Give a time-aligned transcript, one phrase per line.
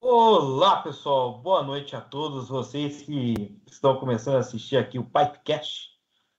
[0.00, 1.38] Olá, pessoal.
[1.38, 5.90] Boa noite a todos vocês que estão começando a assistir aqui o Pipecast.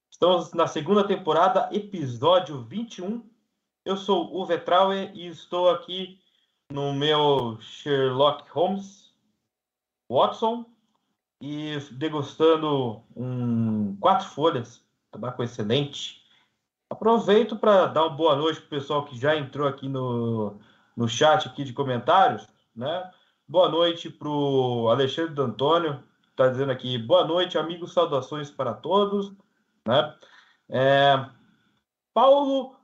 [0.09, 3.29] Estamos na segunda temporada, episódio 21.
[3.83, 6.17] Eu sou o Vetraue e estou aqui
[6.71, 9.13] no meu Sherlock Holmes
[10.09, 10.65] Watson
[11.41, 14.81] e degustando um quatro folhas,
[15.11, 16.24] tabaco excelente.
[16.95, 20.55] Aproveito para dar uma boa noite para o pessoal que já entrou aqui no,
[20.95, 23.11] no chat aqui de comentários, né?
[23.45, 26.01] Boa noite para o Alexandre D'Antônio,
[26.31, 29.33] está dizendo aqui, boa noite, amigos, saudações para todos,
[29.85, 30.15] né?
[30.69, 31.25] É,
[32.13, 32.77] Paulo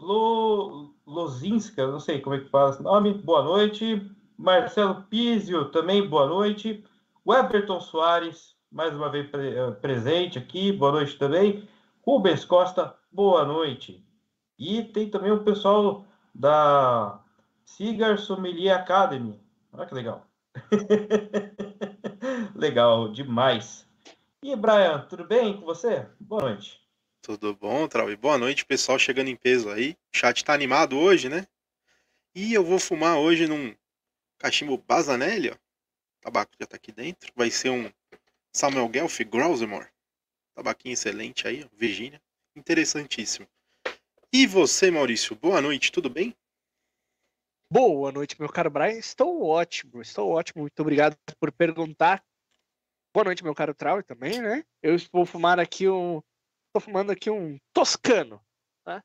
[0.00, 4.10] Lo, Lozinska, não sei como é que fala esse nome, boa noite.
[4.38, 6.82] Marcelo Pizio, também boa noite.
[7.26, 11.68] Weberton Soares, mais uma vez pre presente aqui, boa noite também.
[12.02, 14.04] Rubens Costa, boa noite.
[14.58, 17.22] E tem também o pessoal da
[17.64, 19.40] Cigar Sommelier Academy.
[19.72, 20.26] Olha que legal.
[22.54, 23.86] legal demais.
[24.42, 26.06] E Brian, tudo bem com você?
[26.18, 26.80] Boa noite.
[27.20, 28.10] Tudo bom, Trau?
[28.10, 29.96] E boa noite, pessoal chegando em peso aí.
[30.12, 31.46] O chat tá animado hoje, né?
[32.34, 33.74] E eu vou fumar hoje num
[34.38, 35.54] cachimbo Bazanelli, ó.
[35.54, 37.32] O tabaco já tá aqui dentro.
[37.36, 37.90] Vai ser um
[38.52, 39.88] Samuel Guelph Grausemore.
[40.58, 41.64] Tabaquinho excelente aí.
[41.74, 42.20] Virgínia.
[42.56, 43.46] Interessantíssimo.
[44.32, 45.36] E você, Maurício?
[45.36, 46.36] Boa noite, tudo bem?
[47.72, 48.98] Boa noite, meu caro Brian.
[48.98, 50.62] Estou ótimo, estou ótimo.
[50.62, 52.24] Muito obrigado por perguntar.
[53.14, 54.64] Boa noite, meu caro Trau também, né?
[54.82, 56.20] Eu vou fumar aqui um.
[56.66, 58.44] Estou fumando aqui um toscano,
[58.84, 59.00] tá?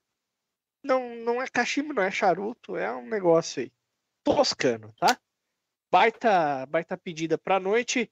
[0.83, 3.71] Não, não é cachimbo, não é charuto, é um negócio aí.
[4.23, 5.19] Toscano, tá?
[5.91, 8.11] Baita, baita pedida pra noite.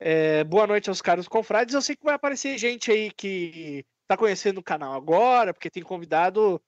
[0.00, 1.74] É, boa noite aos caros confrades.
[1.74, 5.82] Eu sei que vai aparecer gente aí que tá conhecendo o canal agora, porque tem
[5.82, 6.62] convidado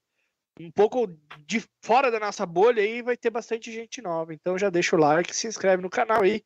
[0.59, 1.07] um pouco
[1.47, 4.35] de fora da nossa bolha aí, vai ter bastante gente nova.
[4.35, 6.43] Então já deixa o like, se inscreve no canal aí,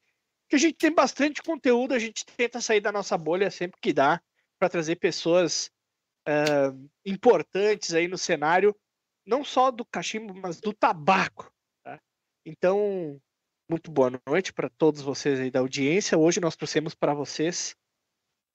[0.48, 3.92] que a gente tem bastante conteúdo, a gente tenta sair da nossa bolha sempre que
[3.92, 4.20] dá
[4.58, 5.70] para trazer pessoas
[6.28, 8.76] uh, importantes aí no cenário,
[9.26, 11.50] não só do cachimbo, mas do tabaco.
[11.82, 11.98] Tá?
[12.44, 13.20] Então,
[13.68, 16.18] muito boa noite para todos vocês aí da audiência.
[16.18, 17.74] Hoje nós trouxemos para vocês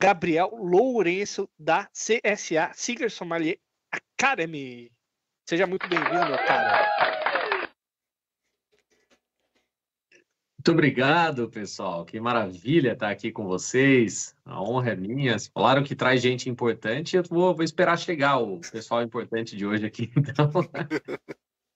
[0.01, 3.57] Gabriel Lourenço da CSA Sigar Sommelier
[3.91, 4.91] Academy.
[5.47, 6.87] Seja muito bem-vindo, meu cara.
[10.59, 12.05] Muito obrigado, pessoal.
[12.05, 14.35] Que maravilha estar aqui com vocês.
[14.45, 15.37] A honra é minha.
[15.53, 17.15] Falaram que traz gente importante.
[17.15, 20.51] Eu vou, vou esperar chegar o pessoal importante de hoje aqui, então.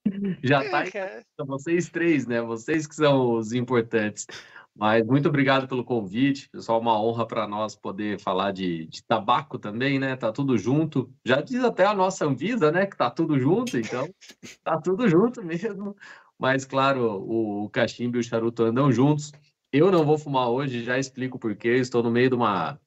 [0.44, 1.00] Já está.
[1.00, 2.42] É, são vocês três, né?
[2.42, 4.28] Vocês que são os importantes.
[4.76, 6.82] Mas muito obrigado pelo convite, pessoal.
[6.82, 10.16] Uma honra para nós poder falar de, de, tabaco também, né?
[10.16, 11.14] Tá tudo junto.
[11.24, 12.88] Já diz até a nossa Anvisa, né?
[12.88, 14.08] Que tá tudo junto, então
[14.64, 15.96] tá tudo junto mesmo.
[16.40, 19.32] Mas, claro, o, o cachimbo e o charuto andam juntos.
[19.72, 21.76] Eu não vou fumar hoje, já explico por quê.
[21.78, 22.80] Estou no meio de uma,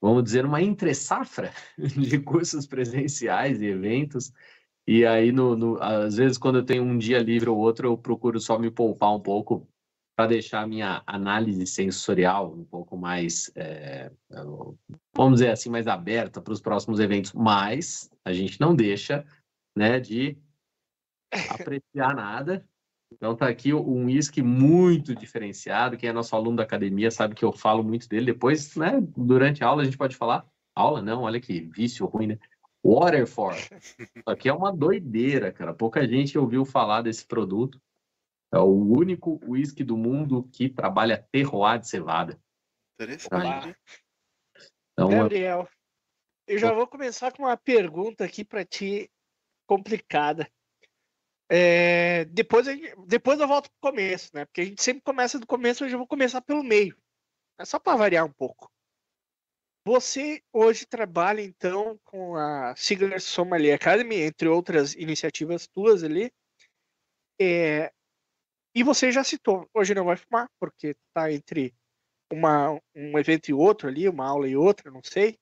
[0.00, 4.32] vamos dizer, uma entre-safra de cursos presenciais e eventos.
[4.92, 7.96] E aí, no, no, às vezes, quando eu tenho um dia livre ou outro, eu
[7.96, 9.64] procuro só me poupar um pouco
[10.16, 14.10] para deixar a minha análise sensorial um pouco mais, é,
[15.14, 19.24] vamos dizer assim, mais aberta para os próximos eventos, mas a gente não deixa
[19.78, 20.36] né, de
[21.48, 22.66] apreciar nada.
[23.12, 27.44] Então tá aqui um uísque muito diferenciado, quem é nosso aluno da academia sabe que
[27.44, 30.44] eu falo muito dele, depois, né, durante a aula a gente pode falar,
[30.74, 32.38] aula não, olha que vício ruim, né?
[32.84, 33.68] Waterford.
[33.98, 35.74] Isso aqui é uma doideira, cara.
[35.74, 37.80] Pouca gente ouviu falar desse produto.
[38.52, 42.40] É o único uísque do mundo que trabalha terroir de cevada.
[42.94, 43.76] Interessante.
[44.92, 45.68] Então, Gabriel,
[46.46, 49.10] eu já vou começar com uma pergunta aqui para ti
[49.66, 50.50] complicada.
[51.48, 52.66] É, depois,
[53.06, 54.44] depois eu volto para o começo, né?
[54.44, 56.96] Porque a gente sempre começa do começo, hoje eu vou começar pelo meio.
[57.58, 58.70] É só para variar um pouco.
[59.84, 66.30] Você hoje trabalha então com a Sigler Somalia Academy, entre outras iniciativas tuas ali.
[67.40, 67.90] É,
[68.74, 71.74] e você já citou, hoje não vai fumar, porque está entre
[72.30, 75.38] uma, um evento e outro ali, uma aula e outra, não sei.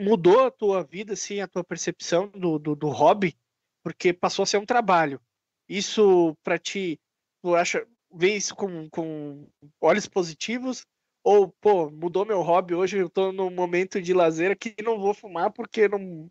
[0.00, 3.38] Mudou a tua vida, assim, a tua percepção do, do, do hobby,
[3.84, 5.20] porque passou a ser um trabalho.
[5.68, 6.98] Isso para ti,
[7.42, 9.46] tu acha, vê isso com, com
[9.80, 10.86] olhos positivos
[11.28, 15.12] ou, pô, mudou meu hobby, hoje eu tô num momento de lazer que não vou
[15.12, 16.30] fumar porque não.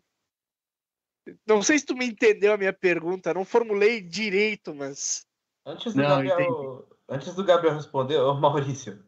[1.46, 5.24] Não sei se tu me entendeu a minha pergunta, não formulei direito, mas.
[5.64, 9.00] Antes do, não, Gabriel, antes do Gabriel responder, ô Maurício,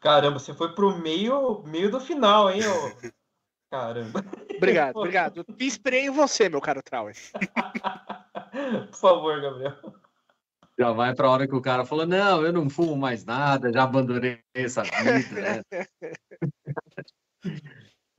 [0.00, 2.62] caramba, você foi pro meio, meio do final, hein?
[2.66, 3.12] Ô...
[3.70, 4.24] Caramba.
[4.56, 5.44] Obrigado, obrigado.
[5.58, 7.16] Me inspirei em você, meu caro Trauer.
[8.88, 9.76] Por favor, Gabriel.
[10.78, 13.72] Já vai para a hora que o cara falou: Não, eu não fumo mais nada,
[13.72, 15.62] já abandonei essa vida.
[15.70, 15.84] Né?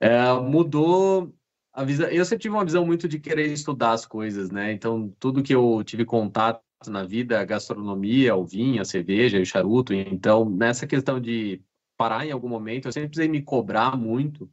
[0.00, 1.34] é, mudou
[1.72, 2.08] a visão.
[2.08, 4.72] Eu sempre tive uma visão muito de querer estudar as coisas, né?
[4.72, 9.44] Então, tudo que eu tive contato na vida, a gastronomia, o vinho, a cerveja, o
[9.44, 9.92] charuto.
[9.92, 11.62] Então, nessa questão de
[11.96, 14.50] parar em algum momento, eu sempre precisei me cobrar muito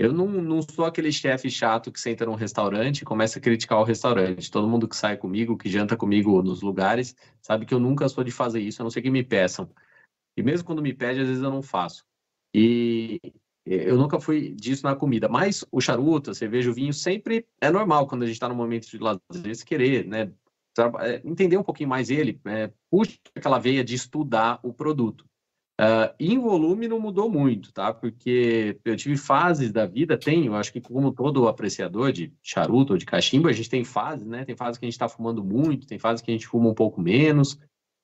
[0.00, 3.78] eu não, não sou aquele chefe chato que senta num restaurante e começa a criticar
[3.78, 4.50] o restaurante.
[4.50, 8.24] Todo mundo que sai comigo, que janta comigo nos lugares, sabe que eu nunca sou
[8.24, 9.70] de fazer isso, a não ser que me peçam.
[10.34, 12.02] E mesmo quando me pede, às vezes eu não faço.
[12.54, 13.20] E
[13.66, 15.28] eu nunca fui disso na comida.
[15.28, 18.54] Mas o charuto, a cerveja, o vinho, sempre é normal quando a gente está no
[18.54, 20.32] momento de lazer, se querer, né?
[21.00, 25.28] É, entender um pouquinho mais ele, é, puxa aquela veia de estudar o produto.
[25.80, 27.90] Uh, em volume não mudou muito, tá?
[27.90, 32.98] Porque eu tive fases da vida, tenho, acho que como todo apreciador de charuto ou
[32.98, 34.44] de cachimbo, a gente tem fases, né?
[34.44, 36.74] Tem fases que a gente está fumando muito, tem fases que a gente fuma um
[36.74, 37.58] pouco menos.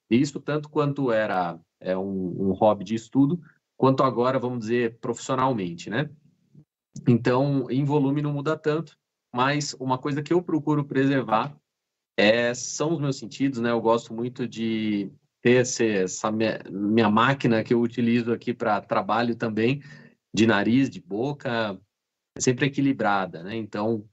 [0.09, 3.39] Isso tanto quanto era é um, um hobby de estudo,
[3.77, 6.09] quanto agora, vamos dizer, profissionalmente, né?
[7.07, 8.97] Então, em volume não muda tanto,
[9.35, 11.55] mas uma coisa que eu procuro preservar
[12.17, 13.71] é, são os meus sentidos, né?
[13.71, 15.13] Eu gosto muito de
[15.47, 19.81] ter esse, essa minha, minha máquina que eu utilizo aqui para trabalho também,
[20.35, 21.81] de nariz, de boca,
[22.37, 23.55] é sempre equilibrada, né?
[23.55, 24.05] Então,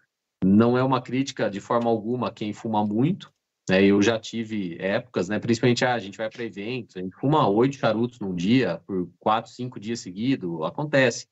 [0.46, 3.34] não é uma crítica de forma alguma quem fuma muito,
[3.68, 3.84] né?
[3.84, 5.40] Eu já tive épocas, né?
[5.40, 9.10] Principalmente, ah, a gente vai para eventos, a gente fuma oito charutos num dia, por
[9.18, 11.28] quatro, cinco dias seguidos, acontece,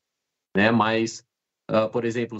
[0.58, 0.72] né?
[0.72, 1.24] Mas,
[1.70, 2.39] uh, por exemplo,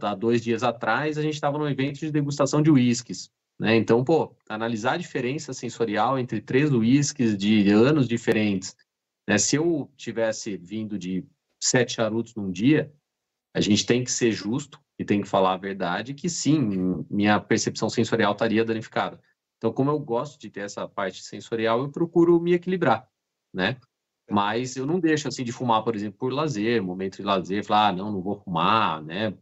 [0.00, 3.32] há dois dias atrás, a gente estava num evento de degustação de uísques.
[3.60, 3.76] Né?
[3.76, 8.74] Então, pô, analisar a diferença sensorial entre três uísques de anos diferentes.
[9.28, 9.36] Né?
[9.36, 11.26] Se eu tivesse vindo de
[11.62, 12.90] sete charutos num dia,
[13.54, 17.38] a gente tem que ser justo e tem que falar a verdade que sim, minha
[17.38, 19.20] percepção sensorial estaria danificada.
[19.58, 23.06] Então, como eu gosto de ter essa parte sensorial, eu procuro me equilibrar,
[23.52, 23.76] né?
[24.30, 27.88] Mas eu não deixo assim de fumar, por exemplo, por lazer, momento de lazer, falar,
[27.88, 29.34] ah, não, não vou fumar, né?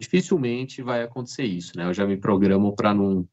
[0.00, 1.84] Dificilmente vai acontecer isso, né?
[1.84, 3.28] Eu já me programo para não.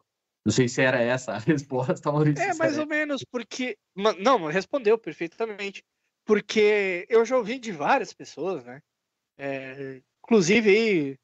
[0.45, 2.43] Não sei se era essa a resposta, Maurício.
[2.43, 3.77] É, mais ou menos, porque.
[3.95, 5.84] Não, respondeu perfeitamente.
[6.25, 8.81] Porque eu já ouvi de várias pessoas, né?
[9.38, 11.17] É, inclusive aí,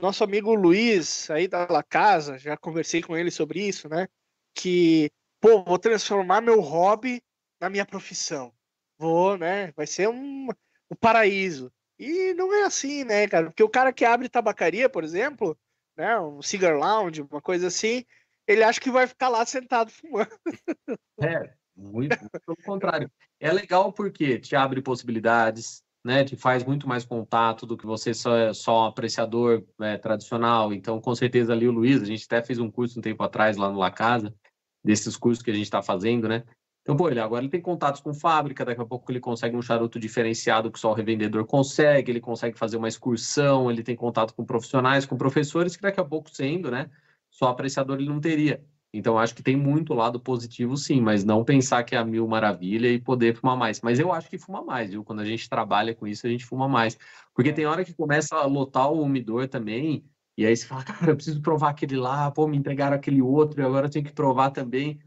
[0.00, 4.06] nosso amigo Luiz, aí da La Casa, já conversei com ele sobre isso, né?
[4.54, 7.22] Que, pô, vou transformar meu hobby
[7.58, 8.52] na minha profissão.
[8.98, 9.72] Vou, né?
[9.72, 10.48] Vai ser um,
[10.90, 11.72] um paraíso.
[12.02, 13.46] E não é assim, né, cara?
[13.46, 15.56] Porque o cara que abre tabacaria, por exemplo,
[15.96, 18.04] né, um cigar lounge, uma coisa assim,
[18.44, 20.28] ele acha que vai ficar lá sentado fumando.
[21.20, 23.08] É, muito, muito pelo contrário.
[23.38, 26.24] É legal porque te abre possibilidades, né?
[26.24, 30.72] Te faz muito mais contato do que você só é só um apreciador né, tradicional.
[30.72, 33.56] Então, com certeza ali o Luiz, a gente até fez um curso um tempo atrás
[33.56, 34.34] lá no La Casa,
[34.84, 36.42] desses cursos que a gente está fazendo, né?
[36.82, 39.62] Então, pô, ele agora ele tem contatos com fábrica, daqui a pouco ele consegue um
[39.62, 44.34] charuto diferenciado que só o revendedor consegue, ele consegue fazer uma excursão, ele tem contato
[44.34, 46.90] com profissionais, com professores, que daqui a pouco sendo, né,
[47.30, 48.64] só apreciador ele não teria.
[48.92, 52.28] Então, acho que tem muito lado positivo, sim, mas não pensar que é a mil
[52.28, 53.80] maravilha e poder fumar mais.
[53.80, 55.02] Mas eu acho que fuma mais, viu?
[55.02, 56.98] Quando a gente trabalha com isso, a gente fuma mais.
[57.34, 60.04] Porque tem hora que começa a lotar o umidor também,
[60.36, 63.60] e aí você fala, cara, eu preciso provar aquele lá, pô, me entregaram aquele outro,
[63.60, 65.00] e agora eu tenho que provar também.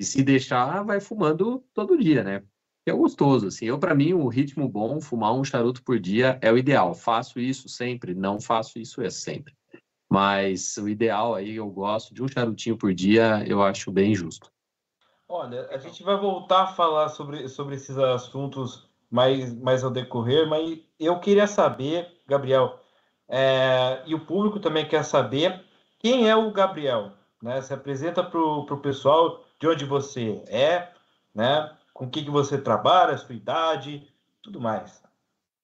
[0.00, 2.42] E se deixar, vai fumando todo dia, né?
[2.86, 3.66] É gostoso, assim.
[3.66, 6.94] Eu, para mim, o ritmo bom, fumar um charuto por dia é o ideal.
[6.94, 9.54] Faço isso sempre, não faço isso é sempre.
[10.08, 14.50] Mas o ideal aí, eu gosto de um charutinho por dia, eu acho bem justo.
[15.28, 20.48] Olha, a gente vai voltar a falar sobre, sobre esses assuntos mais, mais ao decorrer,
[20.48, 22.80] mas eu queria saber, Gabriel,
[23.28, 25.62] é, e o público também quer saber
[25.98, 27.60] quem é o Gabriel, né?
[27.60, 30.88] Se apresenta para o pessoal de onde você é,
[31.34, 31.76] né?
[31.92, 34.10] Com o que, que você trabalha, sua idade,
[34.42, 35.02] tudo mais.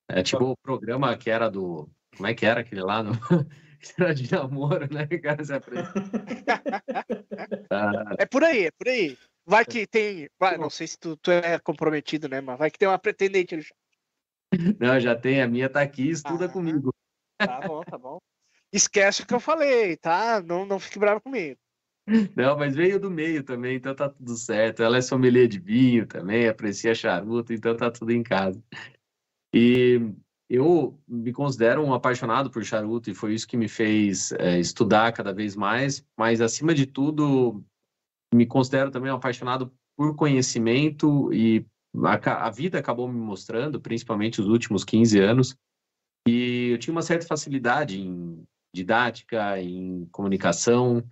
[0.08, 1.88] É tipo o programa que era do.
[2.14, 3.02] Como é que era aquele lá?
[3.02, 3.12] No...
[3.98, 5.06] era de namoro, né?
[5.06, 5.52] Cara, se
[7.70, 8.04] ah.
[8.18, 9.18] É por aí, é por aí.
[9.46, 10.28] Vai que tem.
[10.38, 12.40] Vai, não sei se tu, tu é comprometido, né?
[12.40, 13.74] Mas vai que tem uma pretendente chat.
[14.78, 15.40] Não, já tem.
[15.40, 16.94] A minha tá aqui, estuda ah, comigo.
[17.38, 18.18] Tá bom, tá bom.
[18.72, 20.42] Esquece o que eu falei, tá?
[20.42, 21.58] Não, não fique bravo comigo.
[22.36, 24.82] Não, mas veio do meio também, então tá tudo certo.
[24.82, 28.62] Ela é sommelier de vinho também, aprecia charuto, então tá tudo em casa.
[29.52, 30.00] E
[30.48, 35.12] eu me considero um apaixonado por charuto e foi isso que me fez é, estudar
[35.12, 37.64] cada vez mais, mas acima de tudo,
[38.32, 41.66] me considero também um apaixonado por conhecimento e
[42.04, 45.56] a, a vida acabou me mostrando, principalmente os últimos 15 anos,
[46.28, 48.44] e eu tinha uma certa facilidade em
[48.74, 51.02] didática, em comunicação,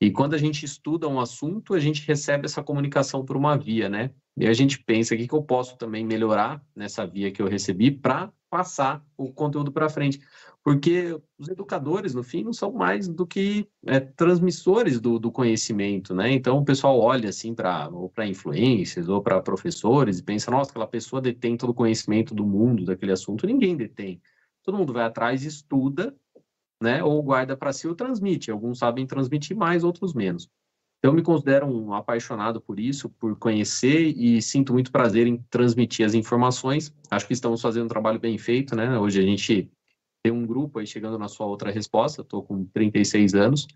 [0.00, 3.86] e quando a gente estuda um assunto, a gente recebe essa comunicação por uma via,
[3.86, 4.10] né?
[4.34, 7.90] E a gente pensa o que, eu posso também melhorar nessa via que eu recebi
[7.90, 10.18] para passar o conteúdo para frente.
[10.64, 16.14] Porque os educadores, no fim, não são mais do que é, transmissores do, do, conhecimento,
[16.14, 16.32] né?
[16.32, 17.90] Então, o pessoal olha, assim, para
[18.26, 22.86] influências ou para professores e pensa, nossa, aquela pessoa detém todo o conhecimento do mundo
[22.86, 23.46] daquele assunto.
[23.46, 24.20] Ninguém detém.
[24.62, 26.14] Todo mundo vai atrás, estuda
[26.80, 27.02] né?
[27.02, 28.50] Ou guarda para si ou transmite.
[28.50, 30.48] Alguns sabem transmitir mais, outros menos.
[30.98, 35.38] Então, eu me considero um apaixonado por isso, por conhecer e sinto muito prazer em
[35.48, 36.94] transmitir as informações.
[37.10, 38.98] Acho que estamos fazendo um trabalho bem feito, né?
[38.98, 39.70] Hoje a gente
[40.22, 42.20] tem um grupo aí chegando na sua outra resposta.
[42.20, 43.66] Estou com 36 anos.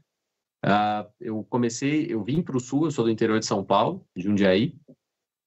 [0.64, 4.06] Uh, eu comecei, eu vim para o Sul, eu sou do interior de São Paulo,
[4.16, 4.74] de Jundiaí,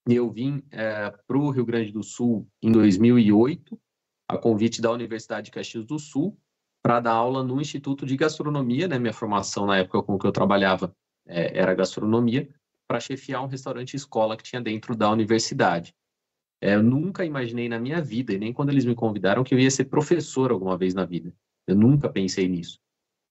[0.07, 3.77] e eu vim é, para o Rio Grande do Sul em 2008,
[4.29, 6.37] a convite da Universidade de Caxias do Sul,
[6.87, 8.97] para dar aula no Instituto de Gastronomia, né?
[8.97, 10.95] Minha formação na época com que eu trabalhava
[11.27, 12.47] é, era gastronomia,
[12.87, 15.93] para chefiar um restaurante escola que tinha dentro da universidade.
[16.61, 19.59] É, eu nunca imaginei na minha vida, e nem quando eles me convidaram, que eu
[19.59, 21.35] ia ser professor alguma vez na vida.
[21.67, 22.79] Eu nunca pensei nisso.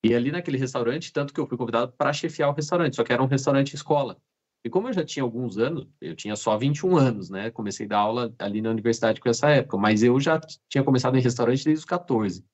[0.05, 3.13] E ali naquele restaurante, tanto que eu fui convidado para chefiar o restaurante, só que
[3.15, 4.19] era um restaurante escola.
[4.67, 7.51] E como eu já tinha alguns anos, eu tinha só 21 anos, né?
[7.51, 10.39] Comecei a dar aula ali na universidade com essa época, mas eu já
[10.69, 12.45] tinha começado em restaurante desde os 14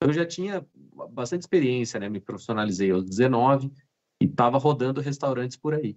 [0.00, 0.66] eu já tinha
[1.10, 2.08] bastante experiência, né?
[2.08, 3.72] Me profissionalizei aos 19
[4.20, 5.96] e estava rodando restaurantes por aí.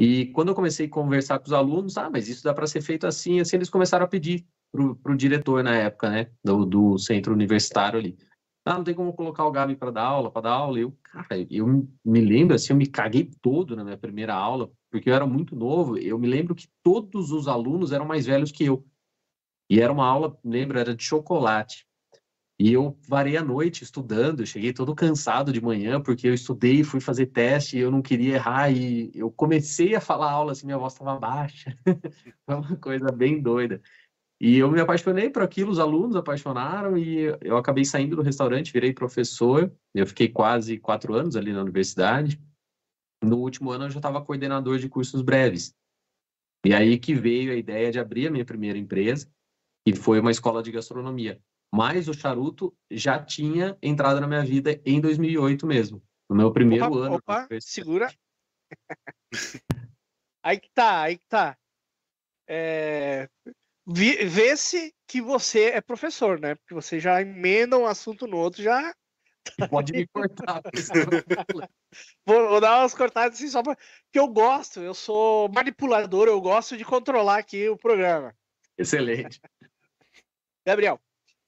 [0.00, 2.80] E quando eu comecei a conversar com os alunos, ah, mas isso dá para ser
[2.80, 6.98] feito assim, assim, eles começaram a pedir para o diretor na época, né, do, do,
[6.98, 8.16] centro universitário ali.
[8.64, 10.78] Ah, não tem como colocar o Gabi para dar aula, para dar aula.
[10.78, 15.10] Eu, cara, eu me lembro assim, eu me caguei todo na minha primeira aula, porque
[15.10, 15.98] eu era muito novo.
[15.98, 18.86] Eu me lembro que todos os alunos eram mais velhos que eu.
[19.68, 21.86] E era uma aula, lembro, era de chocolate.
[22.62, 27.00] E eu varei a noite estudando, cheguei todo cansado de manhã, porque eu estudei, fui
[27.00, 30.92] fazer teste, eu não queria errar, e eu comecei a falar aula, assim, minha voz
[30.92, 31.76] estava baixa.
[32.46, 33.82] Foi uma coisa bem doida.
[34.40, 38.72] E eu me apaixonei por aquilo, os alunos apaixonaram, e eu acabei saindo do restaurante,
[38.72, 42.40] virei professor, eu fiquei quase quatro anos ali na universidade.
[43.24, 45.74] No último ano eu já estava coordenador de cursos breves.
[46.64, 49.28] E aí que veio a ideia de abrir a minha primeira empresa,
[49.84, 51.42] que foi uma escola de gastronomia.
[51.72, 56.84] Mas o charuto já tinha entrado na minha vida em 2008 mesmo, no meu primeiro
[56.84, 57.14] opa, ano.
[57.14, 58.12] Opa, segura.
[60.44, 61.56] aí que tá, aí que tá.
[62.46, 63.26] É...
[63.86, 66.54] Vê-se que você é professor, né?
[66.56, 68.94] Porque você já emenda um assunto no outro, já.
[69.70, 70.60] Pode me cortar.
[72.26, 73.80] vou, vou, dar umas cortadas assim só porque
[74.14, 78.36] eu gosto, eu sou manipulador, eu gosto de controlar aqui o programa.
[78.78, 79.40] Excelente.
[80.64, 81.00] Gabriel,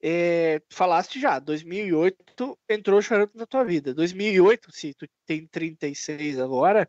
[0.06, 3.94] é, falaste já, 2008 entrou o charuto na tua vida.
[3.94, 6.86] 2008, se tu tem 36 agora,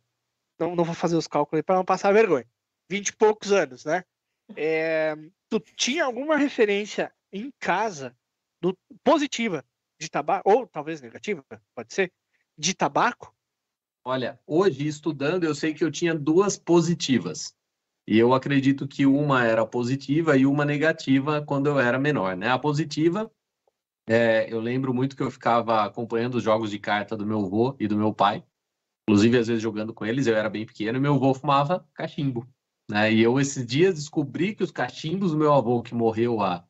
[0.60, 2.46] não, não vou fazer os cálculos para não passar vergonha.
[2.90, 4.04] 20 e poucos anos, né?
[4.58, 5.16] É,
[5.50, 8.14] tu tinha alguma referência em casa
[8.62, 9.64] do, positiva
[9.98, 11.42] de tabaco, ou talvez negativa,
[11.74, 12.12] pode ser,
[12.58, 13.34] de tabaco?
[14.04, 17.56] Olha, hoje estudando, eu sei que eu tinha duas positivas.
[18.08, 22.50] E eu acredito que uma era positiva e uma negativa quando eu era menor, né?
[22.50, 23.32] A positiva,
[24.08, 27.76] é, eu lembro muito que eu ficava acompanhando os jogos de carta do meu avô
[27.80, 28.44] e do meu pai,
[29.08, 32.48] inclusive às vezes jogando com eles, eu era bem pequeno, e meu avô fumava cachimbo,
[32.90, 33.12] né?
[33.12, 36.64] E eu esses dias descobri que os cachimbos do meu avô, que morreu há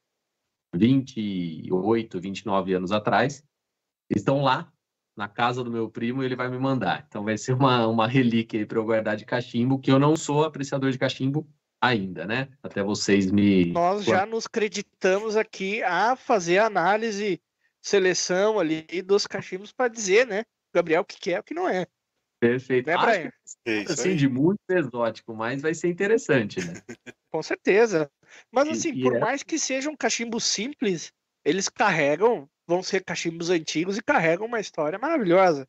[0.73, 3.43] 28, 29 anos atrás,
[4.09, 4.71] estão lá
[5.15, 7.05] na casa do meu primo e ele vai me mandar.
[7.07, 10.15] Então vai ser uma, uma relíquia aí para eu guardar de cachimbo, que eu não
[10.15, 11.47] sou apreciador de cachimbo
[11.79, 12.49] ainda, né?
[12.61, 13.71] Até vocês me.
[13.71, 17.41] Nós já nos creditamos aqui a fazer análise,
[17.81, 21.67] seleção ali dos cachimbos para dizer, né, Gabriel, o que é e o que não
[21.69, 21.87] é.
[22.39, 22.87] Perfeito.
[22.87, 23.31] Né, Brian?
[23.65, 24.15] É isso assim, aí.
[24.15, 26.73] de muito exótico, mas vai ser interessante, né?
[27.31, 28.09] Com certeza.
[28.51, 31.11] Mas E- assim, e por é- mais que sejam cachimbos simples,
[31.43, 35.67] eles carregam, vão ser cachimbos antigos e carregam uma história maravilhosa.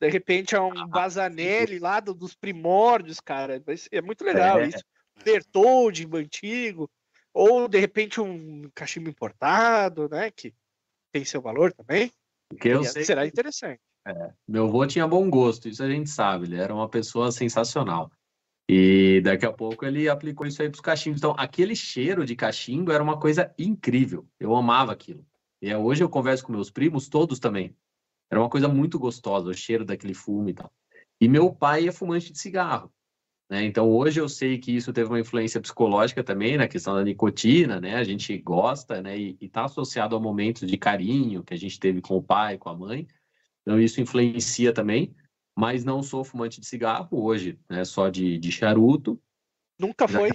[0.00, 3.62] De repente é Ah, um Bazanelli lá do- dos primórdios, cara.
[3.90, 4.68] É muito legal É.
[4.68, 4.82] isso.
[5.24, 6.90] Bertoldi antigo.
[7.32, 10.30] Ou de repente um cachimbo importado, né?
[10.30, 10.52] Que
[11.12, 12.10] tem seu valor também.
[12.48, 13.80] Porque eu sei será que interessante.
[14.48, 18.10] meu avô tinha bom gosto, isso a gente sabe, ele era uma pessoa sensacional.
[18.68, 21.20] E daqui a pouco ele aplicou isso aí para os cachimbos.
[21.20, 24.26] Então, aquele cheiro de cachimbo era uma coisa incrível.
[24.40, 25.24] Eu amava aquilo.
[25.62, 27.76] E hoje eu converso com meus primos, todos também.
[28.28, 30.72] Era uma coisa muito gostosa, o cheiro daquele fumo e tal.
[31.20, 32.92] E meu pai é fumante de cigarro.
[33.48, 33.64] Né?
[33.64, 37.80] Então, hoje eu sei que isso teve uma influência psicológica também na questão da nicotina,
[37.80, 37.94] né?
[37.94, 39.16] A gente gosta, né?
[39.16, 42.70] E está associado a momentos de carinho que a gente teve com o pai, com
[42.70, 43.06] a mãe.
[43.60, 45.14] Então, isso influencia também.
[45.56, 47.84] Mas não sou fumante de cigarro hoje, né?
[47.84, 49.20] Só de, de charuto.
[49.78, 50.30] Nunca foi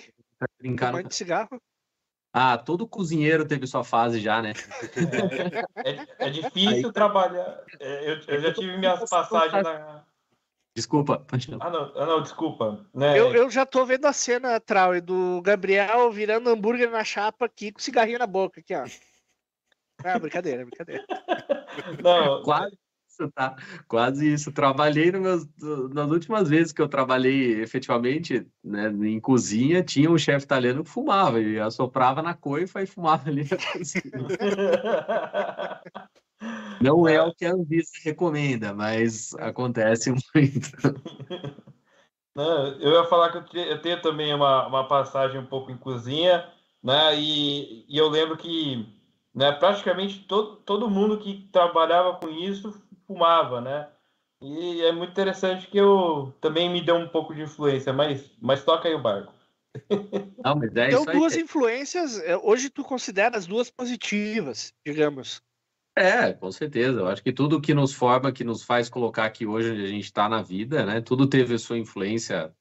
[0.91, 1.61] fumante de cigarro.
[2.39, 4.53] Ah, todo cozinheiro teve sua fase já, né?
[5.83, 7.63] É, é difícil trabalhar.
[7.79, 10.03] É, eu, eu já tive minhas passagens na.
[10.75, 11.25] Desculpa.
[11.59, 12.85] Ah, não, ah, não desculpa.
[12.93, 13.19] Né?
[13.19, 17.71] Eu, eu já tô vendo a cena, Trau, do Gabriel virando hambúrguer na chapa aqui
[17.71, 18.85] com cigarrinho na boca, aqui, ó.
[20.03, 21.03] Ah, brincadeira, brincadeira.
[22.03, 22.77] Não, Quase
[23.17, 23.55] isso, tá?
[23.87, 24.51] Quase isso.
[24.51, 25.47] Trabalhei meus,
[25.91, 30.89] nas últimas vezes que eu trabalhei efetivamente né, em cozinha, tinha um chefe italiano que
[30.89, 34.27] fumava e assoprava na coifa e fumava ali na cozinha.
[36.79, 40.27] Não é o que a Anvisa recomenda, mas acontece muito.
[42.79, 46.47] Eu ia falar que eu tenho também uma, uma passagem um pouco em cozinha,
[46.83, 47.19] né?
[47.19, 48.85] E, e eu lembro que
[49.37, 53.87] né, praticamente todo, todo mundo que trabalhava com isso fumava, né?
[54.41, 58.63] E é muito interessante que eu também me deu um pouco de influência, mas, mas
[58.63, 59.33] toca aí o barco.
[60.43, 61.17] Não, mas é Então, isso aí.
[61.17, 65.41] duas influências, é, hoje tu considera as duas positivas, digamos.
[65.95, 66.99] É, com certeza.
[66.99, 69.87] Eu acho que tudo que nos forma, que nos faz colocar aqui hoje onde a
[69.87, 71.01] gente está na vida, né?
[71.01, 72.53] Tudo teve a sua influência,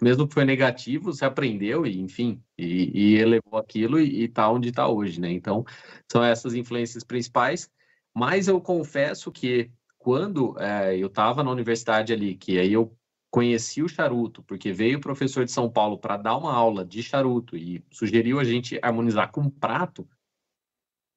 [0.00, 4.68] mesmo que foi negativo, você aprendeu e, enfim, e, e elevou aquilo e, está onde
[4.68, 5.28] está hoje, né?
[5.32, 5.64] Então,
[6.10, 7.68] são essas influências principais.
[8.14, 9.72] Mas eu confesso que
[10.04, 12.94] quando é, eu estava na universidade ali, que aí eu
[13.30, 17.02] conheci o charuto, porque veio o professor de São Paulo para dar uma aula de
[17.02, 20.06] charuto e sugeriu a gente harmonizar com um prato.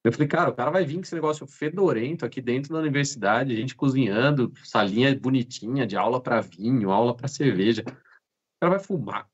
[0.05, 3.51] Eu falei, cara, o cara vai vir com esse negócio fedorento aqui dentro da universidade,
[3.51, 7.81] a gente cozinhando, salinha bonitinha de aula para vinho, aula para cerveja.
[7.81, 9.29] O cara vai fumar.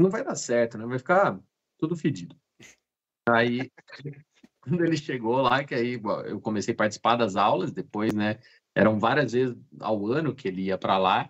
[0.00, 0.86] Não vai dar certo, né?
[0.86, 1.38] Vai ficar
[1.78, 2.34] tudo fedido.
[3.28, 3.70] Aí,
[4.62, 8.40] quando ele chegou lá, que aí eu comecei a participar das aulas, depois, né?
[8.74, 11.28] Eram várias vezes ao ano que ele ia para lá.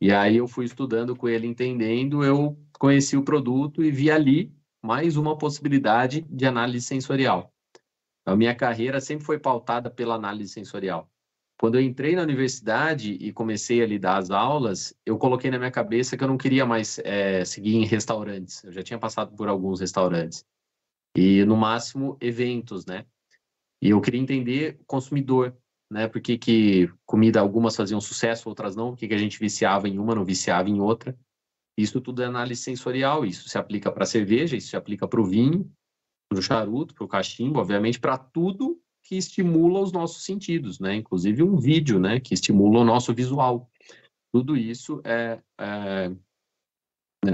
[0.00, 4.52] E aí eu fui estudando com ele, entendendo, eu conheci o produto e vi ali
[4.82, 7.52] mais uma possibilidade de análise sensorial.
[8.26, 11.08] A minha carreira sempre foi pautada pela análise sensorial.
[11.58, 15.70] Quando eu entrei na universidade e comecei a lidar as aulas, eu coloquei na minha
[15.70, 18.64] cabeça que eu não queria mais é, seguir em restaurantes.
[18.64, 20.44] Eu já tinha passado por alguns restaurantes.
[21.16, 23.06] E, no máximo, eventos, né?
[23.80, 25.56] E eu queria entender o consumidor,
[25.92, 26.08] né?
[26.08, 28.90] Por que, que comida, algumas faziam sucesso, outras não.
[28.90, 31.14] Por que, que a gente viciava em uma, não viciava em outra.
[31.76, 33.26] Isso tudo é análise sensorial.
[33.26, 35.70] Isso se aplica para a cerveja, isso se aplica para o vinho,
[36.30, 40.94] para o charuto, para o cachimbo, obviamente, para tudo que estimula os nossos sentidos, né?
[40.94, 42.18] Inclusive um vídeo, né?
[42.18, 43.70] Que estimula o nosso visual.
[44.32, 46.10] Tudo isso é, é,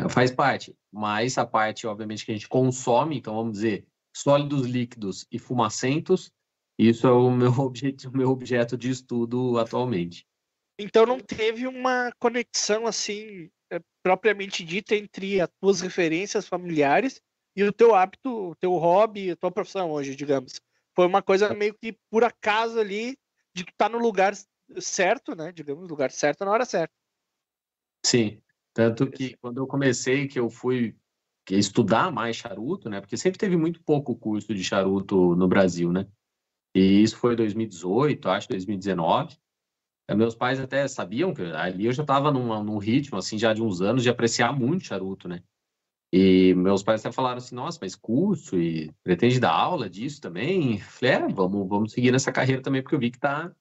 [0.09, 5.27] faz parte, mas a parte, obviamente, que a gente consome, então vamos dizer, sólidos, líquidos
[5.31, 6.33] e fumacentos,
[6.79, 10.27] isso é o meu objeto, o meu objeto de estudo atualmente.
[10.79, 17.21] Então não teve uma conexão assim é, propriamente dita entre as tuas referências familiares
[17.57, 20.61] e o teu hábito, o teu hobby, a tua profissão hoje, digamos.
[20.95, 23.19] Foi uma coisa meio que por acaso ali
[23.55, 24.35] de tu estar no lugar
[24.79, 25.51] certo, né?
[25.51, 26.95] Digamos, lugar certo na hora certa.
[28.07, 28.41] Sim,
[28.73, 30.97] tanto que quando eu comecei, que eu fui
[31.51, 33.01] estudar mais charuto, né?
[33.01, 36.07] Porque sempre teve muito pouco curso de charuto no Brasil, né?
[36.75, 39.37] E isso foi 2018, acho 2019.
[40.17, 43.63] Meus pais até sabiam que ali eu já estava num, num ritmo, assim, já de
[43.63, 45.43] uns anos de apreciar muito charuto, né?
[46.11, 50.79] E meus pais até falaram assim, nossa, mas curso e pretende dar aula disso também?
[50.81, 53.55] Falei, é, vamos, vamos seguir nessa carreira também, porque eu vi que tá,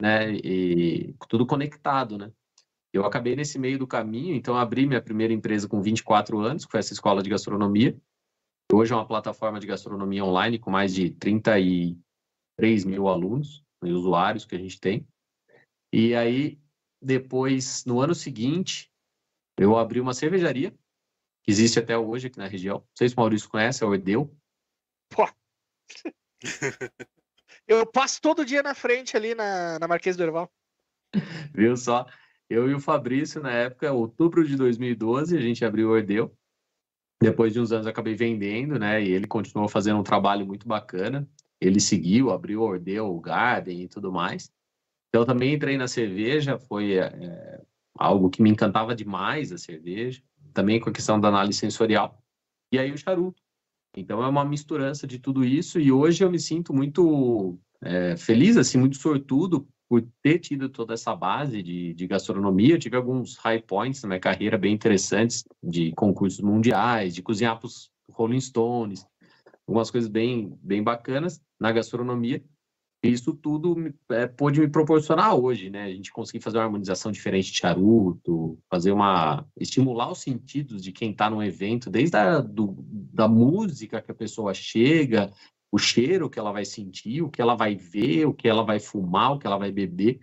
[0.00, 0.32] né?
[0.32, 2.32] E tudo conectado, né?
[2.92, 6.70] Eu acabei nesse meio do caminho, então abri minha primeira empresa com 24 anos, que
[6.70, 7.96] foi essa escola de gastronomia.
[8.72, 11.10] Hoje é uma plataforma de gastronomia online com mais de
[12.58, 15.06] 33 mil alunos e usuários que a gente tem.
[15.92, 16.58] E aí,
[17.00, 18.90] depois, no ano seguinte,
[19.58, 20.70] eu abri uma cervejaria,
[21.42, 22.78] que existe até hoje aqui na região.
[22.78, 24.34] Não sei se o Maurício conhece, é o Edeu.
[25.10, 25.28] Pô.
[27.66, 30.50] Eu passo todo dia na frente ali na, na Marquês do Erval.
[31.54, 32.06] Viu só?
[32.50, 36.36] Eu e o Fabrício, na época, outubro de 2012, a gente abriu o Ordeu.
[37.22, 39.02] Depois de uns anos, acabei vendendo, né?
[39.02, 41.28] E ele continuou fazendo um trabalho muito bacana.
[41.62, 44.50] Ele seguiu, abriu Ordeu, o Garden e tudo mais.
[45.08, 47.62] Então, também entrei na cerveja, foi é,
[47.94, 50.22] algo que me encantava demais, a cerveja.
[50.52, 52.22] Também com a questão da análise sensorial.
[52.72, 53.40] E aí o charuto.
[53.96, 58.56] Então é uma misturança de tudo isso e hoje eu me sinto muito é, feliz,
[58.56, 62.74] assim, muito sortudo por ter tido toda essa base de, de gastronomia.
[62.74, 67.58] Eu tive alguns high points na minha carreira bem interessantes de concursos mundiais, de cozinhar
[67.58, 69.06] para os Rolling Stones,
[69.72, 72.42] algumas coisas bem, bem bacanas na gastronomia
[73.02, 75.84] isso tudo é, pôde me proporcionar hoje, né?
[75.84, 79.44] A gente conseguir fazer uma harmonização diferente de charuto, fazer uma.
[79.58, 82.76] estimular os sentidos de quem está no evento, desde a do,
[83.12, 85.32] da música que a pessoa chega,
[85.72, 88.78] o cheiro que ela vai sentir, o que ela vai ver, o que ela vai
[88.78, 90.20] fumar, o que ela vai beber,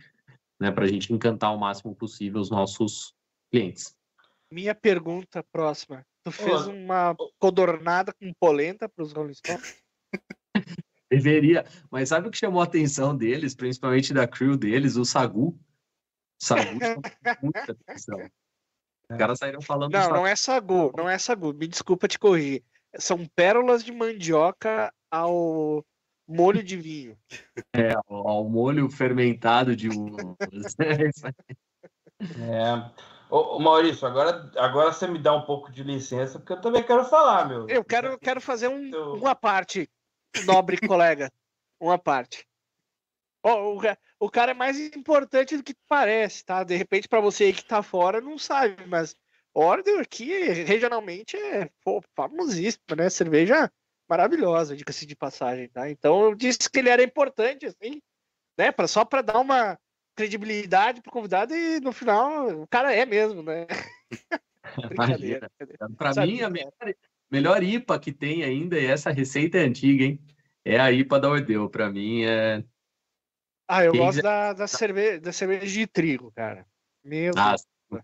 [0.58, 0.72] né?
[0.72, 3.14] Para a gente encantar o máximo possível os nossos
[3.52, 3.94] clientes.
[4.52, 6.06] Minha pergunta próxima.
[6.24, 9.78] Tu fez uma codornada com polenta para os Rolling Stones?
[11.10, 11.66] Deveria.
[11.90, 14.96] Mas sabe o que chamou a atenção deles, principalmente da crew deles?
[14.96, 15.50] O Sagu.
[15.50, 15.58] O
[16.44, 17.02] Sagu chamou
[17.42, 18.20] muita atenção.
[19.10, 19.92] Os caras saíram falando.
[19.92, 21.54] Não, não é Sagu, não é Sagu.
[21.54, 22.64] Me desculpa te corrigir.
[22.98, 25.84] São pérolas de mandioca ao
[26.28, 27.18] molho de vinho.
[27.74, 30.36] É, ao molho fermentado de uvas.
[32.20, 33.19] é.
[33.30, 37.06] Ô, Maurício, agora, agora você me dá um pouco de licença, porque eu também quero
[37.06, 37.70] falar, meu.
[37.70, 39.88] Eu quero, quero fazer um, uma parte
[40.46, 41.32] nobre colega,
[41.80, 42.48] uma parte.
[43.44, 43.82] Oh, o,
[44.20, 46.64] o cara é mais importante do que parece, tá?
[46.64, 49.16] De repente, para você aí que tá fora, não sabe, mas
[49.54, 50.32] Order aqui,
[50.64, 53.10] regionalmente, é pô, famosíssimo, né?
[53.10, 53.72] Cerveja
[54.08, 55.90] maravilhosa, diga-se de passagem, tá?
[55.90, 58.02] Então, eu disse que ele era importante, assim,
[58.58, 58.72] né?
[58.72, 59.78] Pra, só para dar uma
[60.20, 63.66] credibilidade pro convidado e no final o cara é mesmo, né?
[64.90, 65.50] brincadeira.
[65.98, 66.74] Para mim, a melhor,
[67.32, 70.20] melhor IPA que tem ainda, e essa receita é antiga, hein?
[70.66, 71.70] É a IPA da Ordeu.
[71.70, 72.62] Para mim é.
[73.66, 74.22] Ah, eu Quem gosto já...
[74.24, 76.66] da, da, cerveja, da cerveja de trigo, cara.
[77.02, 78.04] Meu ah, Deus.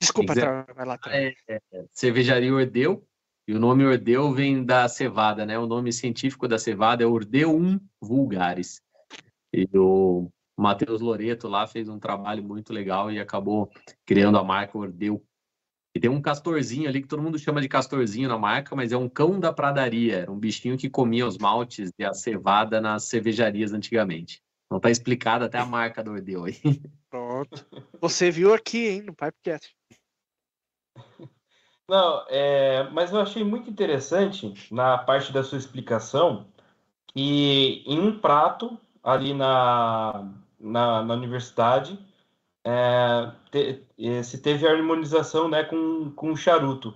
[0.00, 0.64] Desculpa, quiser...
[0.74, 0.98] vai lá.
[1.08, 3.06] É, é, cervejaria Ordeu.
[3.46, 5.58] E o nome Ordeu vem da cevada, né?
[5.58, 8.80] O nome científico da cevada é Ordeum vulgaris.
[9.52, 10.30] E o
[10.62, 13.70] Matheus Loreto lá fez um trabalho muito legal e acabou
[14.06, 15.22] criando a marca Ordeu
[15.94, 18.96] e tem um castorzinho ali que todo mundo chama de castorzinho na marca, mas é
[18.96, 20.20] um cão da pradaria.
[20.20, 24.42] Era um bichinho que comia os maltes e a cevada nas cervejarias antigamente.
[24.70, 26.56] Não está explicado até a marca do Ordeu aí.
[27.10, 27.66] Pronto.
[28.00, 29.76] Você viu aqui, hein, no Pipecast.
[31.86, 36.46] Não, é, mas eu achei muito interessante na parte da sua explicação
[37.08, 41.98] que em um prato ali na, na, na universidade
[42.64, 46.94] é, te, se teve harmonização né, com, com o charuto.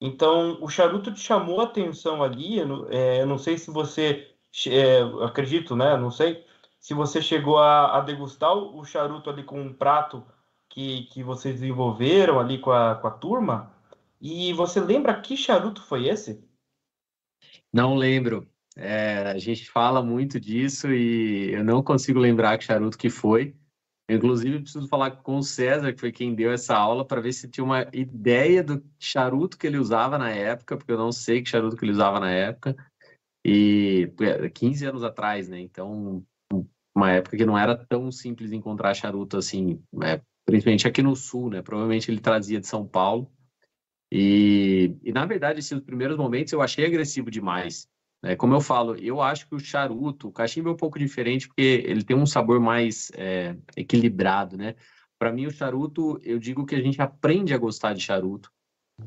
[0.00, 2.58] Então, o charuto te chamou a atenção ali.
[2.58, 4.34] Eu, é, eu não sei se você,
[4.66, 5.96] é, acredito, né?
[5.96, 6.44] Não sei
[6.78, 10.24] se você chegou a, a, degustar o charuto ali com um prato
[10.68, 13.72] que, que vocês desenvolveram ali com a, com a turma.
[14.20, 16.44] E você lembra que charuto foi esse?
[17.72, 18.48] Não lembro.
[18.78, 23.56] É, a gente fala muito disso e eu não consigo lembrar que charuto que foi.
[24.08, 27.48] Inclusive, preciso falar com o César, que foi quem deu essa aula, para ver se
[27.48, 31.50] tinha uma ideia do charuto que ele usava na época, porque eu não sei que
[31.50, 32.74] charuto que ele usava na época.
[33.44, 34.10] E
[34.54, 35.60] 15 anos atrás, né?
[35.60, 36.24] Então,
[36.96, 40.22] uma época que não era tão simples encontrar charuto assim, né?
[40.48, 41.60] principalmente aqui no sul, né?
[41.60, 43.30] Provavelmente ele trazia de São Paulo.
[44.10, 47.86] E, e na verdade, esses primeiros momentos eu achei agressivo demais.
[48.22, 51.46] É, como eu falo, eu acho que o charuto, o cachimbo é um pouco diferente
[51.46, 54.74] porque ele tem um sabor mais é, equilibrado, né?
[55.18, 58.50] Para mim, o charuto, eu digo que a gente aprende a gostar de charuto.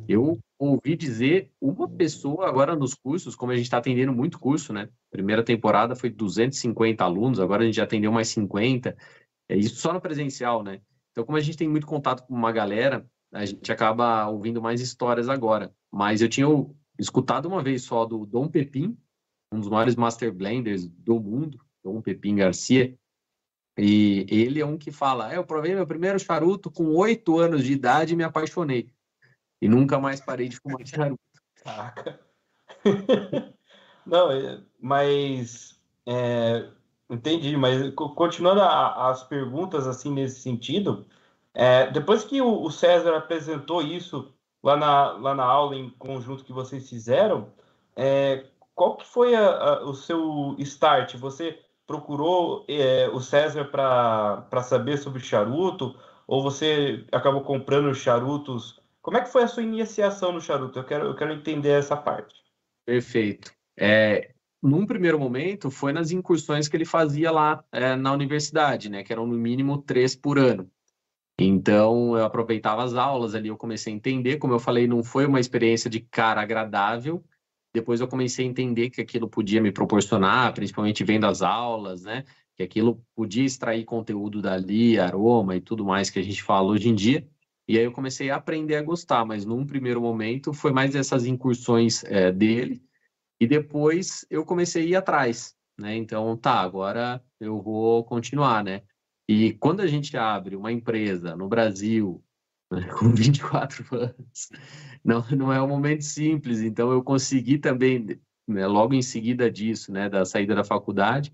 [0.08, 4.72] Eu ouvi dizer uma pessoa agora nos cursos, como a gente está atendendo muito curso,
[4.72, 4.90] né?
[5.10, 8.96] Primeira temporada foi 250 alunos, agora a gente já atendeu mais 50.
[9.50, 10.82] É isso só no presencial, né?
[11.12, 14.80] Então, como a gente tem muito contato com uma galera, a gente acaba ouvindo mais
[14.80, 15.74] histórias agora.
[15.92, 16.48] Mas eu tinha
[16.98, 18.98] escutado uma vez só do Dom Pepin,
[19.52, 22.98] um dos maiores master blenders do mundo, Dom Pepin Garcia,
[23.78, 27.64] E ele é um que fala: é, eu provei meu primeiro charuto com oito anos
[27.64, 28.94] de idade e me apaixonei.
[29.62, 31.22] E nunca mais parei de fumar charuto.
[31.64, 32.20] Caraca.
[34.06, 36.68] Não, é, mas é,
[37.10, 41.06] entendi, mas continuando a, as perguntas assim nesse sentido,
[41.54, 46.44] é, depois que o, o, César apresentou isso lá na, lá na aula em conjunto
[46.44, 47.52] que vocês fizeram,
[47.96, 48.46] é,
[48.76, 51.16] qual que foi a, a, o seu start?
[51.18, 55.96] Você procurou é, o César para saber sobre charuto?
[56.28, 58.80] Ou você acabou comprando charutos?
[59.02, 60.80] Como é que foi a sua iniciação no charuto?
[60.80, 62.36] Eu quero, eu quero entender essa parte.
[62.86, 63.52] Perfeito.
[63.78, 69.04] É, num primeiro momento, foi nas incursões que ele fazia lá é, na universidade, né?
[69.04, 70.70] Que eram no mínimo três por ano.
[71.40, 74.38] Então, eu aproveitava as aulas ali, eu comecei a entender.
[74.38, 77.24] Como eu falei, não foi uma experiência de cara agradável,
[77.74, 82.26] depois eu comecei a entender que aquilo podia me proporcionar, principalmente vendo as aulas, né?
[82.56, 86.90] Que aquilo podia extrair conteúdo dali, aroma e tudo mais que a gente fala hoje
[86.90, 87.28] em dia.
[87.68, 91.26] E aí eu comecei a aprender a gostar, mas num primeiro momento foi mais essas
[91.26, 92.84] incursões é, dele.
[93.40, 95.96] E depois eu comecei a ir atrás, né?
[95.96, 98.84] Então, tá, agora eu vou continuar, né?
[99.28, 102.24] E quando a gente abre uma empresa no Brasil,
[102.72, 104.50] né, com 24 anos,
[105.04, 106.62] não, não é um momento simples.
[106.62, 111.34] Então, eu consegui também, né, logo em seguida disso, né, da saída da faculdade,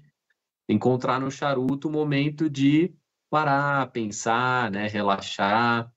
[0.69, 2.93] encontrar no charuto o momento de
[3.29, 5.91] parar, pensar, né, relaxar,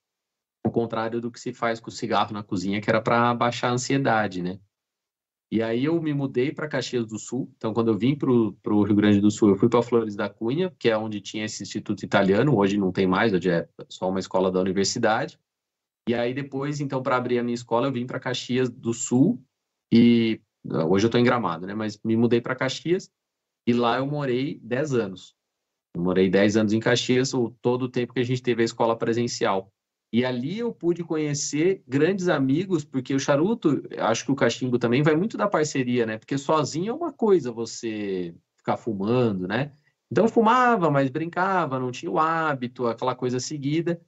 [0.64, 3.68] ao contrário do que se faz com o cigarro na cozinha, que era para baixar
[3.68, 4.58] a ansiedade, né?
[5.52, 7.52] E aí eu me mudei para Caxias do Sul.
[7.56, 10.28] Então, quando eu vim para o Rio Grande do Sul, eu fui para Flores da
[10.28, 12.56] Cunha, que é onde tinha esse instituto italiano.
[12.56, 15.40] Hoje não tem mais, hoje é só uma escola da universidade.
[16.08, 19.42] E aí depois, então, para abrir a minha escola, eu vim para Caxias do Sul
[19.92, 20.40] e
[20.88, 21.74] hoje eu estou em Gramado, né?
[21.74, 23.10] Mas me mudei para Caxias
[23.66, 25.34] e lá eu morei 10 anos.
[25.94, 28.64] Eu morei 10 anos em Caxias, o, todo o tempo que a gente teve a
[28.64, 29.72] escola presencial.
[30.12, 35.02] E ali eu pude conhecer grandes amigos, porque o charuto, acho que o cachimbo também
[35.02, 36.18] vai muito da parceria, né?
[36.18, 39.72] Porque sozinho é uma coisa você ficar fumando, né?
[40.10, 44.00] Então fumava, mas brincava, não tinha o hábito, aquela coisa seguida.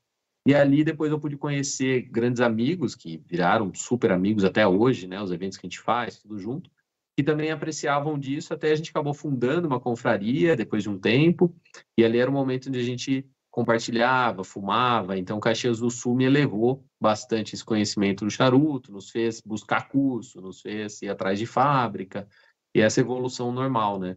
[0.44, 5.22] E ali depois eu pude conhecer grandes amigos que viraram super amigos até hoje, né?
[5.22, 6.68] Os eventos que a gente faz, tudo junto,
[7.16, 8.52] que também apreciavam disso.
[8.52, 11.54] Até a gente acabou fundando uma confraria depois de um tempo.
[11.96, 15.16] E ali era o momento onde a gente compartilhava, fumava.
[15.16, 20.40] Então, Caxias do Sul me elevou bastante esse conhecimento do charuto, nos fez buscar curso,
[20.40, 22.26] nos fez ir atrás de fábrica
[22.74, 24.16] e essa evolução normal, né?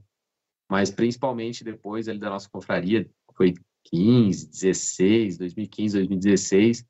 [0.71, 3.53] Mas principalmente depois ali da nossa confraria, foi
[3.91, 6.85] 15, 16, 2015, 2016.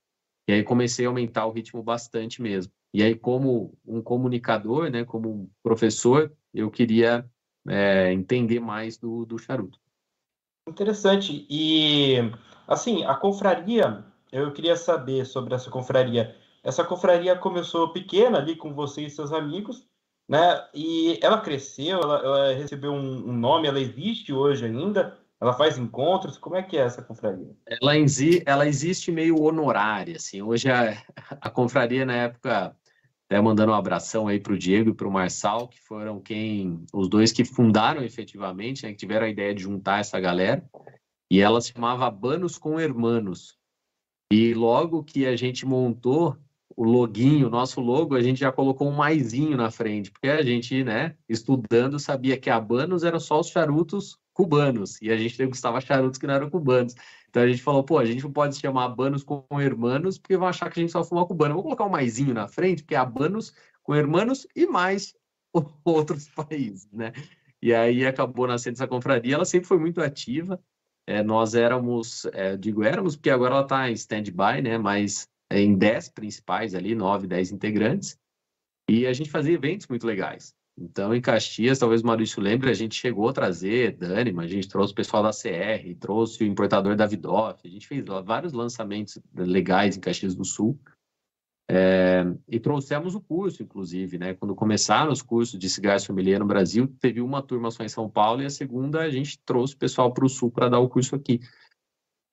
[0.48, 2.72] E aí comecei a aumentar o ritmo bastante mesmo.
[2.94, 7.30] E aí, como um comunicador, né, como um professor, eu queria
[7.68, 9.80] é, entender mais do, do charuto.
[10.67, 11.45] Interessante.
[11.49, 12.17] E,
[12.67, 16.36] assim, a confraria, eu queria saber sobre essa confraria.
[16.63, 19.88] Essa confraria começou pequena ali com você e seus amigos,
[20.28, 20.67] né?
[20.73, 25.15] E ela cresceu, ela, ela recebeu um, um nome, ela existe hoje ainda?
[25.39, 26.38] Ela faz encontros?
[26.39, 27.56] Como é que é essa confraria?
[27.67, 27.93] Ela,
[28.45, 30.41] ela existe meio honorária, assim.
[30.41, 30.97] Hoje a,
[31.39, 32.75] a confraria, na época,
[33.28, 36.86] até mandando um abração aí para o Diego e para o Marçal, que foram quem,
[36.94, 40.64] os dois que fundaram efetivamente, né, que tiveram a ideia de juntar essa galera.
[41.32, 43.58] E ela se chamava Banos com Hermanos.
[44.32, 46.38] E logo que a gente montou
[46.76, 50.44] o loginho, o nosso logo, a gente já colocou um maisinho na frente, porque a
[50.44, 55.38] gente, né, estudando, sabia que a Banos eram só os charutos cubanos, e a gente
[55.38, 56.94] degustava charutos que não eram cubanos.
[57.36, 60.38] Então a gente falou, pô, a gente não pode se chamar Habanos com Hermanos, porque
[60.38, 61.54] vão achar que a gente só fuma cubano.
[61.54, 65.13] Vou colocar um maisinho na frente, porque é Habanos com Hermanos e mais
[65.84, 67.12] outros países, né?
[67.62, 70.63] E aí acabou nascendo essa confraria, ela sempre foi muito ativa.
[71.06, 74.78] É, nós éramos, é, digo éramos, porque agora ela está em stand-by, né?
[74.78, 78.18] Mas é, em 10 principais ali, 9, 10 integrantes.
[78.89, 80.55] E a gente fazia eventos muito legais.
[80.78, 84.67] Então, em Caxias, talvez o Maurício lembre, a gente chegou a trazer Dânima, a gente
[84.67, 89.17] trouxe o pessoal da CR, trouxe o importador da Vidoff, a gente fez vários lançamentos
[89.34, 90.78] legais em Caxias do Sul.
[91.67, 94.36] É, e trouxemos o curso, inclusive, né?
[94.36, 98.07] Quando começaram os cursos de cigarro sommelier no Brasil, teve uma turma só em São
[98.07, 100.89] Paulo e a segunda a gente trouxe o pessoal para o Sul para dar o
[100.89, 101.39] curso aqui.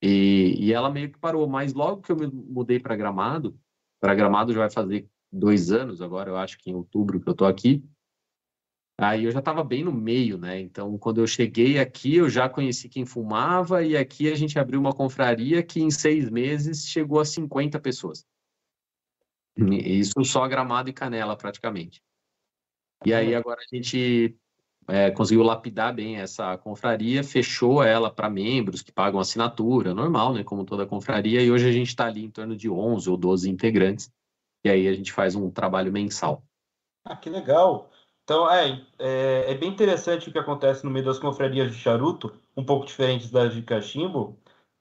[0.02, 3.56] E, e ela meio que parou, mas logo que eu me mudei para Gramado,
[4.00, 7.32] para Gramado já vai fazer dois anos agora, eu acho que em outubro que eu
[7.32, 7.82] estou aqui,
[9.02, 10.60] Aí eu já estava bem no meio, né?
[10.60, 14.78] Então, quando eu cheguei aqui, eu já conheci quem fumava, e aqui a gente abriu
[14.78, 18.24] uma confraria que em seis meses chegou a 50 pessoas.
[19.56, 22.00] Isso só gramado e canela, praticamente.
[23.04, 24.36] E aí agora a gente
[24.88, 30.44] é, conseguiu lapidar bem essa confraria, fechou ela para membros que pagam assinatura, normal, né,
[30.44, 33.50] como toda confraria, e hoje a gente está ali em torno de 11 ou 12
[33.50, 34.12] integrantes,
[34.64, 36.44] e aí a gente faz um trabalho mensal.
[37.04, 37.90] Ah, que legal!
[38.24, 42.32] Então, é, é, é, bem interessante o que acontece no meio das confrarias de charuto,
[42.56, 44.38] um pouco diferentes das de cachimbo,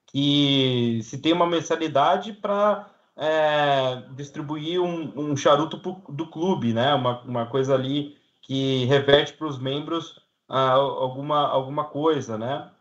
[0.08, 6.94] que se tem uma mensalidade para é, distribuir um, um charuto pro, do clube, né?
[6.94, 10.20] Uma, uma coisa ali que reverte para os membros
[10.50, 12.72] ah, alguma, alguma coisa, né?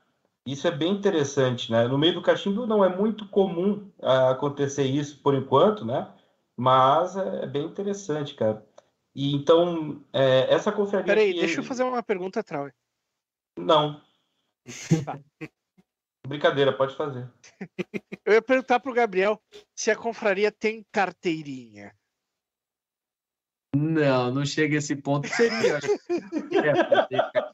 [0.47, 1.87] Isso é bem interessante, né?
[1.87, 6.09] No meio do cachimbo não é muito comum ah, acontecer isso por enquanto, né?
[6.57, 8.65] Mas é, é bem interessante, cara.
[9.21, 11.05] E então, é, essa confraria.
[11.05, 11.41] Peraí, que...
[11.41, 12.71] deixa eu fazer uma pergunta, Trau.
[13.59, 14.01] Não.
[15.05, 15.21] Tá.
[16.27, 17.31] Brincadeira, pode fazer.
[18.25, 19.39] Eu ia perguntar pro Gabriel
[19.77, 21.95] se a confraria tem carteirinha.
[23.77, 25.29] Não, não chega a esse ponto.
[25.29, 25.81] Seria.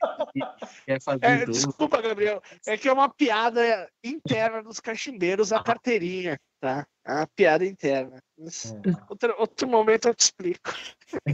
[0.86, 2.42] Quer fazer é, desculpa, Gabriel.
[2.66, 6.86] É que é uma piada interna dos cachimbeiros a carteirinha, tá?
[7.04, 8.18] É uma piada interna.
[8.38, 8.46] É.
[9.08, 10.72] Outro, outro momento eu te explico.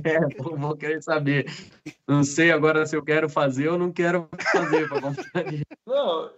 [0.05, 1.51] É, vou, vou querer saber.
[2.07, 4.87] Não sei agora se eu quero fazer ou não quero fazer
[5.87, 6.31] Não,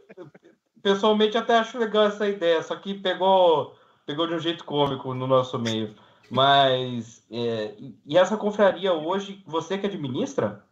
[0.81, 3.75] pessoalmente até acho legal essa ideia, só que pegou,
[4.07, 5.97] pegou de um jeito cômico no nosso meio.
[6.31, 7.75] Mas, é,
[8.07, 10.65] e essa confraria hoje, você que administra?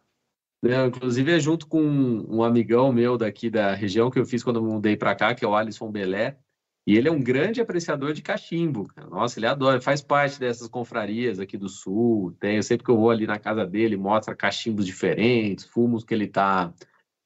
[0.65, 4.57] É, inclusive é junto com um amigão meu daqui da região que eu fiz quando
[4.57, 6.39] eu mudei para cá, que é o Alisson Belé.
[6.87, 8.89] E ele é um grande apreciador de cachimbo.
[9.09, 12.33] Nossa, ele adora, faz parte dessas confrarias aqui do sul.
[12.41, 16.25] Tem, sempre que eu vou ali na casa dele, mostra cachimbos diferentes, fumos que ele
[16.25, 16.73] está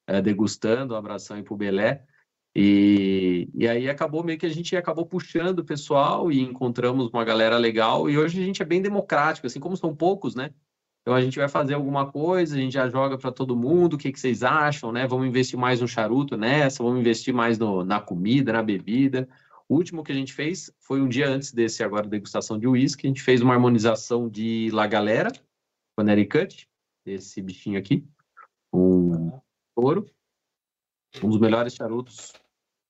[0.07, 2.05] é, degustando, um abração aí pro Belé.
[2.55, 7.23] E, e aí acabou meio que a gente acabou puxando o pessoal e encontramos uma
[7.23, 8.09] galera legal.
[8.09, 10.51] E hoje a gente é bem democrático, assim como são poucos, né?
[11.07, 13.97] Então a gente vai fazer alguma coisa, a gente já joga para todo mundo, o
[13.97, 15.07] que, que vocês acham, né?
[15.07, 19.25] Vamos investir mais no charuto nessa, vamos investir mais no, na comida, na bebida.
[19.69, 23.07] O último que a gente fez foi um dia antes desse agora degustação de uísque,
[23.07, 25.31] a gente fez uma harmonização de La Galera,
[26.29, 26.67] Cut,
[27.05, 28.05] esse bichinho aqui,
[28.73, 29.31] um
[29.77, 30.05] ouro,
[31.23, 32.33] um dos melhores charutos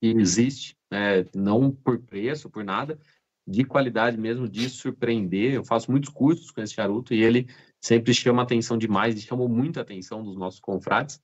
[0.01, 1.24] que existe, né?
[1.36, 2.99] não por preço, por nada,
[3.47, 5.53] de qualidade mesmo, de surpreender.
[5.53, 7.47] Eu faço muitos cursos com esse charuto e ele
[7.88, 11.22] sempre chama atenção demais e chamou muita atenção dos nossos confrades.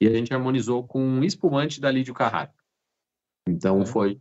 [0.00, 2.52] E a gente harmonizou com um espumante da Lídio Carrara.
[3.46, 3.86] Então é.
[3.86, 4.20] foi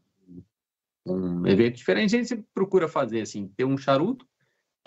[1.07, 2.15] um evento diferente.
[2.15, 4.27] A gente procura fazer assim, ter um charuto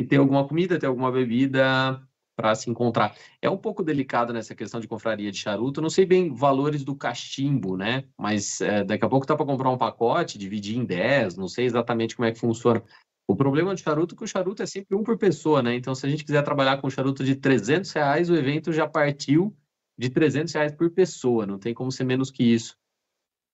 [0.00, 2.00] e ter alguma comida, ter alguma bebida
[2.36, 3.16] para se encontrar.
[3.40, 5.82] É um pouco delicado nessa questão de confraria de charuto.
[5.82, 8.04] Não sei bem valores do cachimbo, né?
[8.16, 11.64] Mas é, daqui a pouco tá para comprar um pacote, dividir em 10, não sei
[11.64, 12.82] exatamente como é que funciona.
[13.26, 15.74] O problema do charuto é que o charuto é sempre um por pessoa, né?
[15.74, 18.86] Então, se a gente quiser trabalhar com um charuto de 300 reais, o evento já
[18.86, 19.56] partiu
[19.96, 22.76] de 300 reais por pessoa, não tem como ser menos que isso.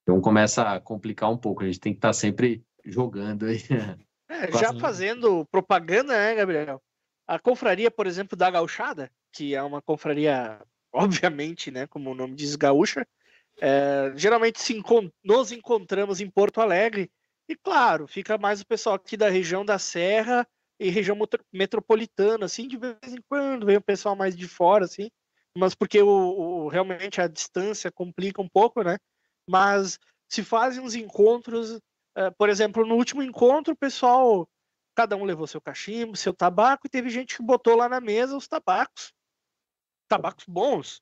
[0.03, 3.59] Então, começa a complicar um pouco, a gente tem que estar tá sempre jogando aí.
[4.31, 6.79] É, já fazendo propaganda, né, Gabriel?
[7.27, 10.61] A confraria, por exemplo, da Gauchada, que é uma confraria,
[10.93, 13.07] obviamente, né, como o nome diz, gaúcha,
[13.59, 17.11] é, geralmente se encont nos encontramos em Porto Alegre,
[17.49, 20.47] e claro, fica mais o pessoal aqui da região da Serra
[20.79, 21.17] e região
[21.51, 25.09] metropolitana, assim, de vez em quando vem o pessoal mais de fora, assim,
[25.57, 28.97] mas porque o, o, realmente a distância complica um pouco, né?
[29.49, 34.47] Mas se fazem uns encontros, uh, por exemplo, no último encontro, o pessoal
[34.99, 38.35] Cada um levou seu cachimbo, seu tabaco, e teve gente que botou lá na mesa
[38.35, 39.13] os tabacos.
[40.09, 41.01] Tabacos bons.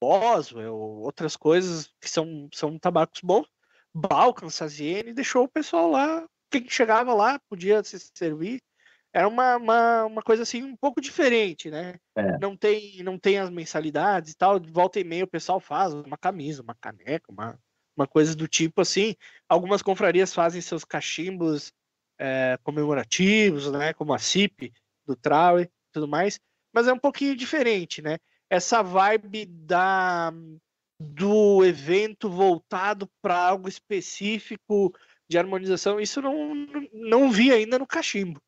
[0.00, 3.48] Boswell, outras coisas que são, são tabacos bons.
[3.94, 6.26] Balkan, Saziene, deixou o pessoal lá.
[6.50, 8.60] Quem chegava lá podia se servir.
[9.14, 11.96] Era uma, uma, uma coisa assim um pouco diferente, né?
[12.16, 12.38] É.
[12.38, 14.58] Não, tem, não tem as mensalidades e tal.
[14.58, 17.58] De volta e meia o pessoal faz uma camisa, uma caneca, uma,
[17.94, 19.14] uma coisa do tipo assim.
[19.48, 21.72] Algumas confrarias fazem seus cachimbos
[22.18, 24.72] é, comemorativos, né, como a CIP
[25.04, 26.38] do Traue, tudo mais,
[26.72, 28.18] mas é um pouquinho diferente, né?
[28.48, 30.32] Essa vibe da
[31.02, 34.94] do evento voltado para algo específico
[35.28, 36.54] de harmonização, isso não
[36.92, 38.40] não vi ainda no cachimbo.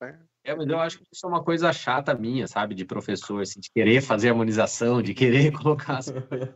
[0.00, 0.18] Né?
[0.42, 3.60] É, mas eu acho que isso é uma coisa chata minha, sabe, de professor, assim,
[3.60, 6.54] de querer fazer harmonização, de querer colocar as coisas.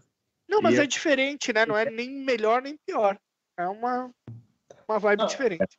[0.49, 1.67] Não, mas e é diferente, né?
[1.67, 3.19] Não é nem melhor nem pior.
[3.59, 4.11] É uma,
[4.89, 5.79] uma vibe não, diferente.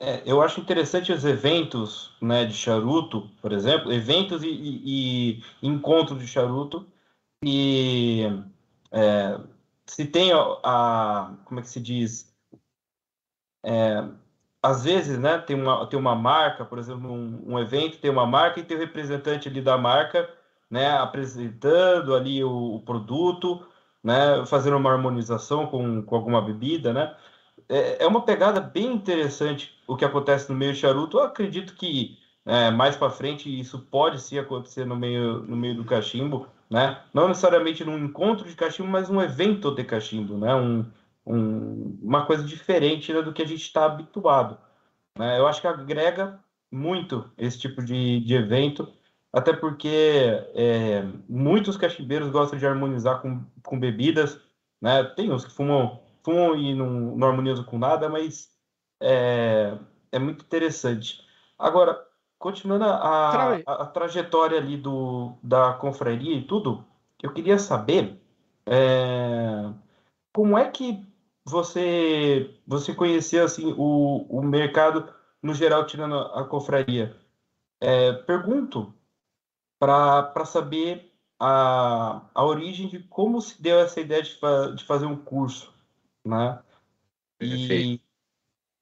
[0.00, 5.66] É, eu acho interessante os eventos né, de charuto, por exemplo, eventos e, e, e
[5.66, 6.86] encontros de charuto,
[7.42, 8.22] e
[8.92, 9.38] é,
[9.86, 12.34] se tem a, a, como é que se diz,
[13.64, 14.04] é,
[14.62, 18.26] às vezes, né, tem uma, tem uma marca, por exemplo, um, um, evento tem uma
[18.26, 20.28] marca e tem o representante ali da marca
[20.70, 23.66] né, apresentando ali o, o produto,
[24.02, 27.16] né, fazendo uma harmonização com, com alguma bebida, né?
[27.68, 31.18] É, é uma pegada bem interessante o que acontece no meio charuto.
[31.18, 35.74] Eu acredito que é, mais para frente isso pode sim acontecer no meio, no meio
[35.74, 37.02] do cachimbo, né?
[37.12, 40.54] Não necessariamente num encontro de cachimbo, mas um evento de cachimbo, né?
[40.54, 40.86] Um,
[41.26, 44.56] um, uma coisa diferente né, do que a gente está habituado.
[45.18, 45.38] Né?
[45.38, 46.38] Eu acho que agrega
[46.70, 48.92] muito esse tipo de, de evento,
[49.32, 49.88] até porque
[50.54, 54.40] é, muitos cachimbeiros gostam de harmonizar com, com bebidas,
[54.80, 55.02] né?
[55.02, 58.50] Tem uns que fumam, fumam e não, não harmonizam com nada, mas
[59.02, 59.76] é,
[60.12, 61.26] é muito interessante.
[61.58, 62.05] Agora,
[62.38, 66.84] continuando a, a, a, trajetória ali do, da confraria e tudo,
[67.22, 68.20] eu queria saber
[68.66, 69.72] é,
[70.32, 71.06] como é que
[71.44, 75.08] você você conheceu assim o, o mercado
[75.42, 77.16] no geral tirando a confraria?
[77.80, 78.92] É, pergunto
[79.78, 85.06] para saber a, a origem de como se deu essa ideia de, fa de fazer
[85.06, 85.72] um curso
[86.24, 86.58] né?
[87.40, 88.00] E,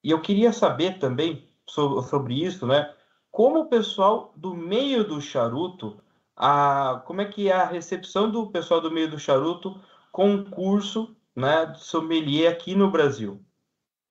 [0.03, 2.95] e eu queria saber também sobre, sobre isso né
[3.35, 6.01] como o pessoal do meio do charuto
[6.37, 9.77] a como é que é a recepção do pessoal do meio do charuto
[10.13, 13.45] com o curso né, de sommelier aqui no Brasil,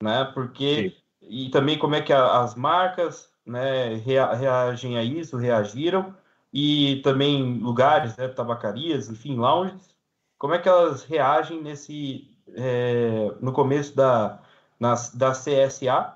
[0.02, 0.26] né?
[0.34, 1.26] Porque Sim.
[1.46, 6.14] e também como é que a, as marcas, né, rea, reagem a isso, reagiram
[6.52, 9.88] e também lugares, né, tabacarias, enfim, lounges,
[10.36, 14.42] como é que elas reagem nesse é, no começo da
[14.78, 16.12] na, da CSA,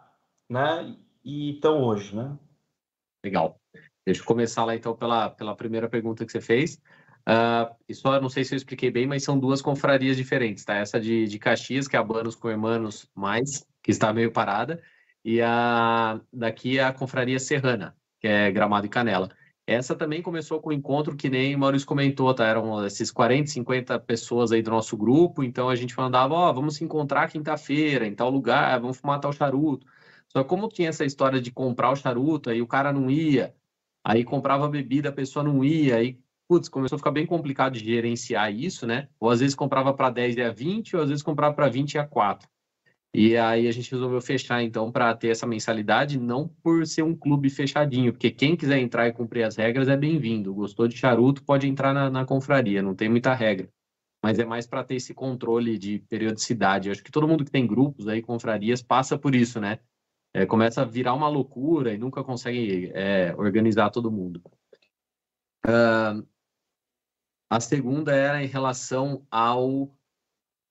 [0.47, 0.95] né?
[1.25, 2.37] E então hoje, né?
[3.25, 3.61] Legal.
[4.05, 6.81] Deixa eu começar lá então pela, pela primeira pergunta que você fez.
[7.29, 10.77] Uh, isso eu não sei se eu expliquei bem, mas são duas confrarias diferentes, tá?
[10.77, 14.83] Essa de, de Caxias, que é a Banos com Hermanos Mais, que está meio parada,
[15.23, 19.29] e a daqui é a confraria Serrana, que é Gramado e Canela.
[19.67, 22.47] Essa também começou com o encontro que nem o Maurício comentou, tá?
[22.47, 26.55] Eram esses 40, 50 pessoas aí do nosso grupo, então a gente mandava, ó, oh,
[26.55, 29.87] vamos se encontrar quinta-feira, em tal lugar, vamos fumar tal charuto.
[30.39, 33.53] Só que como tinha essa história de comprar o charuto, aí o cara não ia,
[34.05, 37.85] aí comprava bebida, a pessoa não ia, aí putz, começou a ficar bem complicado de
[37.85, 39.09] gerenciar isso, né?
[39.19, 41.95] Ou às vezes comprava para 10 e a 20, ou às vezes comprava para 20
[41.95, 42.49] e a 4.
[43.13, 47.17] E aí a gente resolveu fechar, então, para ter essa mensalidade, não por ser um
[47.17, 50.55] clube fechadinho, porque quem quiser entrar e cumprir as regras é bem-vindo.
[50.55, 53.69] Gostou de charuto, pode entrar na, na confraria, não tem muita regra.
[54.23, 56.89] Mas é mais para ter esse controle de periodicidade.
[56.89, 59.81] Eu acho que todo mundo que tem grupos aí, confrarias, passa por isso, né?
[60.35, 64.43] É, começa a virar uma loucura e nunca consegue é, organizar todo mundo.
[65.67, 66.27] Uh,
[67.51, 69.91] a segunda era em relação ao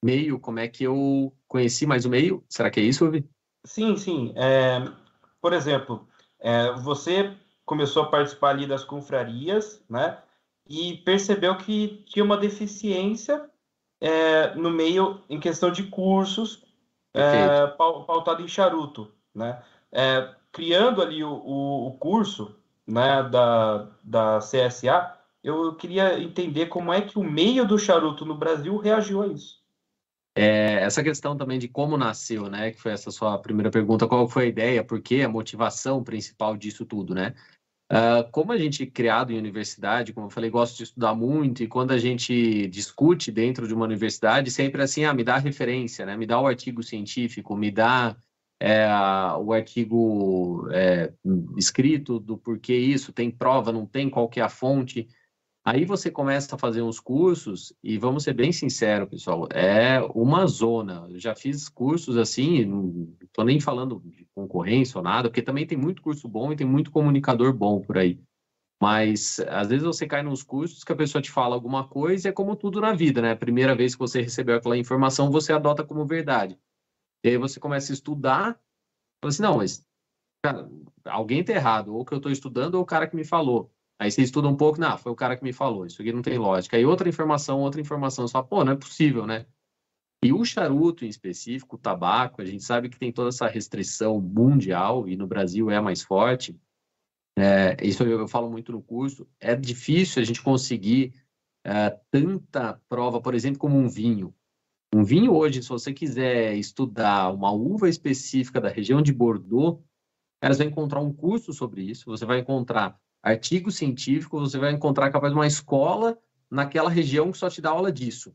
[0.04, 2.44] meio, como é que eu conheci mais o meio?
[2.48, 3.28] Será que é isso, Uvi?
[3.66, 4.34] Sim, sim.
[4.36, 4.80] É,
[5.42, 6.08] por exemplo,
[6.40, 7.36] é, você
[7.66, 10.22] começou a participar ali das confrarias, né?
[10.70, 13.50] E percebeu que tinha uma deficiência
[14.00, 16.64] é, no meio em questão de cursos
[17.14, 19.62] é, pautado em charuto, né?
[19.92, 25.14] É, criando ali o, o, o curso né, da, da CSA,
[25.44, 29.58] eu queria entender como é que o meio do charuto no Brasil reagiu a isso.
[30.36, 32.72] É, essa questão também de como nasceu, né?
[32.72, 36.56] Que foi essa sua primeira pergunta, qual foi a ideia, por que a motivação principal
[36.56, 37.34] disso tudo, né?
[37.92, 41.64] Uh, como a gente é criado em universidade, como eu falei, gosto de estudar muito,
[41.64, 46.06] e quando a gente discute dentro de uma universidade, sempre assim, ah, me dá referência,
[46.06, 46.16] né?
[46.16, 48.16] Me dá o artigo científico, me dá
[48.60, 48.88] é,
[49.40, 51.14] o artigo é,
[51.56, 55.08] escrito do porquê isso, tem prova, não tem, qual é a fonte.
[55.64, 60.48] Aí você começa a fazer uns cursos e vamos ser bem sinceros, pessoal, é uma
[60.48, 61.06] zona.
[61.10, 65.68] Eu já fiz cursos assim, não estou nem falando de concorrência ou nada, porque também
[65.68, 68.18] tem muito curso bom e tem muito comunicador bom por aí.
[68.82, 72.30] Mas às vezes você cai nos cursos que a pessoa te fala alguma coisa e
[72.30, 73.32] é como tudo na vida, né?
[73.32, 76.58] A primeira vez que você recebeu aquela informação, você adota como verdade.
[77.24, 78.54] E aí você começa a estudar,
[79.22, 79.86] fala assim, não, mas
[80.44, 80.70] cara,
[81.06, 83.72] alguém está errado, ou que eu estou estudando ou o cara que me falou.
[84.00, 86.22] Aí você estuda um pouco, não, foi o cara que me falou, isso aqui não
[86.22, 86.78] tem lógica.
[86.78, 89.46] Aí outra informação, outra informação, fala, pô, não é possível, né?
[90.24, 94.20] E o charuto em específico, o tabaco, a gente sabe que tem toda essa restrição
[94.20, 96.60] mundial, e no Brasil é mais forte.
[97.38, 99.28] É, isso eu, falo muito no curso.
[99.40, 101.14] É difícil a gente conseguir
[101.64, 104.34] é, tanta prova, por exemplo, como um vinho.
[104.94, 109.84] Um vinho hoje, se você quiser estudar uma uva específica da região de Bordeaux,
[110.42, 115.12] elas vão encontrar um curso sobre isso, você vai encontrar artigo científico, você vai encontrar
[115.12, 116.18] capaz uma escola
[116.50, 118.34] naquela região que só te dá aula disso.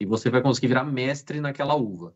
[0.00, 2.14] E você vai conseguir virar mestre naquela uva.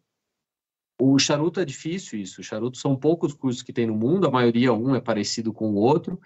[1.00, 2.40] O charuto é difícil isso.
[2.40, 5.72] O charuto são poucos cursos que tem no mundo, a maioria um é parecido com
[5.72, 6.20] o outro.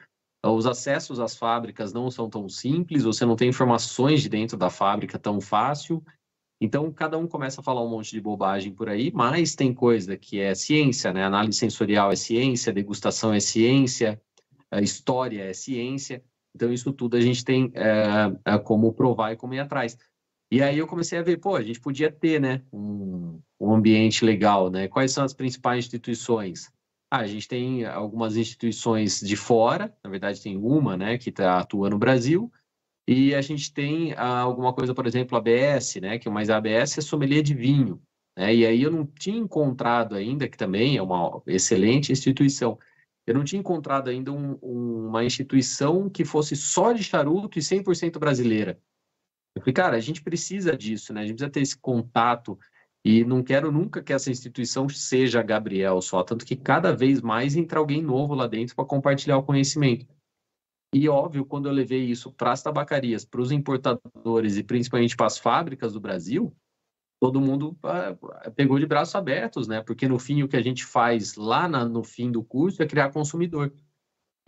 [0.44, 4.68] os acessos às fábricas não são tão simples, você não tem informações de dentro da
[4.68, 6.04] fábrica tão fácil.
[6.60, 10.16] Então, cada um começa a falar um monte de bobagem por aí, mas tem coisa
[10.16, 11.24] que é ciência, né?
[11.24, 14.20] Análise sensorial é ciência, degustação é ciência,
[14.80, 16.24] história é ciência.
[16.54, 19.98] Então, isso tudo a gente tem é, como provar e como ir atrás.
[20.50, 24.24] E aí eu comecei a ver, pô, a gente podia ter, né, um, um ambiente
[24.24, 24.88] legal, né?
[24.88, 26.70] Quais são as principais instituições?
[27.10, 31.58] Ah, a gente tem algumas instituições de fora, na verdade tem uma, né, que tá,
[31.58, 32.50] atua no Brasil,
[33.06, 36.98] e a gente tem ah, alguma coisa, por exemplo, ABS, né, que mais a ABS
[36.98, 38.02] é sommelier de vinho,
[38.36, 42.78] né, e aí eu não tinha encontrado ainda, que também é uma excelente instituição,
[43.26, 48.18] eu não tinha encontrado ainda um, uma instituição que fosse só de charuto e 100%
[48.18, 48.80] brasileira.
[49.54, 51.22] Eu falei, cara, a gente precisa disso, né?
[51.22, 52.56] A gente precisa ter esse contato
[53.04, 57.56] e não quero nunca que essa instituição seja Gabriel só, tanto que cada vez mais
[57.56, 60.06] entra alguém novo lá dentro para compartilhar o conhecimento.
[60.96, 65.26] E óbvio, quando eu levei isso para as tabacarias, para os importadores e principalmente para
[65.26, 66.56] as fábricas do Brasil,
[67.20, 68.16] todo mundo ah,
[68.56, 69.82] pegou de braços abertos, né?
[69.82, 72.86] Porque no fim o que a gente faz lá na, no fim do curso é
[72.86, 73.74] criar consumidor.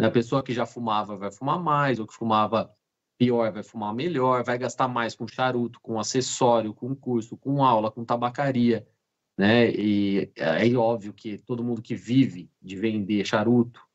[0.00, 2.74] A pessoa que já fumava vai fumar mais, ou que fumava
[3.18, 7.90] pior vai fumar melhor, vai gastar mais com charuto, com acessório, com curso, com aula,
[7.90, 8.88] com tabacaria,
[9.36, 9.70] né?
[9.70, 13.86] E é óbvio que todo mundo que vive de vender charuto,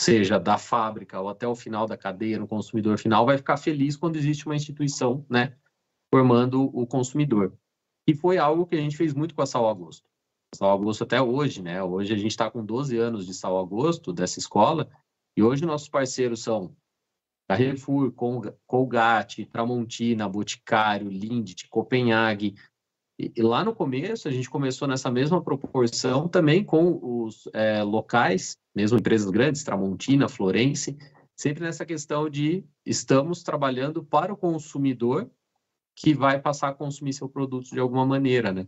[0.00, 3.96] seja da fábrica ou até o final da cadeia no consumidor final, vai ficar feliz
[3.96, 5.54] quando existe uma instituição, né,
[6.10, 7.54] formando o consumidor.
[8.06, 10.08] E foi algo que a gente fez muito com a Sal Agosto.
[10.54, 11.82] Sal Agosto até hoje, né?
[11.82, 14.90] Hoje a gente está com 12 anos de Sal Agosto, dessa escola,
[15.36, 16.74] e hoje nossos parceiros são
[17.46, 18.12] Carrefour,
[18.66, 22.54] Colgate, Tramontina, Boticário, Lindt, Copenhague.
[23.20, 27.82] E, e, lá no começo, a gente começou nessa mesma proporção também com os é,
[27.82, 30.96] locais, mesmo empresas grandes, Tramontina, Florence,
[31.36, 35.30] sempre nessa questão de estamos trabalhando para o consumidor
[35.94, 38.66] que vai passar a consumir seu produto de alguma maneira, né?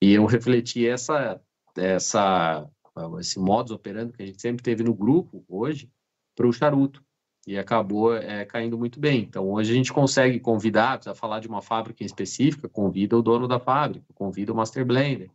[0.00, 1.42] E eu refleti essa,
[1.76, 2.70] essa,
[3.18, 5.90] esse modus operandi que a gente sempre teve no grupo hoje
[6.36, 7.04] para o charuto
[7.46, 9.20] e acabou é, caindo muito bem.
[9.22, 13.22] Então, hoje a gente consegue convidar, precisa falar de uma fábrica em específica, convida o
[13.22, 15.30] dono da fábrica, convida o Master Blender,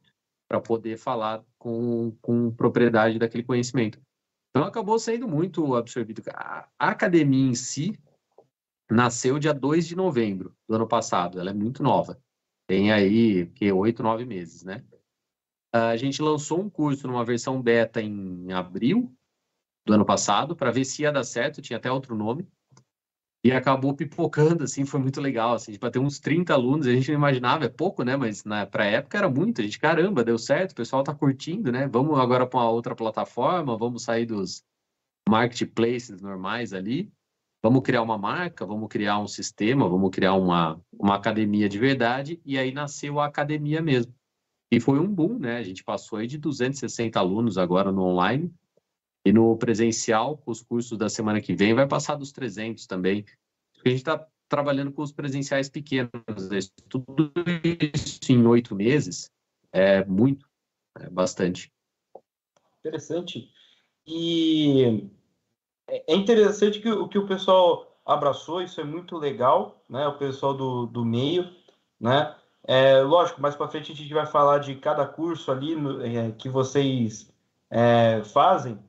[0.48, 4.00] para poder falar com, com propriedade daquele conhecimento.
[4.50, 6.24] Então, acabou sendo muito absorvido.
[6.34, 7.98] A, academia em si
[8.90, 12.20] nasceu dia 2 de novembro do ano passado, ela é muito nova.
[12.68, 14.84] Tem aí, oito, nove meses, né?
[15.72, 19.16] A gente lançou um curso numa versão beta em abril,
[19.86, 22.48] do ano passado para ver se ia dar certo, tinha até outro nome.
[23.42, 27.10] E acabou pipocando, assim, foi muito legal, assim, para ter uns 30 alunos, a gente
[27.10, 30.38] não imaginava, é pouco, né, mas na pra época era muito, a gente, caramba, deu
[30.38, 34.62] certo, o pessoal tá curtindo, né, vamos agora para uma outra plataforma, vamos sair dos
[35.28, 37.10] marketplaces normais ali,
[37.64, 42.42] vamos criar uma marca, vamos criar um sistema, vamos criar uma, uma academia de verdade,
[42.44, 44.14] e aí nasceu a academia mesmo.
[44.70, 48.54] E foi um boom, né, a gente passou aí de 260 alunos agora no online,
[49.30, 53.24] e no presencial, com os cursos da semana que vem, vai passar dos 300 também.
[53.86, 56.12] A gente está trabalhando com os presenciais pequenos.
[56.50, 56.60] Né?
[56.90, 57.32] Tudo
[57.94, 59.32] isso em oito meses
[59.72, 60.48] é muito,
[60.98, 61.72] é bastante.
[62.80, 63.52] Interessante.
[64.08, 65.08] E
[65.88, 70.08] é interessante que, que o pessoal abraçou, isso é muito legal, né?
[70.08, 71.48] O pessoal do, do meio,
[72.00, 72.36] né?
[72.64, 76.32] É, lógico, mais para frente a gente vai falar de cada curso ali no, é,
[76.32, 77.32] que vocês
[77.70, 78.80] é, fazem,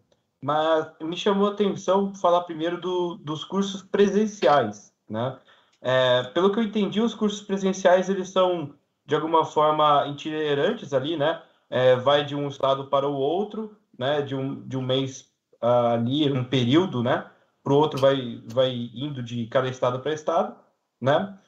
[0.43, 5.38] mas me chamou a atenção falar primeiro do, dos cursos presenciais, né?
[5.82, 8.74] É, pelo que eu entendi, os cursos presenciais eles são
[9.07, 11.43] de alguma forma itinerantes ali, né?
[11.68, 14.22] É, vai de um estado para o outro, né?
[14.22, 15.30] De um, de um mês
[15.62, 17.30] uh, ali, um período, né?
[17.62, 20.57] Para o outro vai, vai indo de cada estado para estado,
[21.01, 21.38] né?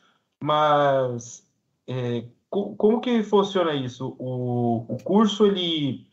[0.42, 1.46] Mas
[1.86, 4.14] é, co como que funciona isso?
[4.18, 6.06] O, o curso ele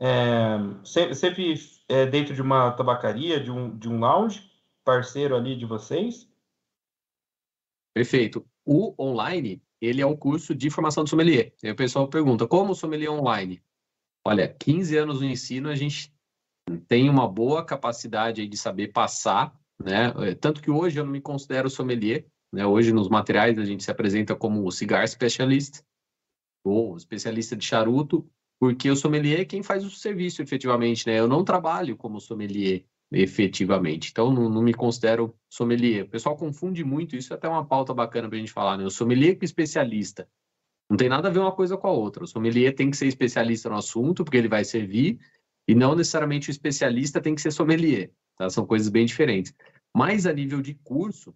[0.00, 1.54] é, sempre
[1.88, 4.50] é, dentro de uma tabacaria, de um, de um lounge,
[4.84, 6.28] parceiro ali de vocês?
[7.94, 8.46] Perfeito.
[8.64, 11.52] O online, ele é um curso de formação de sommelier.
[11.62, 13.62] Aí o pessoal pergunta, como sommelier online?
[14.24, 16.14] Olha, 15 anos no ensino, a gente
[16.86, 20.12] tem uma boa capacidade de saber passar, né?
[20.28, 22.64] É, tanto que hoje eu não me considero sommelier, né?
[22.64, 25.82] Hoje nos materiais a gente se apresenta como cigar specialist,
[26.64, 28.30] ou especialista de charuto,
[28.62, 31.18] porque o sommelier é quem faz o serviço efetivamente, né?
[31.18, 36.04] Eu não trabalho como sommelier efetivamente, então não, não me considero sommelier.
[36.04, 38.84] O pessoal confunde muito, isso é até uma pauta bacana para a gente falar, né?
[38.84, 40.28] O sommelier com especialista.
[40.88, 42.22] Não tem nada a ver uma coisa com a outra.
[42.22, 45.18] O sommelier tem que ser especialista no assunto, porque ele vai servir,
[45.66, 48.12] e não necessariamente o especialista tem que ser sommelier.
[48.36, 48.48] Tá?
[48.48, 49.52] São coisas bem diferentes.
[49.92, 51.34] Mas a nível de curso,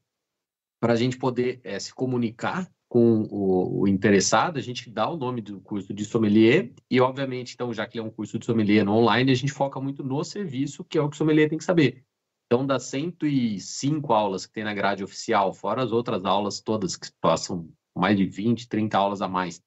[0.80, 5.16] para a gente poder é, se comunicar com o, o, interessado, a gente dá o
[5.16, 8.88] nome do curso de sommelier e, obviamente, então, já que é um curso de sommelier
[8.88, 11.64] online, a gente foca muito no serviço, que é o que o sommelier tem que
[11.64, 12.04] saber.
[12.46, 17.08] Então, das 105 aulas que tem na grade oficial, fora as outras aulas todas que
[17.20, 19.60] passam mais de 20, 30 aulas a mais,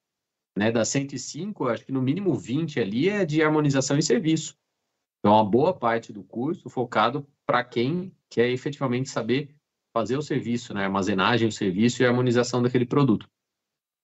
[0.57, 0.71] né?
[0.71, 4.55] Das 105, acho que no mínimo 20 ali é de harmonização e serviço.
[5.19, 9.53] Então, uma boa parte do curso focado para quem quer efetivamente saber
[9.93, 10.85] fazer o serviço, né?
[10.85, 13.29] Armazenagem, o serviço e harmonização daquele produto.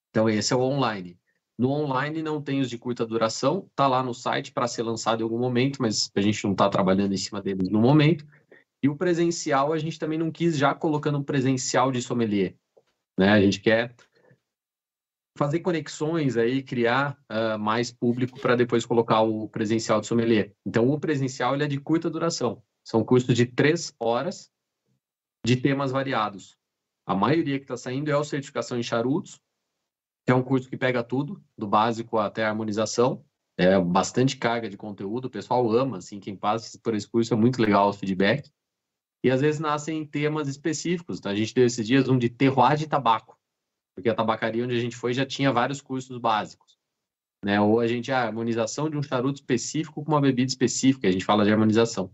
[0.10, 1.20] Então, esse é o online.
[1.58, 5.22] No online não tem os de curta duração, tá lá no site para ser lançado
[5.22, 8.26] em algum momento, mas a gente não está trabalhando em cima deles no momento.
[8.84, 12.56] E o presencial, a gente também não quis já colocando um presencial de sommelier.
[13.18, 13.30] Né?
[13.30, 13.96] A gente quer
[15.38, 20.54] fazer conexões aí, criar uh, mais público para depois colocar o presencial de sommelier.
[20.66, 22.62] Então, o presencial ele é de curta duração.
[22.84, 24.52] São cursos de três horas
[25.46, 26.58] de temas variados.
[27.06, 29.40] A maioria que está saindo é o certificação em charutos,
[30.26, 33.24] que é um curso que pega tudo, do básico até a harmonização.
[33.58, 37.38] É bastante carga de conteúdo, o pessoal ama, assim, quem passa por esse curso é
[37.38, 38.52] muito legal o feedback
[39.24, 41.20] e às vezes nascem temas específicos.
[41.20, 43.40] Então, a gente deu esses dias um de terroir de tabaco,
[43.96, 46.78] porque a tabacaria onde a gente foi já tinha vários cursos básicos.
[47.44, 47.62] Né?
[47.62, 51.24] Ou a gente, a harmonização de um charuto específico com uma bebida específica, a gente
[51.24, 52.12] fala de harmonização.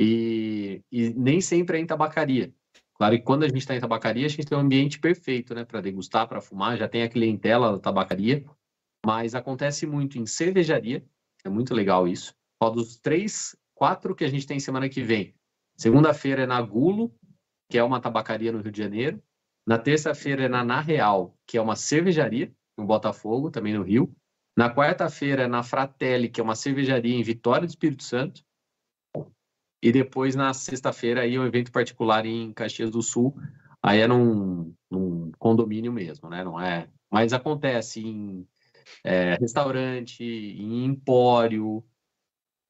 [0.00, 2.52] E, e nem sempre é em tabacaria.
[2.94, 5.64] Claro que quando a gente está em tabacaria, a gente tem um ambiente perfeito né,
[5.64, 8.44] para degustar, para fumar, já tem a clientela da tabacaria,
[9.04, 11.04] mas acontece muito em cervejaria,
[11.44, 12.34] é muito legal isso.
[12.62, 15.34] Ó, dos três, quatro que a gente tem semana que vem,
[15.80, 17.10] Segunda-feira é na Gulo,
[17.70, 19.22] que é uma tabacaria no Rio de Janeiro.
[19.66, 24.14] Na terça-feira é na Na Real, que é uma cervejaria, no Botafogo, também no Rio.
[24.54, 28.44] Na quarta-feira é na Fratelli, que é uma cervejaria em Vitória do Espírito Santo.
[29.82, 33.34] E depois, na sexta-feira, aí um evento particular em Caxias do Sul.
[33.82, 36.44] Aí é num, num condomínio mesmo, né?
[36.44, 36.88] Não é...
[37.10, 38.46] Mas acontece em
[39.02, 41.84] é, restaurante, em empório,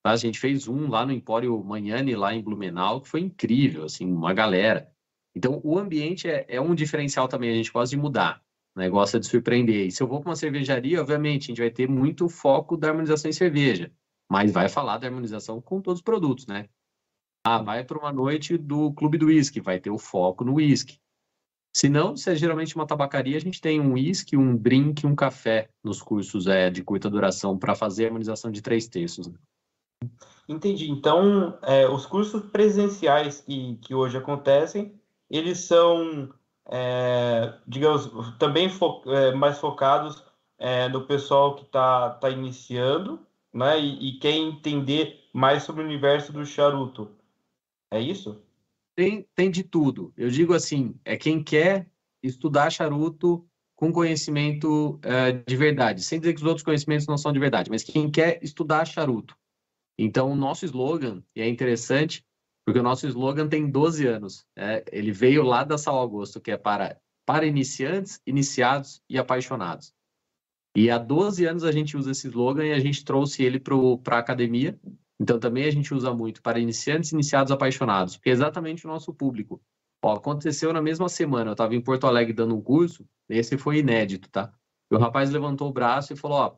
[0.05, 4.11] a gente fez um lá no Empório Manhane, lá em Blumenau, que foi incrível, assim,
[4.11, 4.91] uma galera.
[5.35, 8.43] Então, o ambiente é, é um diferencial também, a gente gosta de mudar,
[8.75, 8.89] né?
[8.89, 9.87] gosta de surpreender.
[9.87, 12.89] E se eu vou para uma cervejaria, obviamente, a gente vai ter muito foco da
[12.89, 13.93] harmonização em cerveja,
[14.29, 16.69] mas vai falar da harmonização com todos os produtos, né?
[17.45, 21.01] Ah, vai para uma noite do Clube do Whisky, vai ter o foco no whisky.
[21.75, 25.15] Se não, se é geralmente uma tabacaria, a gente tem um whisky, um drink, um
[25.15, 29.29] café nos cursos é, de curta duração para fazer a harmonização de três terços.
[29.29, 29.35] Né?
[30.49, 30.91] Entendi.
[30.91, 36.29] Então, é, os cursos presenciais que, que hoje acontecem, eles são,
[36.67, 40.25] é, digamos, também fo é, mais focados
[40.59, 43.21] é, no pessoal que está tá iniciando,
[43.55, 43.81] né?
[43.81, 47.11] E, e, quer entender mais sobre o universo do charuto.
[47.91, 48.43] É isso?
[48.95, 50.13] Tem, tem de tudo.
[50.17, 51.89] Eu digo assim, é quem quer
[52.23, 57.33] estudar charuto com conhecimento é, de verdade, sem dizer que os outros conhecimentos não são
[57.33, 59.35] de verdade, mas quem quer estudar charuto
[60.03, 62.25] então, o nosso slogan, e é interessante,
[62.65, 64.47] porque o nosso slogan tem 12 anos.
[64.57, 69.93] É, ele veio lá da São Augusto, que é para, para iniciantes, iniciados e apaixonados.
[70.75, 74.17] E há 12 anos a gente usa esse slogan e a gente trouxe ele para
[74.17, 74.81] a academia.
[75.21, 79.13] Então, também a gente usa muito para iniciantes, iniciados, apaixonados, porque é exatamente o nosso
[79.13, 79.61] público.
[80.03, 83.79] Ó, aconteceu na mesma semana, eu estava em Porto Alegre dando um curso, esse foi
[83.79, 84.51] inédito, tá?
[84.91, 86.57] E o rapaz levantou o braço e falou: Ó,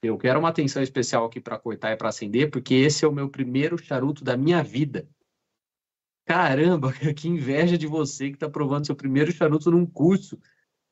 [0.00, 3.12] eu quero uma atenção especial aqui para cortar e para acender, porque esse é o
[3.12, 5.08] meu primeiro charuto da minha vida.
[6.24, 10.38] Caramba, que inveja de você que está provando seu primeiro charuto num curso.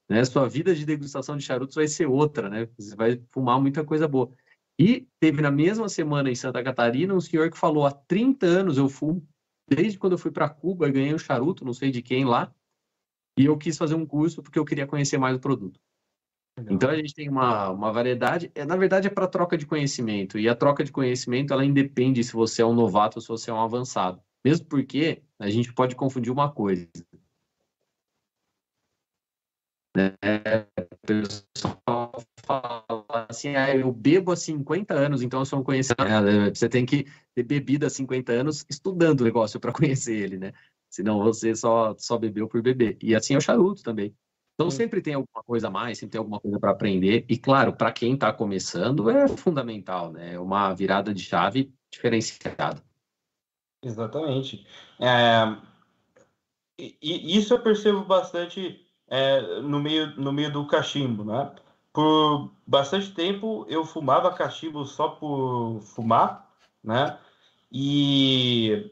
[0.09, 0.25] Né?
[0.25, 2.69] Sua vida de degustação de charutos vai ser outra, né?
[2.77, 4.31] Você vai fumar muita coisa boa.
[4.79, 8.79] E teve na mesma semana em Santa Catarina um senhor que falou: há 30 anos
[8.79, 9.27] eu fumo,
[9.69, 12.53] desde quando eu fui para Cuba e ganhei um charuto, não sei de quem lá,
[13.39, 15.81] e eu quis fazer um curso porque eu queria conhecer mais o produto.
[16.59, 16.75] Legal.
[16.75, 20.39] Então a gente tem uma, uma variedade, é, na verdade é para troca de conhecimento,
[20.39, 23.51] e a troca de conhecimento ela independe se você é um novato ou se você
[23.51, 24.21] é um avançado.
[24.45, 26.89] Mesmo porque a gente pode confundir uma coisa.
[29.95, 30.17] Né?
[30.81, 32.13] O pessoal
[32.45, 36.07] fala assim, ah, eu bebo há 50 anos, então eu sou um conhecedor.
[36.07, 40.39] É, você tem que ter bebido há 50 anos estudando o negócio para conhecer ele,
[40.39, 40.53] né?
[40.91, 42.97] Senão você só, só bebeu por beber.
[43.03, 44.15] E assim é o charuto também.
[44.55, 47.25] Então sempre tem alguma coisa a mais, sempre tem alguma coisa para aprender.
[47.29, 50.35] E claro, para quem está começando é fundamental, né?
[50.35, 52.83] É uma virada de chave diferenciada.
[53.83, 54.67] Exatamente.
[55.01, 55.73] É...
[56.79, 61.53] E isso eu percebo bastante é, no, meio, no meio do cachimbo, né?
[61.93, 66.51] Por bastante tempo eu fumava cachimbo só por fumar,
[66.83, 67.19] né?
[67.71, 68.91] E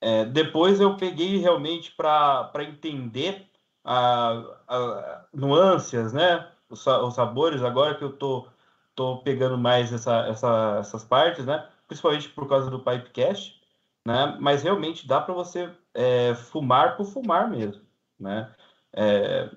[0.00, 3.48] É, depois eu peguei realmente para entender
[3.84, 4.32] a,
[4.68, 6.50] a, nuances, né?
[6.70, 8.48] Os, os, sabores, agora que eu tô,
[8.94, 11.68] tô pegando mais essa, essa, essas partes, né?
[11.88, 13.60] Principalmente por causa do Pipecast,
[14.06, 14.36] né?
[14.40, 17.82] Mas realmente dá para você é, fumar por fumar mesmo,
[18.20, 18.54] né?
[18.94, 19.50] É,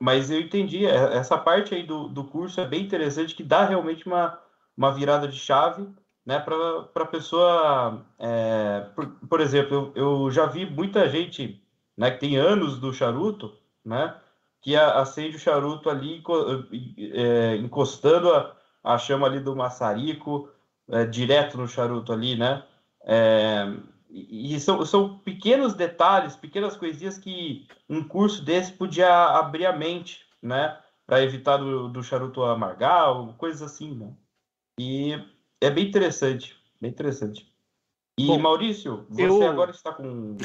[0.00, 3.64] mas eu entendi, é, essa parte aí do, do curso é bem interessante, que dá
[3.64, 4.38] realmente uma,
[4.76, 5.88] uma virada de chave
[6.24, 8.04] né, para a pessoa.
[8.18, 11.62] É, por, por, exemplo, eu, eu, já vi muita gente
[11.96, 14.14] né, que tem anos do charuto, né,
[14.60, 16.22] que acende o charuto ali
[17.12, 20.50] é, encostando a, a chama ali do maçarico
[20.88, 22.64] é, direto no charuto ali, né?
[24.16, 29.76] É, e são, são pequenos detalhes, pequenas coisinhas que um curso desse podia abrir a
[29.76, 30.78] mente, né?
[31.06, 34.12] Para evitar do, do charuto amargar, coisas assim, né?
[34.78, 35.12] E
[35.60, 37.52] é bem interessante, bem interessante.
[38.18, 39.42] E Bom, Maurício, você eu...
[39.48, 40.36] agora está com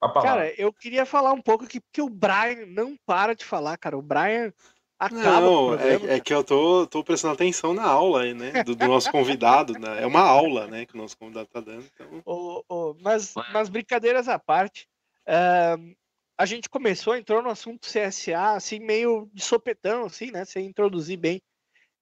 [0.00, 0.30] a palavra.
[0.30, 3.96] Cara, eu queria falar um pouco aqui, porque o Brian não para de falar, cara.
[3.96, 4.52] O Brian
[5.00, 5.40] acaba.
[5.40, 8.62] Não, é, é, que eu tô, tô prestando atenção na aula aí, né?
[8.62, 9.72] Do, do nosso convidado.
[9.72, 10.02] né?
[10.02, 10.84] É uma aula, né?
[10.84, 11.84] Que o nosso convidado tá dando.
[11.94, 12.22] Então...
[12.26, 14.86] Oh, oh, mas, mas brincadeiras à parte.
[15.26, 15.96] Uh,
[16.38, 20.44] a gente começou, entrou no assunto CSA, assim, meio de sopetão, assim, né?
[20.44, 21.42] Sem introduzir bem.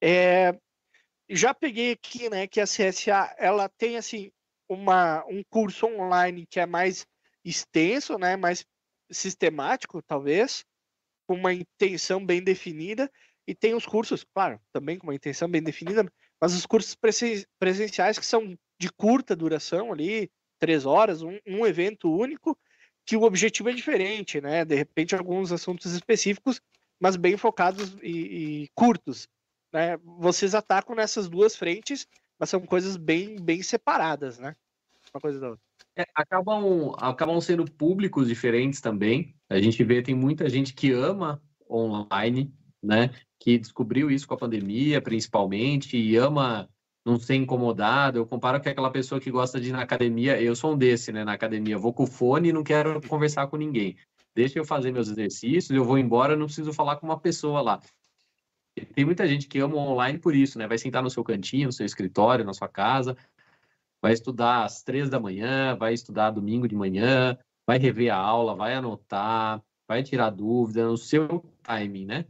[0.01, 0.57] É,
[1.29, 4.31] já peguei aqui, né, que a CSA ela tem assim
[4.67, 7.05] uma, um curso online que é mais
[7.45, 8.65] extenso, né, mais
[9.11, 10.65] sistemático, talvez,
[11.29, 13.07] com uma intenção bem definida,
[13.47, 16.03] e tem os cursos, claro, também com uma intenção bem definida,
[16.41, 16.97] mas os cursos
[17.59, 22.57] presenciais que são de curta duração ali, três horas, um, um evento único,
[23.05, 24.65] que o objetivo é diferente, né?
[24.65, 26.59] De repente, alguns assuntos específicos,
[26.99, 29.29] mas bem focados e, e curtos
[29.71, 32.07] né, vocês atacam nessas duas frentes,
[32.39, 34.55] mas são coisas bem, bem separadas, né?
[35.13, 35.68] Uma coisa da outra.
[35.99, 39.35] É, acabam, acabam sendo públicos diferentes também.
[39.49, 43.09] A gente vê, tem muita gente que ama online, né?
[43.37, 46.69] Que descobriu isso com a pandemia, principalmente, e ama
[47.05, 48.17] não ser incomodado.
[48.17, 50.41] Eu comparo com aquela pessoa que gosta de ir na academia.
[50.41, 51.25] Eu sou um desse, né?
[51.25, 53.97] Na academia, vou com o fone e não quero conversar com ninguém.
[54.33, 57.81] Deixa eu fazer meus exercícios, eu vou embora, não preciso falar com uma pessoa lá.
[58.95, 60.65] Tem muita gente que ama online por isso, né?
[60.65, 63.17] Vai sentar no seu cantinho, no seu escritório, na sua casa,
[64.01, 67.37] vai estudar às três da manhã, vai estudar domingo de manhã,
[67.67, 72.25] vai rever a aula, vai anotar, vai tirar dúvida no seu timing, né?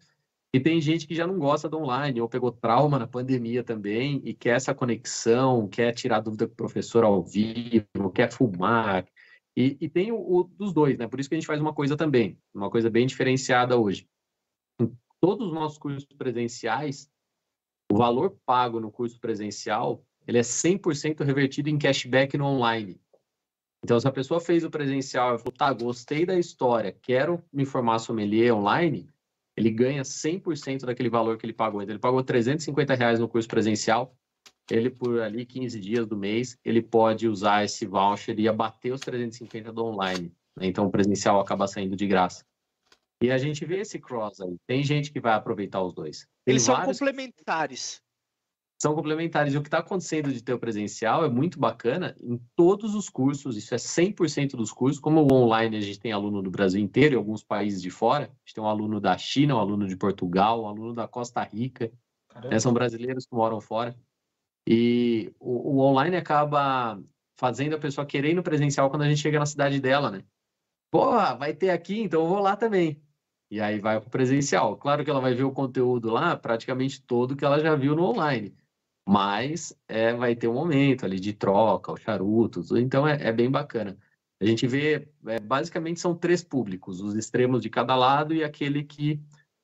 [0.53, 4.19] E tem gente que já não gosta do online, ou pegou trauma na pandemia também,
[4.25, 9.05] e quer essa conexão, quer tirar dúvida com o professor ao vivo, quer fumar.
[9.55, 11.07] E, e tem o, o, dos dois, né?
[11.07, 14.07] Por isso que a gente faz uma coisa também, uma coisa bem diferenciada hoje
[15.19, 17.11] todos os nossos cursos presenciais,
[17.91, 23.01] o valor pago no curso presencial, ele é 100% revertido em cashback no online.
[23.83, 27.65] Então, se a pessoa fez o presencial e falou, tá, gostei da história, quero me
[27.65, 29.09] formar sommelier online,
[29.57, 31.81] ele ganha 100% daquele valor que ele pagou.
[31.81, 34.15] Então, ele pagou 350 reais no curso presencial,
[34.69, 39.01] ele por ali 15 dias do mês, ele pode usar esse voucher e abater os
[39.01, 40.31] 350 do online.
[40.55, 40.67] Né?
[40.67, 42.45] Então, o presencial acaba saindo de graça.
[43.23, 44.55] E a gente vê esse cross aí.
[44.67, 46.19] Tem gente que vai aproveitar os dois.
[46.45, 47.99] Tem Eles são complementares.
[48.81, 49.53] São complementares.
[49.53, 53.09] E o que está acontecendo de ter o presencial é muito bacana em todos os
[53.09, 53.57] cursos.
[53.57, 55.01] Isso é 100% dos cursos.
[55.01, 58.25] Como o online a gente tem aluno do Brasil inteiro e alguns países de fora.
[58.25, 61.43] A gente tem um aluno da China, um aluno de Portugal, um aluno da Costa
[61.43, 61.91] Rica.
[62.49, 62.57] Né?
[62.59, 63.93] São brasileiros que moram fora.
[64.65, 67.01] E o, o online acaba
[67.37, 70.23] fazendo a pessoa querer ir no presencial quando a gente chega na cidade dela, né?
[70.91, 73.01] Pô, vai ter aqui, então eu vou lá também.
[73.51, 74.77] E aí vai para o presencial.
[74.77, 78.03] Claro que ela vai ver o conteúdo lá, praticamente todo que ela já viu no
[78.03, 78.55] online.
[79.09, 82.79] Mas é, vai ter um momento ali de troca, o charuto, tudo.
[82.79, 83.97] então é, é, bem bacana.
[84.39, 88.83] A gente vê, é, basicamente são três públicos, os extremos de cada lado e aquele
[88.83, 89.19] que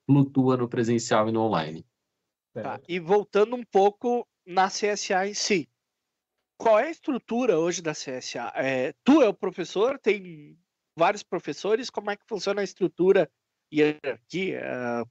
[0.10, 1.86] flutua no presencial e no online.
[2.56, 2.82] Tá.
[2.90, 5.70] E voltando um pouco na CSA em si.
[6.58, 8.52] Qual é a estrutura hoje da CSA?
[8.56, 10.58] É, tu é o professor, tem
[10.98, 13.30] vários professores, como é que funciona a estrutura
[13.72, 14.64] hierarquia,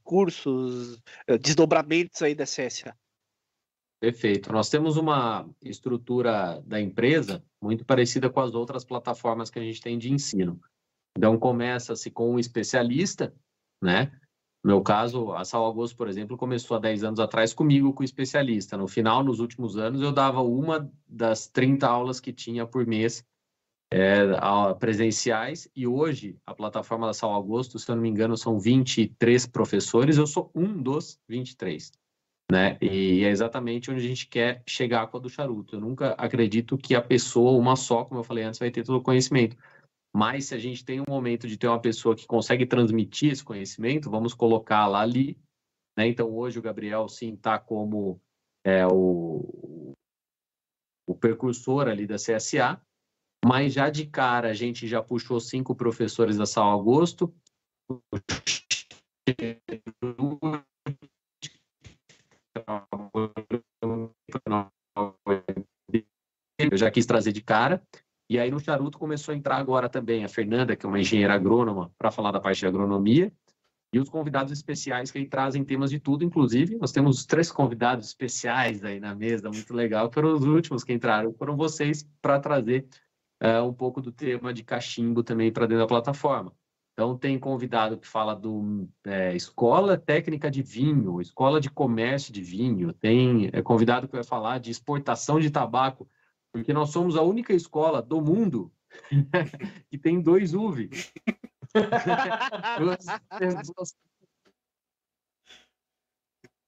[0.03, 1.01] cursos,
[1.39, 2.93] desdobramentos aí da CSA?
[4.05, 4.53] Perfeito.
[4.53, 9.81] Nós temos uma estrutura da empresa muito parecida com as outras plataformas que a gente
[9.81, 10.61] tem de ensino.
[11.17, 13.33] Então, começa-se com um especialista,
[13.81, 14.11] né?
[14.63, 18.03] No meu caso, a Sal Agosto, por exemplo, começou há 10 anos atrás comigo com
[18.03, 18.77] especialista.
[18.77, 23.25] No final, nos últimos anos, eu dava uma das 30 aulas que tinha por mês
[23.91, 24.23] é,
[24.79, 29.47] presenciais e hoje a plataforma da Sal Agosto, se eu não me engano, são 23
[29.47, 31.91] professores, eu sou um dos 23.
[32.51, 32.77] Né?
[32.81, 35.75] E é exatamente onde a gente quer chegar com a do charuto.
[35.75, 38.97] Eu nunca acredito que a pessoa, uma só, como eu falei antes, vai ter todo
[38.97, 39.57] o conhecimento.
[40.15, 43.43] Mas se a gente tem um momento de ter uma pessoa que consegue transmitir esse
[43.43, 45.37] conhecimento, vamos colocá-la ali.
[45.97, 46.07] Né?
[46.07, 48.21] Então, hoje o Gabriel, sim, está como
[48.63, 49.93] é, o,
[51.07, 52.81] o percursor ali da CSA,
[53.45, 57.33] mas já de cara a gente já puxou cinco professores da São Agosto,
[66.59, 67.81] eu já quis trazer de cara.
[68.29, 71.33] E aí no charuto começou a entrar agora também a Fernanda, que é uma engenheira
[71.33, 73.31] agrônoma, para falar da parte de agronomia,
[73.93, 78.07] e os convidados especiais que aí trazem temas de tudo, inclusive nós temos três convidados
[78.07, 82.87] especiais aí na mesa, muito legal, foram os últimos que entraram, foram vocês para trazer
[83.41, 86.51] uh, um pouco do tema de cachimbo também para dentro da plataforma.
[86.95, 92.41] Então, tem convidado que fala do é, escola técnica de vinho, escola de comércio de
[92.41, 96.09] vinho, tem é, convidado que vai falar de exportação de tabaco,
[96.53, 98.71] porque nós somos a única escola do mundo
[99.91, 100.89] que tem dois UV.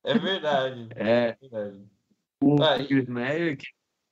[0.04, 0.90] é verdade.
[0.96, 1.90] É, é verdade.
[2.44, 3.58] O Chris Meyer,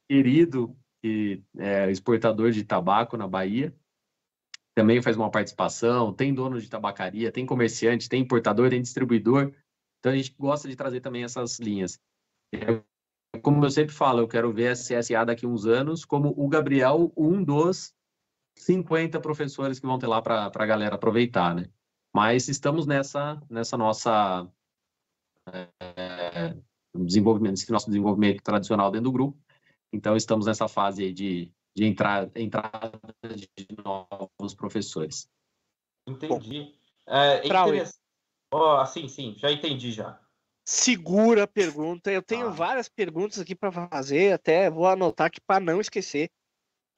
[0.09, 3.76] querido, que é exportador de tabaco na Bahia,
[4.76, 9.53] também faz uma participação, tem dono de tabacaria, tem comerciante, tem importador, tem distribuidor.
[9.99, 11.99] Então a gente gosta de trazer também essas linhas.
[13.41, 16.47] Como eu sempre falo, eu quero ver a CSA daqui a uns anos como o
[16.49, 17.93] Gabriel, um dos
[18.57, 21.69] 50 professores que vão ter lá para a galera aproveitar, né?
[22.13, 24.47] Mas estamos nessa, nessa nossa
[25.49, 26.55] é,
[26.93, 29.38] desenvolvimento, nosso desenvolvimento tradicional dentro do grupo.
[29.91, 32.91] Então estamos nessa fase de de entrar, entrada
[33.23, 35.30] de novos professores.
[36.07, 36.73] Entendi.
[37.07, 37.99] É, interessante.
[38.53, 40.19] Oh, sim, sim, já entendi já.
[40.63, 42.11] Segura a pergunta.
[42.11, 42.51] Eu tenho ah.
[42.51, 46.30] várias perguntas aqui para fazer, até vou anotar aqui para não esquecer.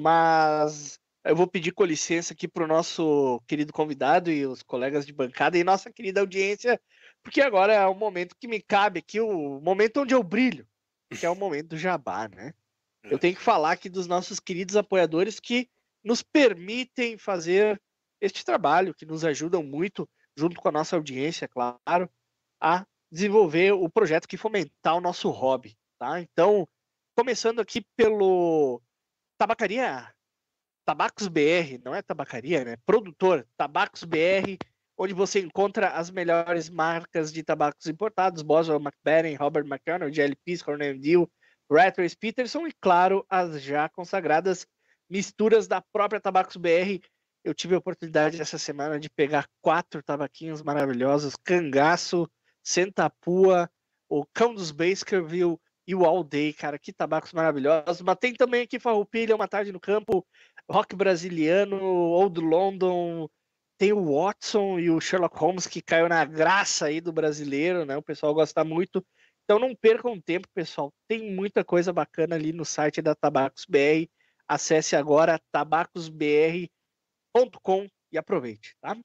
[0.02, 5.06] Mas eu vou pedir com licença aqui para o nosso querido convidado e os colegas
[5.06, 6.80] de bancada e nossa querida audiência,
[7.24, 10.68] porque agora é o momento que me cabe aqui, o momento onde eu brilho,
[11.10, 12.54] que é o momento do jabá, né?
[13.04, 15.70] Eu tenho que falar aqui dos nossos queridos apoiadores que
[16.04, 17.82] nos permitem fazer
[18.20, 22.10] este trabalho, que nos ajudam muito, junto com a nossa audiência, claro,
[22.62, 26.20] a desenvolver o projeto que fomentar o nosso hobby, tá?
[26.20, 26.68] Então,
[27.16, 28.82] começando aqui pelo
[29.38, 30.14] Tabacaria
[30.86, 32.78] Tabacos BR, não é tabacaria, né?
[32.86, 34.58] Produtor Tabacos BR,
[34.98, 40.98] onde você encontra as melhores marcas de tabacos importados, Boswell McBain, Robert McDonald, GLPs, Cornell
[40.98, 41.30] Deal,
[41.70, 44.68] Rattles Peterson e, claro, as já consagradas
[45.10, 47.00] misturas da própria Tabacos BR.
[47.44, 52.30] Eu tive a oportunidade essa semana de pegar quatro tabaquinhos maravilhosos: Cangaço,
[52.64, 53.70] Sentapua,
[54.10, 55.58] o Cão dos Baskerville
[55.88, 58.02] e o All Day, cara, que tabacos maravilhosos.
[58.02, 60.26] Mas tem também aqui Farroupilha, Uma Tarde no Campo,
[60.70, 63.30] Rock Brasiliano, Old London,
[63.78, 67.96] tem o Watson e o Sherlock Holmes que caiu na graça aí do brasileiro, né?
[67.96, 69.06] O pessoal gosta muito.
[69.48, 70.94] Então não percam tempo, pessoal.
[71.08, 74.10] Tem muita coisa bacana ali no site da Tabacos BR.
[74.46, 76.70] Acesse agora tabacosbr.com
[78.12, 78.98] e aproveite, tá?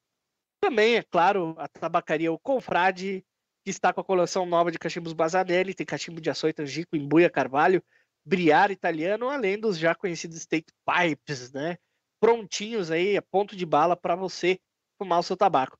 [0.60, 3.24] Também, é claro, a tabacaria O Confrade,
[3.64, 7.30] que está com a coleção nova de cachimbos Bazanelli, tem cachimbo de açoita, Angico, Embuia,
[7.30, 7.80] Carvalho,
[8.24, 11.78] Briar italiano, além dos já conhecidos State Pipes, né?
[12.20, 14.58] Prontinhos aí, a ponto de bala para você
[14.98, 15.78] fumar o seu tabaco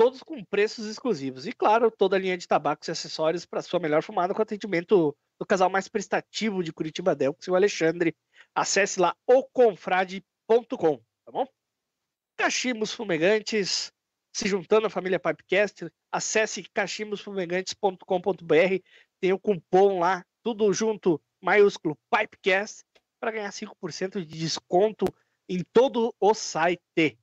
[0.00, 1.46] todos com preços exclusivos.
[1.46, 5.14] E claro, toda a linha de tabacos e acessórios para sua melhor fumada com atendimento
[5.38, 8.16] do casal mais prestativo de Curitiba Delx e o Alexandre.
[8.54, 11.46] Acesse lá oconfrade.com, tá bom?
[12.34, 13.92] Cachimbos Fumegantes,
[14.32, 18.82] se juntando à família Pipecast, acesse cachimbosfumegantes.com.br,
[19.20, 22.86] tem o cupom lá, tudo junto, maiúsculo Pipecast,
[23.20, 25.04] para ganhar 5% de desconto
[25.46, 27.18] em todo o site.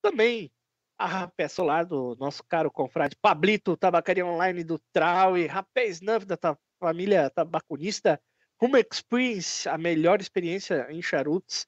[0.00, 0.50] Também
[0.98, 6.24] a rapé solar do nosso caro confrade Pablito, tabacaria online do Trau e rapé Snuff
[6.26, 6.38] da
[6.78, 8.20] família tabacunista,
[8.60, 11.66] Home Experience, a melhor experiência em charutos,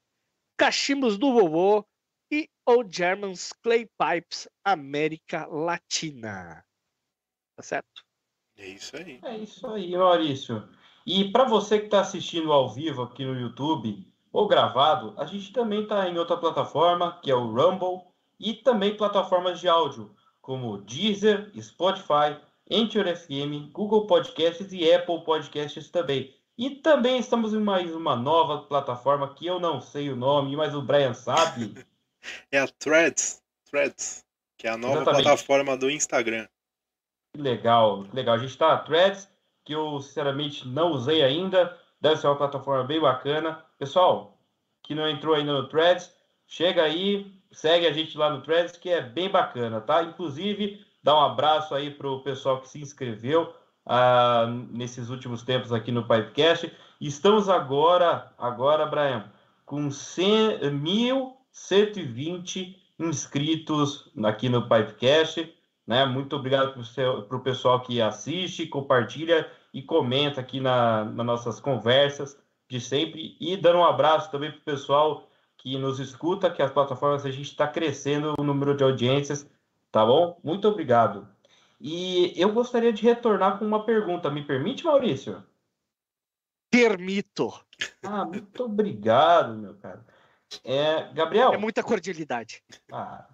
[0.56, 1.84] cachimbos do vovô
[2.30, 6.64] e Old Germans Clay Pipes América Latina.
[7.56, 8.04] Tá certo?
[8.56, 9.20] É isso aí.
[9.22, 10.68] É isso aí, Maurício.
[11.06, 15.52] E para você que está assistindo ao vivo aqui no YouTube ou gravado, a gente
[15.52, 20.78] também está em outra plataforma, que é o Rumble e também plataformas de áudio como
[20.78, 22.38] Deezer, Spotify,
[22.70, 26.34] Anchor FM, Google Podcasts e Apple Podcasts também.
[26.56, 30.74] E também estamos em mais uma nova plataforma que eu não sei o nome, mas
[30.74, 31.74] o Brian sabe.
[32.50, 34.24] é a Threads, Threads,
[34.56, 35.22] que é a nova Exatamente.
[35.24, 36.46] plataforma do Instagram.
[37.34, 38.36] Que legal, que legal.
[38.36, 39.28] A gente está Threads
[39.64, 41.76] que eu sinceramente não usei ainda.
[42.00, 43.62] Deve ser uma plataforma bem bacana.
[43.78, 44.38] Pessoal,
[44.82, 46.14] que não entrou ainda no Threads,
[46.46, 50.02] chega aí, segue a gente lá no Threads, que é bem bacana, tá?
[50.02, 53.54] Inclusive, dá um abraço aí para o pessoal que se inscreveu
[53.86, 56.70] uh, nesses últimos tempos aqui no Pipecast.
[57.00, 59.32] Estamos agora, agora, Brian,
[59.64, 65.50] com 1.120 inscritos aqui no Pipecast.
[65.86, 66.04] Né?
[66.04, 72.38] Muito obrigado para o pessoal que assiste, compartilha e comenta aqui na, nas nossas conversas
[72.68, 73.34] de sempre.
[73.40, 75.26] E dando um abraço também para o pessoal
[75.66, 79.50] que nos escuta, que as plataformas a gente está crescendo o número de audiências,
[79.90, 80.38] tá bom?
[80.44, 81.26] Muito obrigado.
[81.80, 84.30] E eu gostaria de retornar com uma pergunta.
[84.30, 85.42] Me permite, Maurício?
[86.70, 87.52] Permito.
[88.00, 90.06] Ah, muito obrigado, meu cara.
[90.62, 91.52] É, Gabriel.
[91.52, 92.62] É muita cordialidade.
[92.92, 93.26] Ah,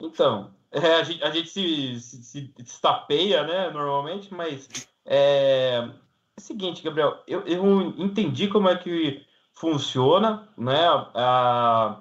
[0.00, 4.66] então, é, a gente, a gente se, se, se destapeia, né, normalmente, mas
[5.04, 11.98] é, é o seguinte, Gabriel, eu, eu entendi como é que funciona, né, a,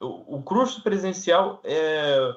[0.00, 2.34] o, o curso presencial é,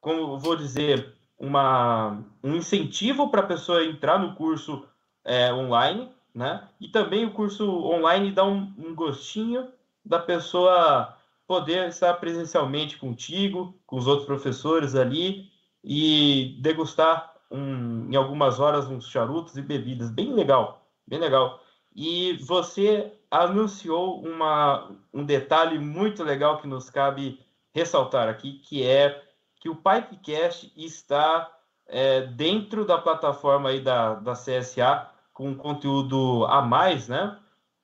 [0.00, 4.84] como vou dizer, uma, um incentivo para a pessoa entrar no curso
[5.24, 6.68] é, online, né?
[6.80, 9.68] E também o curso online dá um, um gostinho
[10.04, 15.50] da pessoa poder estar presencialmente contigo, com os outros professores ali
[15.82, 20.10] e degustar um, em algumas horas uns charutos e bebidas.
[20.10, 21.60] Bem legal, bem legal.
[22.00, 27.44] E você anunciou uma, um detalhe muito legal que nos cabe
[27.74, 29.20] ressaltar aqui, que é
[29.56, 31.52] que o Pipecast está
[31.88, 37.36] é, dentro da plataforma aí da, da CSA com conteúdo a mais, né?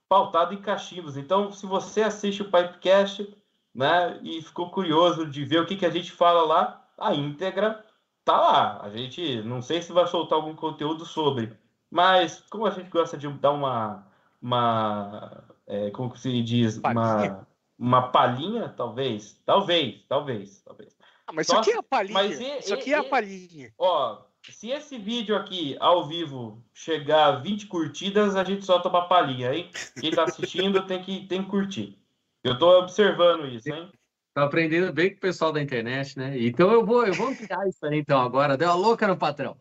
[0.09, 1.17] Pautado em cachimbos.
[1.17, 3.37] Então, se você assiste o Pipecast,
[3.75, 7.85] né, e ficou curioso de ver o que, que a gente fala lá, a íntegra
[8.25, 8.81] tá lá.
[8.81, 11.53] A gente não sei se vai soltar algum conteúdo sobre,
[11.95, 14.05] mas como a gente gosta de dar uma,
[14.43, 17.47] uma é, como se diz, uma,
[17.79, 20.97] uma palhinha, talvez, talvez, talvez, talvez.
[21.25, 22.15] Ah, mas isso aqui é a palhinha.
[22.15, 23.73] Mas e, isso aqui e, é a palhinha.
[23.79, 29.07] Ó, se esse vídeo aqui, ao vivo, chegar a 20 curtidas, a gente solta uma
[29.07, 29.71] palhinha, hein?
[30.01, 31.97] Quem tá assistindo tem que, tem que curtir.
[32.43, 33.89] Eu tô observando isso, hein?
[34.35, 36.37] Tô aprendendo bem com o pessoal da internet, né?
[36.41, 38.57] Então eu vou, eu vou ampliar isso aí, então, agora.
[38.57, 39.57] Deu a louca no patrão.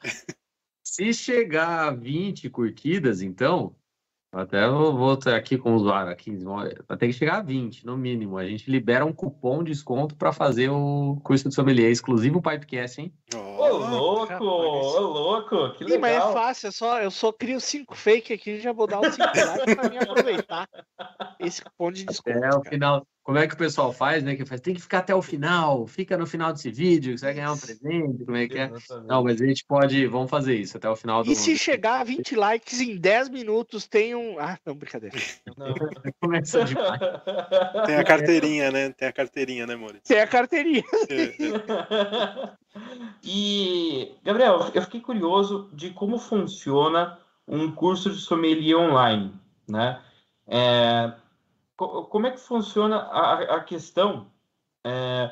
[0.94, 3.76] Se chegar a 20 curtidas, então,
[4.32, 6.38] até eu vou aqui com o usuário aqui,
[6.88, 8.38] vai ter que chegar a 20, no mínimo.
[8.38, 13.02] A gente libera um cupom de desconto para fazer o curso de sommelier exclusivo Pipecast,
[13.02, 13.12] hein?
[13.34, 14.44] Ô, oh, louco!
[14.44, 15.74] Ô, louco!
[15.74, 15.96] Que legal!
[15.96, 18.86] Sim, mas é fácil, é só, eu só crio cinco fake aqui e já vou
[18.86, 20.70] dar os 5 likes para mim aproveitar
[21.40, 22.38] esse cupom de desconto.
[22.38, 24.36] É, o final, como é que o pessoal faz, né?
[24.36, 27.34] Que faz, tem que ficar até o final, fica no final desse vídeo, você vai
[27.34, 28.70] ganhar um presente, como é que é?
[29.08, 32.02] Não, mas a gente pode, vamos fazer isso até o final do E se chegar
[32.02, 34.38] a 20 likes em 10 minutos, tem um.
[34.38, 35.16] Ah, não, brincadeira.
[35.58, 35.74] Não.
[36.20, 37.00] Começa demais.
[37.86, 38.90] Tem a carteirinha, né?
[38.90, 40.04] Tem a carteirinha, né, Maurício?
[40.06, 40.84] Tem a carteirinha.
[41.10, 42.54] É.
[43.24, 47.18] e, Gabriel, eu fiquei curioso de como funciona
[47.48, 49.34] um curso de sommelier online,
[49.68, 50.02] né?
[50.46, 51.14] É,
[52.10, 54.28] como é que funciona a, a questão?
[54.84, 55.32] É,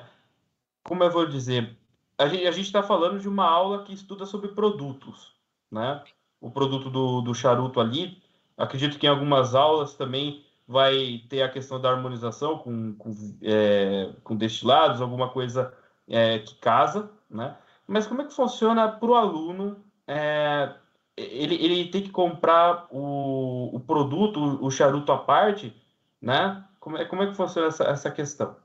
[0.84, 1.78] como eu vou dizer?
[2.18, 5.34] A gente está falando de uma aula que estuda sobre produtos,
[5.72, 6.04] né?
[6.39, 8.21] O produto do, do charuto ali.
[8.58, 13.12] Acredito que em algumas aulas também vai ter a questão da harmonização com, com,
[13.42, 15.74] é, com destilados, alguma coisa
[16.08, 17.58] é, que casa, né?
[17.88, 19.84] Mas como é que funciona para o aluno?
[20.08, 20.74] É,
[21.17, 25.75] ele, ele tem que comprar o, o produto, o charuto à parte,
[26.22, 26.66] né?
[26.80, 28.56] Como é, como é que funciona essa, essa questão?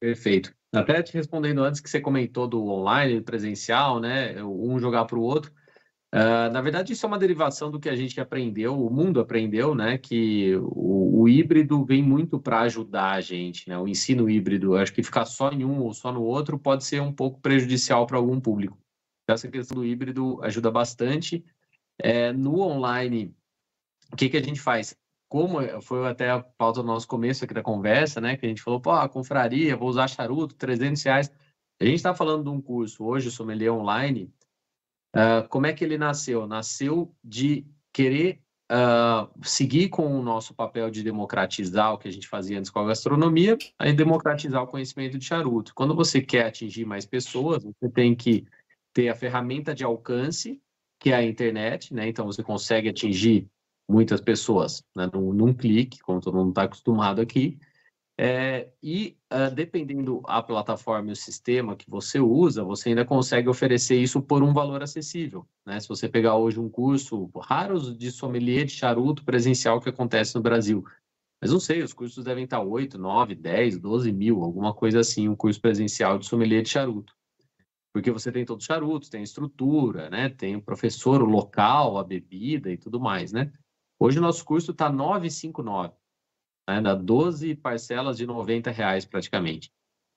[0.00, 0.54] Perfeito.
[0.74, 4.42] Até te respondendo antes que você comentou do online, presencial, né?
[4.42, 5.52] Um jogar para o outro.
[6.14, 9.74] Uh, na verdade, isso é uma derivação do que a gente aprendeu, o mundo aprendeu,
[9.74, 9.98] né?
[9.98, 13.76] Que o, o híbrido vem muito para ajudar a gente, né?
[13.78, 17.00] O ensino híbrido, acho que ficar só em um ou só no outro pode ser
[17.00, 18.78] um pouco prejudicial para algum público.
[19.22, 21.44] Então, essa questão do híbrido ajuda bastante.
[21.98, 23.34] É, no online,
[24.12, 24.96] o que, que a gente faz?
[25.34, 28.36] Como foi até a pauta do nosso começo aqui da conversa, né?
[28.36, 31.32] Que a gente falou, pô, a confraria, vou usar charuto, 300 reais.
[31.80, 34.32] A gente está falando de um curso hoje, sommelier online.
[35.12, 36.46] Uh, como é que ele nasceu?
[36.46, 42.28] Nasceu de querer uh, seguir com o nosso papel de democratizar o que a gente
[42.28, 45.74] fazia antes com a gastronomia, aí democratizar o conhecimento de charuto.
[45.74, 48.46] Quando você quer atingir mais pessoas, você tem que
[48.92, 50.62] ter a ferramenta de alcance,
[51.00, 52.06] que é a internet, né?
[52.06, 53.48] Então você consegue atingir
[53.88, 57.58] muitas pessoas, né, num, num clique, como todo mundo está acostumado aqui.
[58.16, 63.48] É, e uh, dependendo a plataforma e o sistema que você usa, você ainda consegue
[63.48, 65.44] oferecer isso por um valor acessível.
[65.66, 65.80] Né?
[65.80, 70.42] Se você pegar hoje um curso raros de sommelier de charuto presencial que acontece no
[70.42, 70.84] Brasil,
[71.42, 75.28] mas não sei, os cursos devem estar 8, 9, 10, 12 mil, alguma coisa assim,
[75.28, 77.12] um curso presencial de sommelier de charuto.
[77.92, 80.28] Porque você tem todos os charutos, tem estrutura, né?
[80.28, 83.32] tem o professor, o local, a bebida e tudo mais.
[83.32, 83.52] Né?
[84.04, 85.94] Hoje o nosso curso está 959
[86.68, 86.78] né?
[86.82, 89.72] dá 12 parcelas de 90 reais praticamente.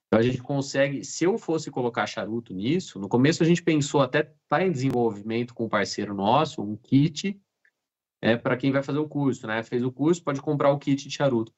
[0.06, 4.02] Então a gente consegue, se eu fosse colocar charuto nisso, no começo a gente pensou
[4.02, 7.40] até estar tá em desenvolvimento com um parceiro nosso, um kit
[8.20, 9.62] é para quem vai fazer o curso, né?
[9.62, 11.50] Fez o curso, pode comprar o kit de charuto.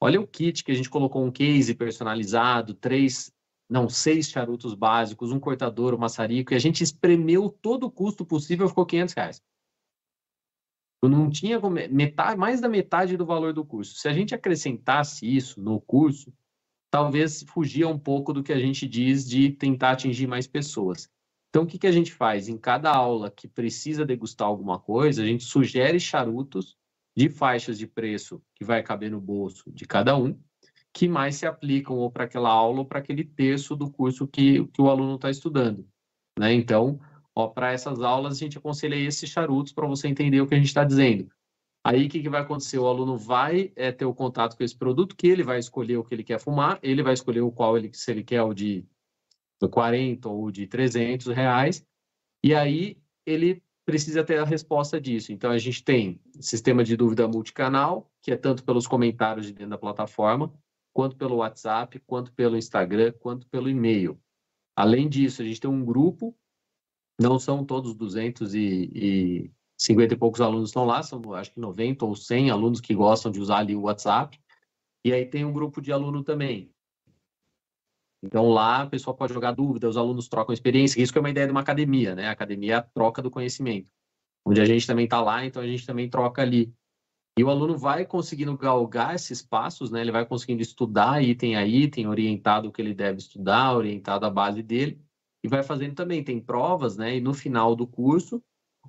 [0.00, 3.32] Olha o kit que a gente colocou um case personalizado, três,
[3.70, 8.26] não, seis charutos básicos, um cortador, um maçarico, e a gente espremeu todo o custo
[8.26, 9.42] possível, ficou 500 reais
[11.02, 11.60] não tinha
[11.90, 13.96] metade, mais da metade do valor do curso.
[13.96, 16.32] Se a gente acrescentasse isso no curso,
[16.90, 21.08] talvez fugia um pouco do que a gente diz de tentar atingir mais pessoas.
[21.50, 22.48] Então, o que, que a gente faz?
[22.48, 26.76] Em cada aula que precisa degustar alguma coisa, a gente sugere charutos
[27.16, 30.38] de faixas de preço que vai caber no bolso de cada um,
[30.92, 34.66] que mais se aplicam ou para aquela aula ou para aquele terço do curso que,
[34.66, 35.86] que o aluno está estudando.
[36.38, 36.52] Né?
[36.52, 37.00] Então,
[37.54, 40.68] para essas aulas a gente aconselha esses charutos para você entender o que a gente
[40.68, 41.28] está dizendo.
[41.84, 42.78] Aí o que, que vai acontecer?
[42.78, 46.02] O aluno vai é, ter o contato com esse produto, que ele vai escolher o
[46.02, 48.84] que ele quer fumar, ele vai escolher o qual ele, se ele quer o de
[49.70, 51.86] 40 ou de 300 reais,
[52.42, 55.32] e aí ele precisa ter a resposta disso.
[55.32, 59.70] Então a gente tem sistema de dúvida multicanal, que é tanto pelos comentários de dentro
[59.70, 60.52] da plataforma,
[60.92, 64.18] quanto pelo WhatsApp, quanto pelo Instagram, quanto pelo e-mail.
[64.74, 66.36] Além disso, a gente tem um grupo
[67.18, 72.50] não são todos 250 e poucos alunos estão lá, são acho que 90 ou 100
[72.50, 74.38] alunos que gostam de usar ali o WhatsApp.
[75.04, 76.70] E aí tem um grupo de aluno também.
[78.22, 81.00] Então lá a pessoa pode jogar dúvida, os alunos trocam experiência.
[81.00, 82.28] Isso que é uma ideia de uma academia, né?
[82.28, 83.90] A academia é a troca do conhecimento.
[84.44, 86.72] Onde a gente também está lá, então a gente também troca ali.
[87.38, 90.00] E o aluno vai conseguindo galgar esses passos, né?
[90.00, 94.30] Ele vai conseguindo estudar item a item, orientado o que ele deve estudar, orientado a
[94.30, 95.05] base dele
[95.46, 96.24] e vai fazendo também.
[96.24, 97.16] Tem provas, né?
[97.16, 98.42] E no final do curso,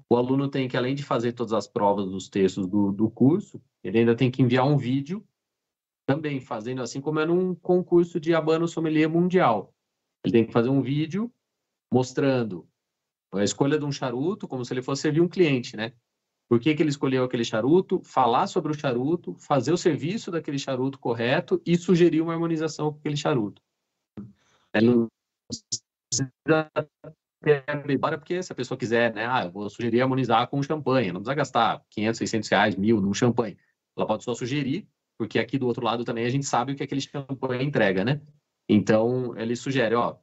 [0.09, 3.61] o aluno tem que, além de fazer todas as provas dos textos do, do curso,
[3.83, 5.23] ele ainda tem que enviar um vídeo
[6.07, 9.71] também, fazendo assim como é num concurso de Abano Sommelier Mundial.
[10.25, 11.31] Ele tem que fazer um vídeo
[11.93, 12.67] mostrando
[13.31, 15.93] a escolha de um charuto, como se ele fosse servir um cliente, né?
[16.49, 20.57] Por que, que ele escolheu aquele charuto, falar sobre o charuto, fazer o serviço daquele
[20.57, 23.61] charuto correto e sugerir uma harmonização com aquele charuto.
[24.73, 25.07] Ele não
[26.23, 26.71] precisa
[27.43, 27.63] ter
[28.17, 31.35] porque se a pessoa quiser, né, ah, eu vou sugerir harmonizar com champanhe, não precisa
[31.35, 33.57] gastar 500, 600 reais, mil num champanhe.
[33.95, 34.87] Ela pode só sugerir,
[35.17, 38.21] porque aqui do outro lado também a gente sabe o que aquele champanhe entrega, né?
[38.69, 40.17] Então, ele sugere, ó,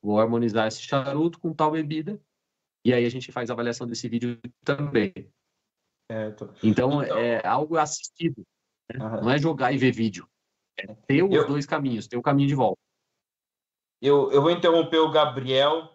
[0.00, 2.20] vou harmonizar esse charuto com tal bebida,
[2.84, 5.12] e aí a gente faz a avaliação desse vídeo também.
[6.10, 6.46] É, tô...
[6.62, 8.46] então, então, é algo assistido,
[8.90, 8.98] né?
[8.98, 10.28] não é jogar e ver vídeo.
[10.78, 11.46] É ter os eu...
[11.46, 12.80] dois caminhos, ter o caminho de volta.
[14.00, 15.92] Eu, eu vou interromper o Gabriel,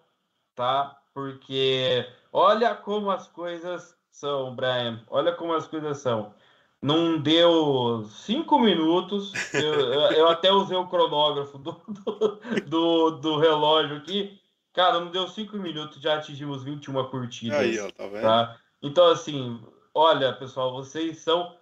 [0.55, 0.99] tá?
[1.13, 5.01] Porque olha como as coisas são, Brian.
[5.09, 6.33] Olha como as coisas são.
[6.81, 9.31] Não deu cinco minutos.
[9.53, 14.37] Eu, eu até usei o cronógrafo do, do, do, do, relógio aqui.
[14.73, 17.57] Cara, não deu cinco minutos, já atingimos 21 curtidas.
[17.57, 18.21] Aí, ó, tá vendo?
[18.21, 18.57] Tá?
[18.81, 19.61] Então, assim,
[19.93, 21.55] olha, pessoal, vocês são,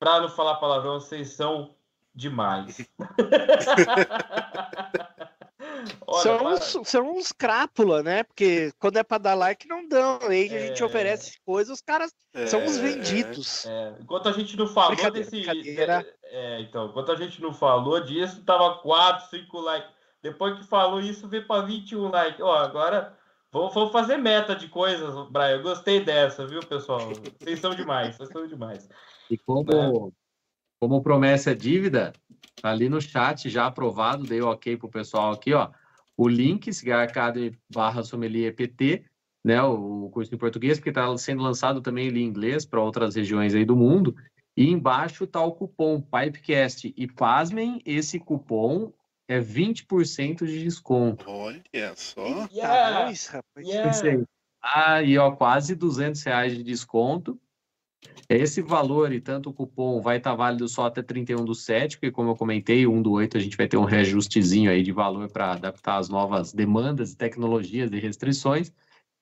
[0.00, 1.76] para não falar palavrão, vocês são
[2.14, 2.90] demais.
[6.06, 6.48] Olha, são, para...
[6.48, 8.22] uns, são uns crápula, né?
[8.22, 10.18] Porque quando é para dar like, não dão.
[10.22, 10.56] Aí é...
[10.56, 10.86] a gente é.
[10.86, 12.46] oferece coisas, os caras é...
[12.46, 13.66] são uns vendidos.
[13.66, 13.94] É...
[14.00, 15.44] Enquanto a gente não falou desse.
[16.28, 19.90] É, então, enquanto a gente não falou disso, tava 4, 5 likes.
[20.22, 22.40] Depois que falou isso, veio para 21 likes.
[22.40, 23.16] Ó, agora
[23.52, 25.56] vamos, vamos fazer meta de coisas, Brian.
[25.56, 27.00] Eu gostei dessa, viu, pessoal?
[27.40, 28.88] Vocês são demais, vocês são demais.
[29.30, 30.12] E como,
[30.78, 32.12] como promessa é dívida,
[32.60, 35.70] Tá ali no chat já aprovado, dei ok pro pessoal aqui, ó.
[36.16, 39.04] O link, Cigar Academy barra sommelier PT,
[39.44, 43.54] né, o curso em português, porque está sendo lançado também em inglês para outras regiões
[43.54, 44.16] aí do mundo.
[44.56, 46.92] E embaixo está o cupom Pipecast.
[46.96, 48.90] E pasmem, esse cupom
[49.28, 51.28] é 20% de desconto.
[51.28, 51.62] Olha
[51.94, 52.48] só.
[52.50, 53.12] Yeah.
[53.30, 53.68] rapaz.
[53.68, 54.24] Yeah.
[54.62, 57.38] Aí, ó, quase 200 reais de desconto.
[58.28, 61.96] Esse valor e tanto o cupom vai estar tá válido só até 31 do 7,
[61.96, 64.90] porque como eu comentei, 1 do 8 a gente vai ter um reajustezinho aí de
[64.90, 68.72] valor para adaptar as novas demandas, tecnologias e restrições.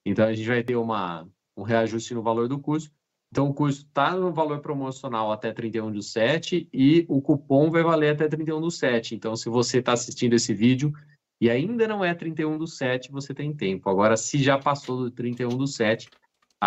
[0.07, 2.91] Então a gente vai ter uma, um reajuste no valor do curso.
[3.31, 7.83] Então, o curso está no valor promocional até 31 do 7 e o cupom vai
[7.83, 9.17] valer até 31 do 7.
[9.17, 10.93] Então, se você está assistindo esse vídeo
[11.41, 13.91] e ainda não é 31 do 7, você tem tempo.
[13.91, 16.09] Agora, se já passou do 31 do 7,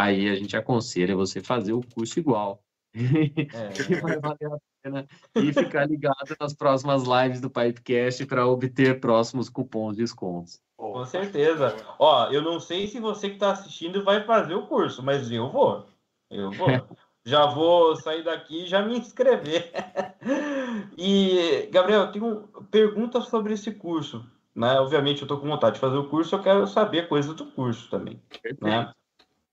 [0.02, 2.62] aí a gente aconselha você fazer o curso igual.
[2.94, 3.70] É.
[4.02, 9.50] vai valer a pena e ficar ligado nas próximas lives do Pipecast para obter próximos
[9.50, 10.60] cupons de descontos.
[10.76, 11.76] Com certeza.
[12.00, 15.50] Ó, eu não sei se você que está assistindo vai fazer o curso, mas eu
[15.52, 15.86] vou.
[16.30, 16.68] Eu vou.
[17.26, 19.72] já vou sair daqui e já me inscrever.
[20.98, 24.26] e, Gabriel, eu tenho perguntas sobre esse curso.
[24.56, 24.80] Né?
[24.80, 27.90] Obviamente, eu estou com vontade de fazer o curso, eu quero saber coisas do curso
[27.90, 28.20] também.
[28.62, 28.92] Né?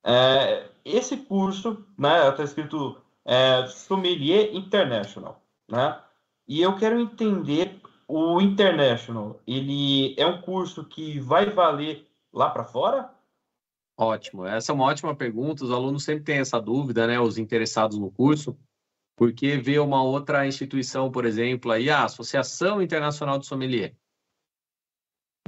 [0.05, 5.43] É, esse curso, né, está escrito é, Sommelier International.
[5.68, 5.98] Né?
[6.47, 9.40] E eu quero entender o International.
[9.47, 13.10] Ele é um curso que vai valer lá para fora?
[13.97, 15.64] Ótimo, essa é uma ótima pergunta.
[15.64, 17.18] Os alunos sempre têm essa dúvida, né?
[17.20, 18.59] Os interessados no curso,
[19.16, 23.97] porque vê uma outra instituição, por exemplo, aí a Associação Internacional de Sommelier.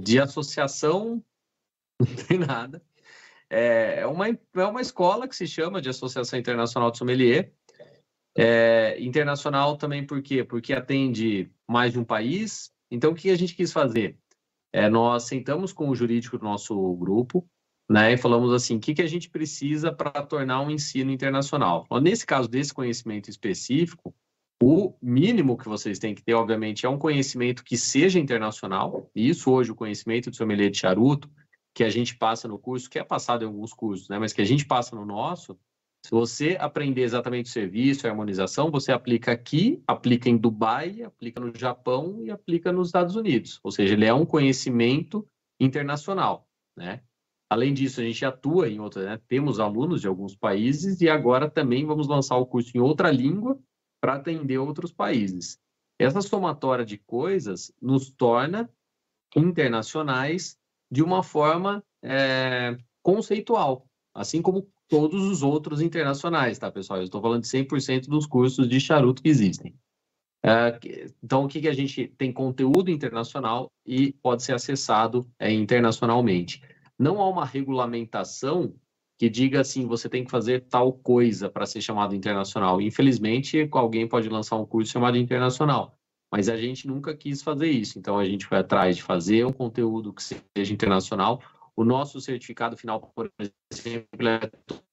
[0.01, 1.23] De associação
[1.99, 2.83] não tem nada.
[3.51, 7.53] É, é uma, é uma escola que se chama de Associação Internacional de Sommelier.
[8.37, 10.45] É, internacional também por quê?
[10.45, 12.71] Porque atende mais de um país.
[12.91, 14.19] Então, o que a gente quis fazer?
[14.73, 17.49] É, nós sentamos com o jurídico do nosso grupo,
[17.89, 21.87] né, e falamos assim, o que, que a gente precisa para tornar um ensino internacional?
[22.03, 24.15] Nesse caso desse conhecimento específico,
[24.63, 29.11] o mínimo que vocês têm que ter, obviamente, é um conhecimento que seja internacional.
[29.15, 31.31] Isso hoje, o conhecimento do sommelier de charuto,
[31.77, 34.41] que a gente passa no curso, que é passado em alguns cursos, né, mas que
[34.41, 35.59] a gente passa no nosso,
[36.03, 41.39] se você aprender exatamente o serviço, a harmonização, você aplica aqui, aplica em Dubai, aplica
[41.39, 43.61] no Japão e aplica nos Estados Unidos.
[43.63, 45.29] Ou seja, ele é um conhecimento
[45.61, 47.03] internacional, né?
[47.51, 49.21] Além disso, a gente atua em outras, né?
[49.29, 53.59] temos alunos de alguns países e agora também vamos lançar o curso em outra língua
[54.01, 55.61] para atender outros países.
[55.99, 58.71] Essa somatória de coisas nos torna
[59.37, 60.59] internacionais
[60.91, 67.01] de uma forma é, conceitual, assim como todos os outros internacionais, tá, pessoal?
[67.01, 69.75] Eu estou falando de 100% dos cursos de charuto que existem.
[70.45, 70.79] É,
[71.23, 76.63] então, o que, que a gente tem conteúdo internacional e pode ser acessado é, internacionalmente
[76.99, 78.75] não há uma regulamentação
[79.19, 82.81] que diga assim, você tem que fazer tal coisa para ser chamado internacional.
[82.81, 85.99] Infelizmente, alguém pode lançar um curso chamado internacional,
[86.33, 87.99] mas a gente nunca quis fazer isso.
[87.99, 91.41] Então, a gente foi atrás de fazer um conteúdo que seja internacional.
[91.75, 93.31] O nosso certificado final, por
[93.71, 94.51] exemplo, é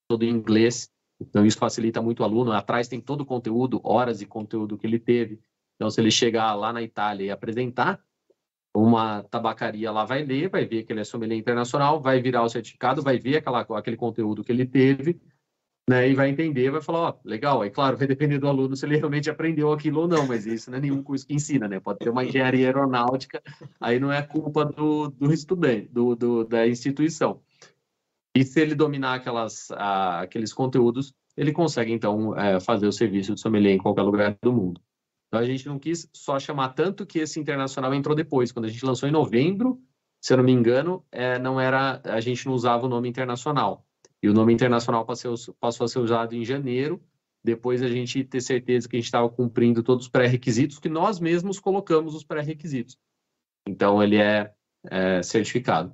[0.07, 2.51] todo em inglês, então isso facilita muito o aluno.
[2.51, 5.39] Atrás tem todo o conteúdo, horas de conteúdo que ele teve.
[5.75, 8.01] Então, se ele chegar lá na Itália e apresentar,
[8.75, 12.49] uma tabacaria lá vai ler, vai ver que ele é sommelier internacional, vai virar o
[12.49, 15.21] certificado, vai ver aquela, aquele conteúdo que ele teve,
[15.89, 18.85] né, e vai entender, vai falar, ó, legal, aí claro, vai depender do aluno se
[18.85, 21.79] ele realmente aprendeu aquilo ou não, mas isso não é nenhum curso que ensina, né,
[21.79, 23.41] pode ter uma engenharia aeronáutica,
[23.79, 27.41] aí não é culpa do, do estudante, do, do, da instituição.
[28.35, 33.35] E se ele dominar aquelas, a, aqueles conteúdos, ele consegue, então, é, fazer o serviço
[33.35, 34.81] de sommelier em qualquer lugar do mundo.
[35.27, 38.51] Então a gente não quis só chamar tanto que esse internacional entrou depois.
[38.51, 39.81] Quando a gente lançou em novembro,
[40.21, 43.83] se eu não me engano, é, não era a gente não usava o nome internacional.
[44.23, 47.03] E o nome internacional passou, a ser usado em janeiro,
[47.43, 51.19] depois a gente ter certeza que a gente estava cumprindo todos os pré-requisitos, que nós
[51.19, 52.97] mesmos colocamos os pré-requisitos.
[53.67, 54.53] Então ele é,
[54.89, 55.93] é certificado.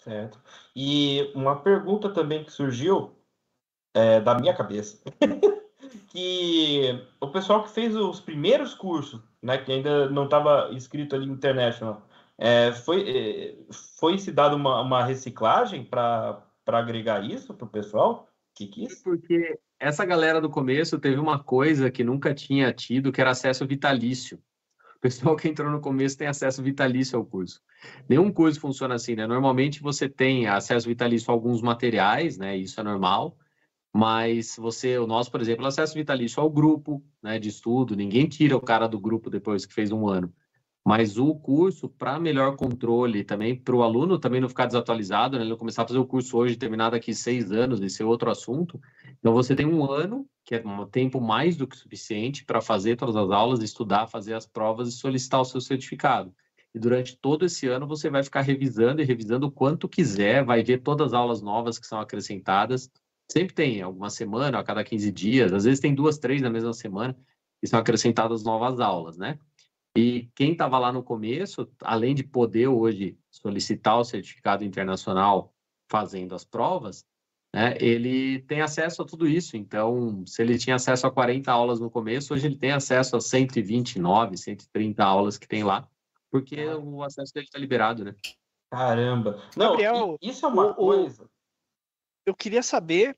[0.00, 0.40] Certo.
[0.76, 3.18] E uma pergunta também que surgiu
[3.92, 5.02] é, da minha cabeça.
[6.10, 11.26] que o pessoal que fez os primeiros cursos, né, que ainda não estava escrito ali
[11.26, 12.06] International,
[12.38, 13.56] é, foi, é,
[13.98, 19.02] foi se dado uma, uma reciclagem para agregar isso para o pessoal que quis?
[19.02, 23.66] Porque essa galera do começo teve uma coisa que nunca tinha tido, que era acesso
[23.66, 24.40] vitalício.
[24.96, 27.60] O pessoal que entrou no começo tem acesso vitalício ao curso.
[28.08, 29.26] Nenhum curso funciona assim, né?
[29.26, 32.56] Normalmente você tem acesso vitalício a alguns materiais, né?
[32.56, 33.36] Isso é normal
[33.94, 38.56] mas você, o nosso, por exemplo, acesso vitalício ao grupo né, de estudo, ninguém tira
[38.56, 40.34] o cara do grupo depois que fez um ano.
[40.86, 45.44] Mas o curso, para melhor controle também, para o aluno também não ficar desatualizado, né,
[45.44, 48.78] ele começar a fazer o curso hoje, terminar daqui seis anos, esse é outro assunto.
[49.18, 52.96] Então, você tem um ano, que é um tempo mais do que suficiente para fazer
[52.96, 56.34] todas as aulas, estudar, fazer as provas e solicitar o seu certificado.
[56.74, 60.62] E durante todo esse ano, você vai ficar revisando e revisando o quanto quiser, vai
[60.62, 62.90] ver todas as aulas novas que são acrescentadas,
[63.30, 66.72] Sempre tem, alguma semana, a cada 15 dias, às vezes tem duas, três na mesma
[66.72, 67.16] semana,
[67.62, 69.38] e são acrescentadas novas aulas, né?
[69.96, 75.54] E quem estava lá no começo, além de poder hoje solicitar o certificado internacional
[75.88, 77.04] fazendo as provas,
[77.54, 79.56] né, ele tem acesso a tudo isso.
[79.56, 83.20] Então, se ele tinha acesso a 40 aulas no começo, hoje ele tem acesso a
[83.20, 85.88] 129, 130 aulas que tem lá,
[86.32, 86.76] porque ah.
[86.76, 88.16] o acesso dele está liberado, né?
[88.72, 89.40] Caramba.
[89.56, 91.30] Não, Gabriel, isso é uma o, coisa.
[92.26, 93.16] Eu queria saber,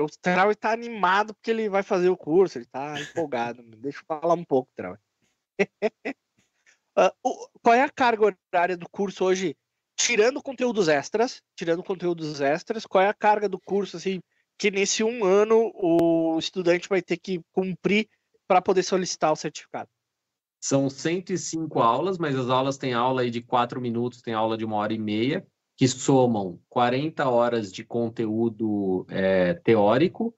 [0.00, 3.62] o Trau está animado porque ele vai fazer o curso, ele está empolgado.
[3.78, 4.98] Deixa eu falar um pouco, Trau.
[6.98, 7.10] uh,
[7.62, 9.56] qual é a carga horária do curso hoje
[9.96, 14.20] tirando conteúdos extras, tirando conteúdos extras, qual é a carga do curso, assim,
[14.58, 18.08] que nesse um ano o estudante vai ter que cumprir
[18.46, 19.88] para poder solicitar o certificado?
[20.60, 24.64] São 105 aulas, mas as aulas têm aula aí de 4 minutos, tem aula de
[24.64, 25.46] uma hora e meia,
[25.76, 30.34] que somam 40 horas de conteúdo é, teórico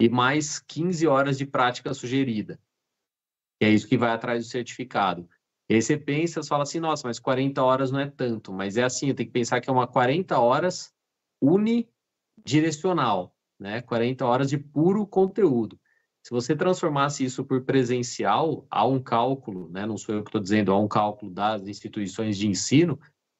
[0.00, 2.60] e mais 15 horas de prática sugerida.
[3.62, 5.28] Que é isso que vai atrás do certificado.
[5.70, 8.52] E aí você pensa, você fala assim, nossa, mas 40 horas não é tanto.
[8.52, 10.92] Mas é assim, tem que pensar que é uma 40 horas
[11.40, 13.80] unidirecional, né?
[13.80, 15.78] 40 horas de puro conteúdo.
[16.24, 19.86] Se você transformasse isso por presencial, há um cálculo, né?
[19.86, 22.98] Não sou eu que estou dizendo, há um cálculo das instituições de ensino.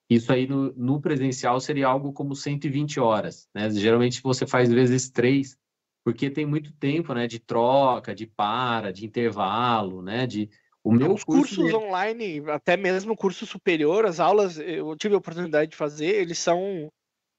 [0.08, 3.68] Isso aí no, no presencial seria algo como 120 horas, né?
[3.70, 5.58] Geralmente você faz vezes três,
[6.04, 7.26] porque tem muito tempo, né?
[7.26, 10.26] De troca, de para, de intervalo, né?
[10.26, 10.50] De,
[10.84, 15.18] o meu Os curso cursos online, até mesmo curso superior, as aulas eu tive a
[15.18, 16.88] oportunidade de fazer, eles são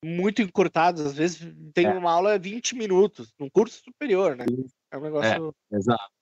[0.04, 1.06] muito encurtados.
[1.06, 1.94] Às vezes tem é.
[1.94, 4.46] uma aula 20 minutos, num curso superior, né?
[4.92, 5.54] É um negócio.
[5.72, 6.14] É, exato.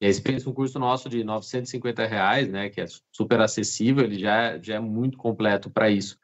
[0.00, 4.04] E aí, se pensa um curso nosso de 950 reais, né, que é super acessível,
[4.04, 6.18] ele já, já é muito completo para isso.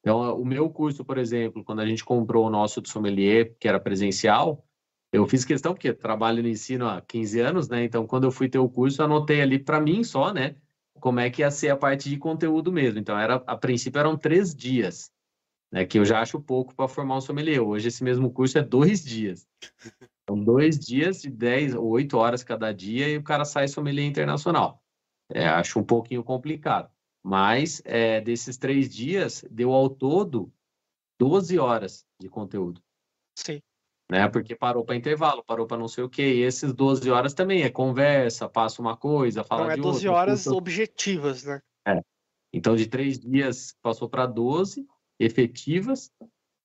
[0.00, 3.68] Então, o meu curso, por exemplo, quando a gente comprou o nosso de sommelier, que
[3.68, 4.64] era presencial,
[5.12, 7.84] eu fiz questão, porque trabalho no ensino há 15 anos, né?
[7.84, 10.56] Então, quando eu fui ter o curso, anotei ali para mim só, né?
[11.00, 12.98] Como é que ia ser a parte de conteúdo mesmo.
[12.98, 15.10] Então, era, a princípio eram três dias,
[15.72, 15.86] né?
[15.86, 17.62] Que eu já acho pouco para formar um sommelier.
[17.62, 19.48] Hoje, esse mesmo curso é dois dias.
[20.28, 24.04] São dois dias de 10 ou 8 horas cada dia e o cara sai sommelier
[24.04, 24.82] internacional.
[25.32, 26.90] É, acho um pouquinho complicado.
[27.22, 30.52] Mas, é, desses três dias, deu ao todo
[31.18, 32.82] 12 horas de conteúdo.
[33.38, 33.60] Sim
[34.10, 34.26] né?
[34.28, 36.36] Porque parou para intervalo, parou para não sei o quê.
[36.36, 40.08] E esses 12 horas também é conversa, passa uma coisa, fala não, é de 12
[40.08, 41.60] outra, horas objetivas, né?
[41.86, 42.00] É.
[42.52, 44.86] Então, de três dias passou para 12
[45.20, 46.10] efetivas.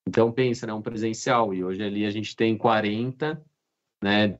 [0.07, 0.73] Então, pensa, né?
[0.73, 1.53] Um presencial.
[1.53, 3.43] E hoje ali a gente tem 40,
[4.01, 4.39] né?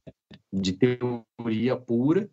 [0.52, 2.30] De teoria pura.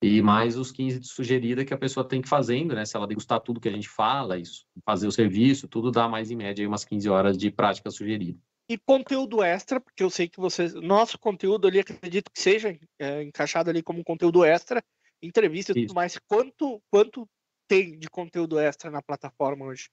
[0.00, 2.84] E mais os 15 de sugerida que a pessoa tem que fazendo, né?
[2.84, 6.30] Se ela degustar tudo que a gente fala, isso, fazer o serviço, tudo dá mais
[6.30, 8.38] em média aí umas 15 horas de prática sugerida
[8.68, 10.74] e conteúdo extra, porque eu sei que vocês.
[10.74, 14.84] Nosso conteúdo ali, acredito que seja é, encaixado ali como conteúdo extra,
[15.22, 16.18] entrevista e tudo mais.
[16.28, 17.26] Quanto, quanto
[17.66, 19.88] tem de conteúdo extra na plataforma hoje?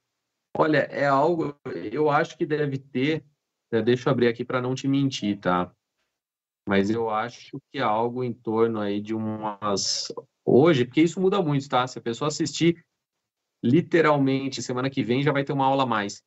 [0.57, 1.57] Olha, é algo.
[1.91, 3.23] Eu acho que deve ter.
[3.72, 5.73] Né, deixa eu abrir aqui para não te mentir, tá?
[6.68, 10.11] Mas eu acho que é algo em torno aí de umas.
[10.43, 11.88] Hoje, porque isso muda muito, tá?
[11.88, 12.84] Se a pessoa assistir
[13.64, 16.22] literalmente semana que vem, já vai ter uma aula a mais.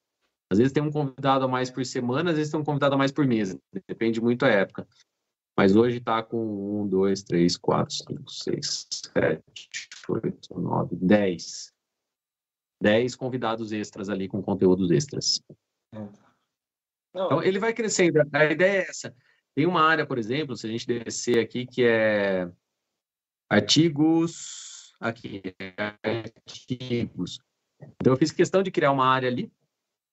[0.51, 2.99] Às vezes tem um convidado a mais por semana, às vezes tem um convidado a
[2.99, 3.57] mais por mês.
[3.87, 4.89] Depende muito da época.
[5.57, 11.73] Mas hoje está com um, dois, três, quatro, cinco, seis, sete, oito, nove, dez.
[12.81, 15.43] Dez convidados extras ali com conteúdos extras.
[17.11, 18.21] Então, ele vai crescendo.
[18.33, 19.15] A ideia é essa.
[19.55, 22.51] Tem uma área, por exemplo, se a gente descer aqui, que é
[23.51, 24.95] artigos.
[25.01, 25.43] Aqui,
[26.47, 27.41] artigos.
[28.01, 29.53] Então, eu fiz questão de criar uma área ali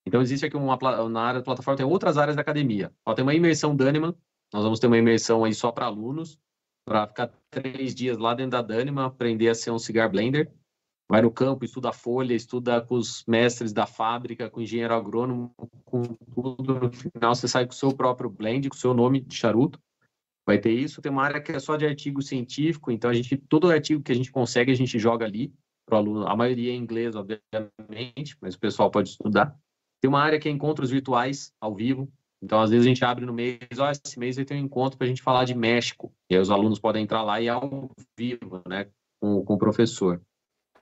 [0.06, 0.78] então, existe aqui uma,
[1.10, 2.94] na área da plataforma, tem outras áreas da academia.
[3.06, 4.16] Ó, tem uma imersão Daniman,
[4.54, 6.40] nós vamos ter uma imersão aí só para alunos,
[6.86, 10.52] para ficar três dias lá dentro da Daniman, aprender a ser um cigar blender.
[11.10, 14.94] Vai no campo, estuda a folha, estuda com os mestres da fábrica, com o engenheiro
[14.94, 15.54] agrônomo,
[15.84, 16.80] com tudo.
[16.80, 19.80] No final, você sai com o seu próprio blend, com o seu nome de charuto.
[20.48, 21.02] Vai ter isso.
[21.02, 24.12] Tem uma área que é só de artigo científico, então a gente, todo artigo que
[24.12, 25.54] a gente consegue, a gente joga ali
[25.86, 26.28] para o aluno.
[26.28, 29.56] A maioria é inglês, obviamente, mas o pessoal pode estudar.
[30.06, 32.08] Tem uma área que é encontros virtuais, ao vivo.
[32.40, 35.00] Então, às vezes, a gente abre no mês, ó, esse mês vai ter um encontro
[35.00, 36.14] para a gente falar de México.
[36.30, 38.88] E aí os alunos podem entrar lá e é ao vivo, né,
[39.20, 40.22] com, com o professor.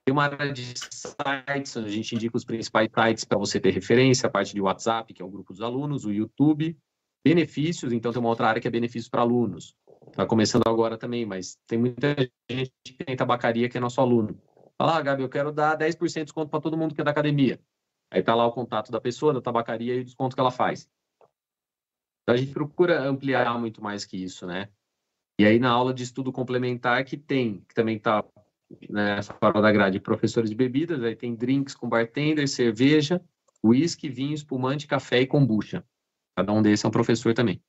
[0.04, 3.72] Tem uma área de sites, onde a gente indica os principais sites para você ter
[3.72, 6.78] referência, a parte de WhatsApp, que é o grupo dos alunos, o YouTube.
[7.26, 9.74] Benefícios, então tem uma outra área que é benefícios para alunos.
[10.08, 12.14] Está começando agora também, mas tem muita
[12.52, 14.38] gente que tem tabacaria que é nosso aluno.
[14.78, 17.12] Fala, ah, Gabi, eu quero dar 10% de desconto para todo mundo que é da
[17.12, 17.58] academia.
[18.14, 20.88] Aí está lá o contato da pessoa, da tabacaria e o desconto que ela faz.
[22.22, 24.70] Então a gente procura ampliar muito mais que isso, né?
[25.40, 28.24] E aí na aula de estudo complementar que tem, que também está
[28.88, 33.20] nessa fora da grade, professores de bebidas, aí tem drinks com bartender, cerveja,
[33.64, 35.84] uísque, vinho, espumante, café e kombucha.
[36.38, 37.60] Cada um desses é um professor também.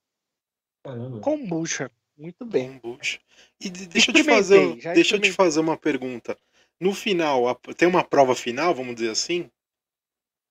[0.85, 1.21] Caramba.
[1.21, 1.91] Kombucha.
[2.19, 2.79] Muito bem.
[2.81, 3.19] Kombucha.
[3.59, 6.37] E de- deixa eu te fazer, deixa eu te fazer uma pergunta.
[6.79, 9.51] No final, tem uma prova final, vamos dizer assim?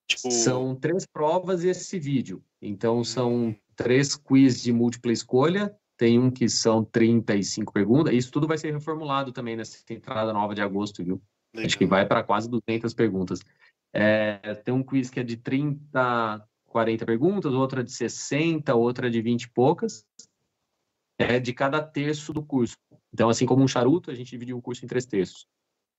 [0.07, 2.43] Tipo, São três provas e esse vídeo.
[2.61, 5.75] Então, são três quiz de múltipla escolha.
[5.97, 8.13] Tem um que são 35 perguntas.
[8.13, 11.21] Isso tudo vai ser reformulado também nessa entrada nova de agosto, viu?
[11.55, 11.99] Acho que legal.
[11.99, 13.39] vai para quase 200 perguntas.
[13.93, 19.21] É, tem um quiz que é de 30, 40 perguntas, outra de 60, outra de
[19.21, 20.03] 20 e poucas.
[21.19, 22.75] É de cada terço do curso.
[23.13, 25.47] Então, assim como um charuto, a gente dividiu o curso em três terços.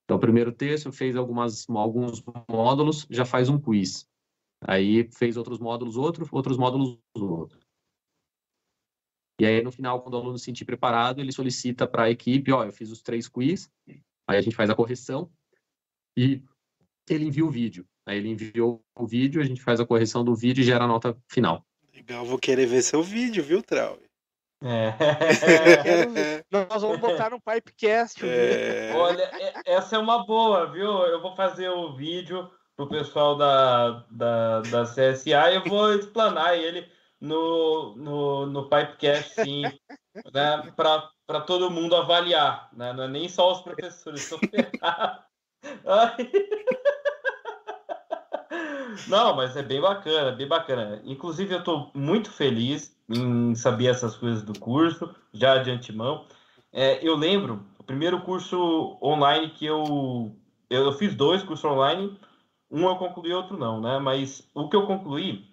[0.05, 4.07] Então, primeiro terço fez algumas, alguns módulos, já faz um quiz.
[4.67, 7.59] Aí fez outros módulos, outro, outros módulos, outro.
[9.41, 12.53] E aí, no final, quando o aluno se sentir preparado, ele solicita para a equipe,
[12.53, 13.71] ó, eu fiz os três quiz,
[14.29, 15.31] aí a gente faz a correção
[16.17, 16.43] e
[17.09, 17.87] ele envia o vídeo.
[18.07, 20.89] Aí ele enviou o vídeo, a gente faz a correção do vídeo e gera a
[20.89, 21.67] nota final.
[21.93, 23.99] Legal, vou querer ver seu vídeo, viu, Trau?
[24.65, 24.93] É.
[25.83, 26.69] Quero.
[26.71, 28.27] Nós vamos botar no Pipecast.
[28.27, 30.91] É, Olha, é- essa é uma boa, viu?
[31.03, 36.59] Eu vou fazer o vídeo pro pessoal da, da, da CSA e eu vou explanar
[36.59, 39.63] ele no, no, no Pipecast, sim,
[40.33, 40.73] né?
[40.75, 42.93] Para todo mundo avaliar, né?
[42.95, 45.23] Não é nem só os professores, ferrado.
[45.87, 46.31] Ai.
[49.09, 51.03] Não, mas é bem bacana, bem bacana.
[51.05, 56.27] Inclusive, eu estou muito feliz em saber essas coisas do curso, já de antemão.
[56.73, 60.35] É, eu lembro, o primeiro curso online que eu,
[60.71, 62.19] eu fiz dois cursos online,
[62.71, 63.99] um eu concluí, outro não, né?
[63.99, 65.47] Mas o que eu concluí,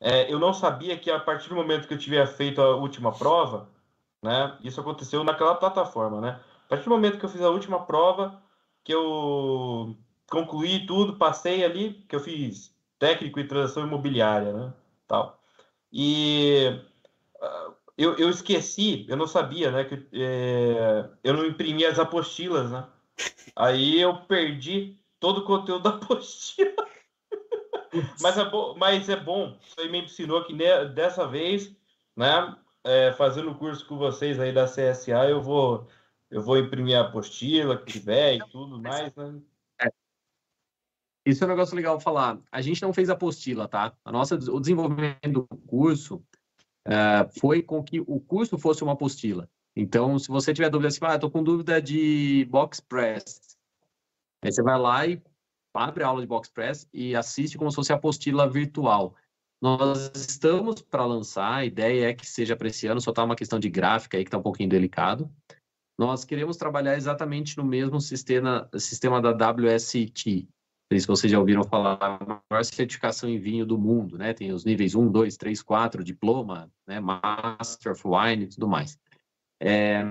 [0.00, 3.12] é, eu não sabia que a partir do momento que eu tiver feito a última
[3.12, 3.68] prova,
[4.22, 4.56] né?
[4.62, 6.40] Isso aconteceu naquela plataforma, né?
[6.66, 8.42] A partir do momento que eu fiz a última prova,
[8.82, 9.96] que eu
[10.28, 14.72] concluí tudo, passei ali, que eu fiz técnico em transação imobiliária, né?
[15.06, 15.35] Tal.
[15.96, 16.82] E
[17.40, 19.84] ah, eu, eu esqueci, eu não sabia, né?
[19.84, 22.88] Que é, eu não imprimi as apostilas, né?
[23.56, 26.86] Aí eu perdi todo o conteúdo da apostila.
[28.20, 31.74] Mas é, bo- mas é bom, isso aí me ensinou que ne- dessa vez,
[32.16, 32.56] né?
[32.84, 35.88] é, fazendo o curso com vocês aí da CSA, eu vou,
[36.30, 39.40] eu vou imprimir a apostila que tiver e tudo mais, né?
[41.26, 42.38] Isso é um negócio legal falar.
[42.52, 43.92] A gente não fez apostila, tá?
[44.04, 46.22] A nossa, o desenvolvimento do curso
[46.86, 49.50] eh, foi com que o curso fosse uma apostila.
[49.74, 53.58] Então, se você tiver dúvida, assim, ah, estou com dúvida de box press,
[54.40, 55.20] aí você vai lá e
[55.74, 59.14] abre a aula de box press e assiste como se fosse apostila virtual.
[59.60, 63.36] Nós estamos para lançar, a ideia é que seja para esse ano, só está uma
[63.36, 65.30] questão de gráfica aí que está um pouquinho delicado.
[65.98, 70.48] Nós queremos trabalhar exatamente no mesmo sistema, sistema da WST,
[70.92, 74.32] sei se vocês já ouviram falar, a maior certificação em vinho do mundo, né?
[74.32, 77.00] Tem os níveis 1, 2, 3, 4, diploma, né?
[77.00, 78.98] Master of Wine e tudo mais.
[79.60, 80.04] É,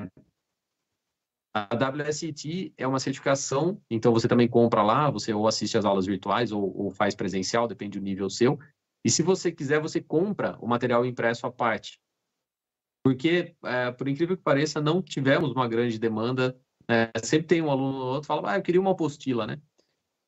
[1.56, 6.06] A WSET é uma certificação, então você também compra lá, você ou assiste às aulas
[6.06, 8.60] virtuais ou, ou faz presencial, depende do nível seu.
[9.06, 11.98] E se você quiser, você compra o material impresso à parte.
[13.02, 16.60] Porque, é, por incrível que pareça, não tivemos uma grande demanda.
[16.90, 19.62] É, sempre tem um aluno ou outro que fala, ah, eu queria uma apostila, né?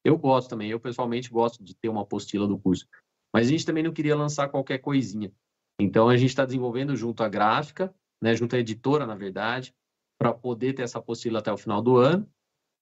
[0.08, 2.88] Eu gosto também, eu pessoalmente gosto de ter uma apostila do curso.
[3.34, 5.34] Mas a gente também não queria lançar qualquer coisinha.
[5.78, 7.94] Então a gente está desenvolvendo junto à gráfica,
[8.24, 9.76] né, junto à editora, na verdade,
[10.18, 12.26] para poder ter essa apostila até o final do ano.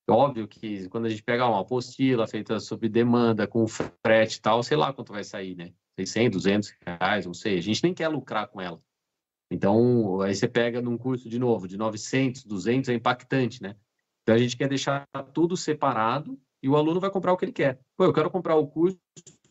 [0.07, 4.61] Óbvio que quando a gente pegar uma apostila feita sob demanda, com frete e tal,
[4.61, 5.73] sei lá quanto vai sair, né?
[5.99, 7.57] 600, 200 reais, não sei.
[7.57, 8.79] A gente nem quer lucrar com ela.
[9.49, 13.75] Então, aí você pega num curso de novo, de 900, 200, é impactante, né?
[14.21, 17.51] Então a gente quer deixar tudo separado e o aluno vai comprar o que ele
[17.51, 17.79] quer.
[17.95, 18.99] Pô, eu quero comprar o curso,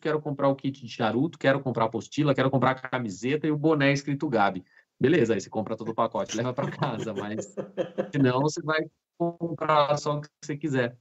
[0.01, 3.51] quero comprar o kit de charuto, quero comprar a apostila, quero comprar a camiseta e
[3.51, 4.63] o boné escrito Gabi.
[4.99, 7.55] Beleza, aí você compra todo o pacote, leva para casa, mas
[8.15, 8.81] senão você vai
[9.17, 10.97] comprar só o que você quiser.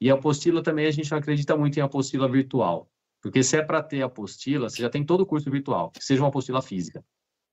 [0.00, 2.90] E a apostila também a gente não acredita muito em apostila virtual,
[3.22, 6.22] porque se é para ter apostila, você já tem todo o curso virtual, que seja
[6.22, 7.04] uma apostila física.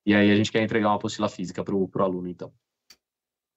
[0.05, 2.53] E aí a gente quer entregar uma apostila física para o aluno, então.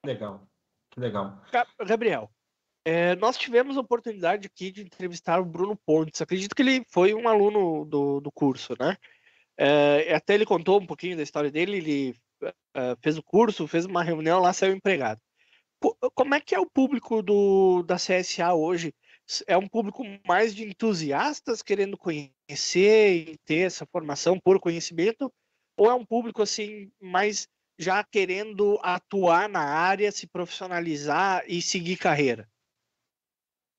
[0.04, 0.48] Legal,
[0.90, 1.42] que legal.
[1.52, 2.30] Ga- Gabriel,
[2.86, 6.22] é, nós tivemos a oportunidade aqui de entrevistar o Bruno Pontes.
[6.22, 8.96] Acredito que ele foi um aluno do, do curso, né?
[9.58, 11.78] É, até ele contou um pouquinho da história dele.
[11.78, 12.14] Ele
[12.74, 15.20] é, fez o curso, fez uma reunião lá, saiu empregado.
[15.80, 18.94] Co- Como é que é o público do, da CSA hoje?
[19.48, 25.32] É um público mais de entusiastas querendo conhecer e ter essa formação por conhecimento?
[25.76, 27.48] Ou é um público assim mais
[27.78, 32.48] já querendo atuar na área, se profissionalizar e seguir carreira?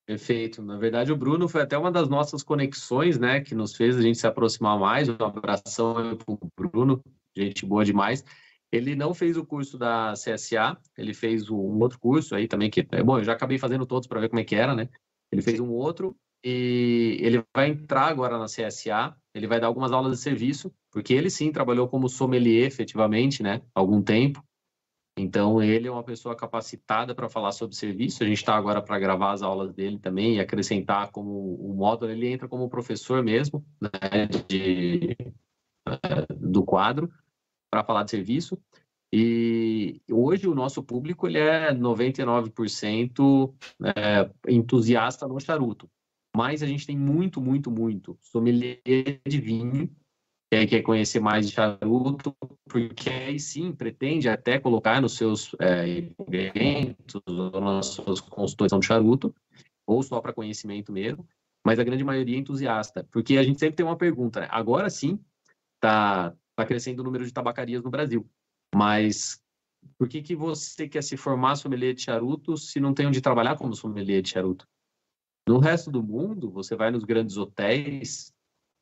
[0.07, 0.61] Perfeito.
[0.63, 4.01] Na verdade, o Bruno foi até uma das nossas conexões, né, que nos fez a
[4.01, 5.09] gente se aproximar mais.
[5.09, 6.39] Um abração para o
[6.71, 7.03] Bruno,
[7.35, 8.23] gente boa demais.
[8.71, 12.87] Ele não fez o curso da CSA, ele fez um outro curso aí também, que,
[12.89, 14.87] é bom, eu já acabei fazendo todos para ver como é que era, né?
[15.29, 19.91] Ele fez um outro e ele vai entrar agora na CSA, ele vai dar algumas
[19.91, 24.41] aulas de serviço, porque ele sim trabalhou como sommelier efetivamente, né, algum tempo.
[25.17, 28.23] Então, ele é uma pessoa capacitada para falar sobre serviço.
[28.23, 32.11] A gente está agora para gravar as aulas dele também e acrescentar como o módulo.
[32.11, 33.89] Ele entra como professor mesmo né,
[34.47, 35.17] de,
[35.87, 37.11] eh, do quadro
[37.71, 38.61] para falar de serviço.
[39.11, 43.55] E hoje o nosso público ele é 99%
[43.95, 45.89] é, entusiasta no charuto.
[46.35, 48.81] Mas a gente tem muito, muito, muito sommelier
[49.27, 49.89] de vinho
[50.51, 52.35] quer, quer conhecer mais de charuto,
[52.69, 58.85] porque aí sim pretende até colocar nos seus é, eventos ou nas suas consultoras de
[58.85, 59.33] charuto,
[59.85, 61.27] ou só para conhecimento mesmo,
[61.65, 64.47] mas a grande maioria é entusiasta, porque a gente sempre tem uma pergunta, né?
[64.49, 65.19] agora sim
[65.75, 68.25] está tá crescendo o número de tabacarias no Brasil,
[68.73, 69.41] mas
[69.97, 73.55] por que, que você quer se formar sommelier de charuto se não tem onde trabalhar
[73.57, 74.67] como sommelier de charuto?
[75.47, 78.33] No resto do mundo, você vai nos grandes hotéis,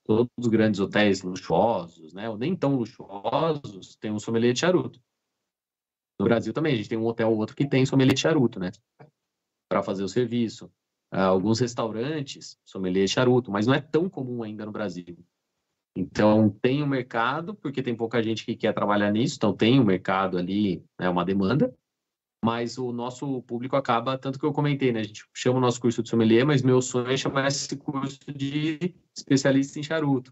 [0.05, 5.01] todos os grandes hotéis luxuosos, né, ou nem tão luxuosos, tem um sommelier de charuto.
[6.19, 8.59] No Brasil também, a gente tem um hotel ou outro que tem sommelier de charuto,
[8.59, 8.71] né,
[9.69, 10.71] para fazer o serviço.
[11.13, 15.17] Uh, alguns restaurantes, sommelier de charuto, mas não é tão comum ainda no Brasil.
[15.97, 19.85] Então, tem um mercado, porque tem pouca gente que quer trabalhar nisso, então tem um
[19.85, 21.73] mercado ali, né, uma demanda,
[22.45, 24.99] mas o nosso público acaba, tanto que eu comentei, né?
[24.99, 28.19] A gente chama o nosso curso de sommelier, mas meu sonho é chamar esse curso
[28.31, 30.31] de especialista em charuto.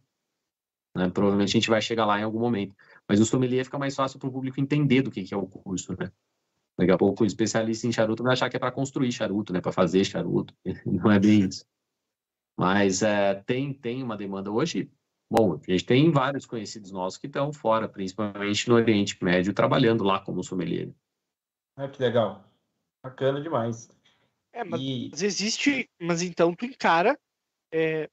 [0.96, 1.10] Né?
[1.10, 2.76] Provavelmente a gente vai chegar lá em algum momento.
[3.10, 5.48] Mas o sommelier fica mais fácil para o público entender do que, que é o
[5.48, 6.12] curso, né?
[6.78, 9.60] Daqui a pouco o especialista em charuto vai achar que é para construir charuto, né?
[9.60, 10.54] Para fazer charuto.
[10.86, 11.66] Não é bem isso.
[12.56, 14.88] Mas é, tem, tem uma demanda hoje.
[15.32, 20.04] Bom, a gente tem vários conhecidos nossos que estão fora, principalmente no Oriente Médio, trabalhando
[20.04, 20.94] lá como sommelier.
[21.76, 22.44] Ah, que legal.
[23.04, 23.90] Bacana demais.
[24.54, 25.12] É, mas, e...
[25.14, 27.20] existe, mas então tu encara.
[27.72, 28.10] É,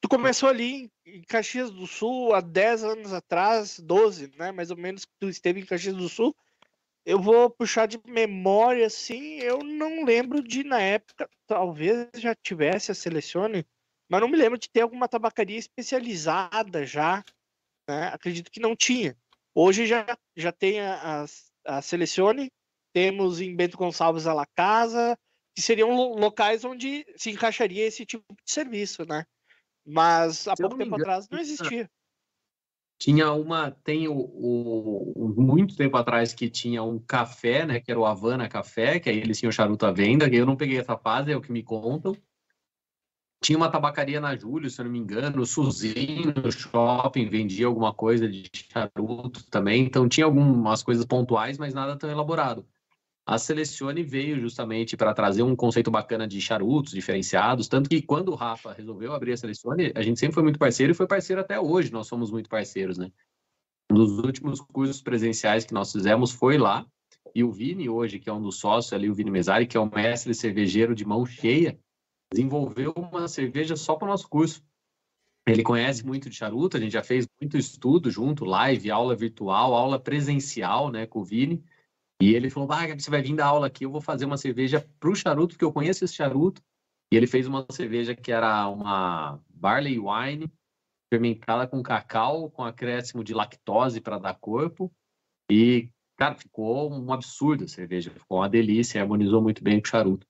[0.00, 4.50] tu começou ali em Caxias do Sul há 10 anos atrás, 12, né?
[4.52, 6.34] Mais ou menos que tu esteve em Caxias do Sul.
[7.04, 12.90] Eu vou puxar de memória, assim, eu não lembro de, na época, talvez já tivesse
[12.90, 13.64] a Selecione,
[14.08, 17.24] mas não me lembro de ter alguma tabacaria especializada já,
[17.88, 18.08] né?
[18.08, 19.16] Acredito que não tinha.
[19.54, 20.04] Hoje já,
[20.34, 21.22] já tem a,
[21.64, 22.50] a, a Selecione,
[22.96, 25.18] temos em Bento Gonçalves a La Casa,
[25.54, 29.26] que seriam locais onde se encaixaria esse tipo de serviço, né?
[29.86, 31.90] Mas há pouco tempo engano, atrás não existia.
[32.98, 37.80] Tinha uma, tem o, o, muito tempo atrás que tinha um café, né?
[37.80, 40.56] Que era o Havana Café, que aí eles tinham charuto à venda, que eu não
[40.56, 42.16] peguei essa fase, é o que me contam.
[43.42, 47.66] Tinha uma tabacaria na Júlio, se eu não me engano, o Suzinho no shopping vendia
[47.66, 52.66] alguma coisa de charuto também, então tinha algumas coisas pontuais, mas nada tão elaborado.
[53.26, 58.28] A Selecione veio justamente para trazer um conceito bacana de charutos diferenciados, tanto que quando
[58.28, 61.40] o Rafa resolveu abrir a Selecione, a gente sempre foi muito parceiro e foi parceiro
[61.40, 63.10] até hoje, nós somos muito parceiros, né?
[63.90, 66.86] Um dos últimos cursos presenciais que nós fizemos foi lá,
[67.34, 69.80] e o Vini hoje, que é um dos sócios ali, o Vini Mesari, que é
[69.80, 71.76] um mestre cervejeiro de mão cheia,
[72.32, 74.62] desenvolveu uma cerveja só para o nosso curso.
[75.44, 79.74] Ele conhece muito de charuto, a gente já fez muito estudo junto, live, aula virtual,
[79.74, 81.62] aula presencial, né, com o Vini,
[82.20, 84.86] e ele falou: ah, você vai vir dar aula aqui, eu vou fazer uma cerveja
[84.98, 86.62] para o charuto, porque eu conheço esse charuto.
[87.12, 90.50] E ele fez uma cerveja que era uma barley wine,
[91.12, 94.92] fermentada com cacau, com acréscimo de lactose para dar corpo.
[95.50, 99.88] E, cara, ficou um absurdo a cerveja, ficou uma delícia, harmonizou muito bem com o
[99.88, 100.26] charuto.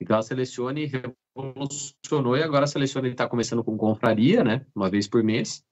[0.00, 4.66] Então a Selecione revolucionou e agora a Selecione está começando com confraria, né?
[4.74, 5.64] Uma vez por mês.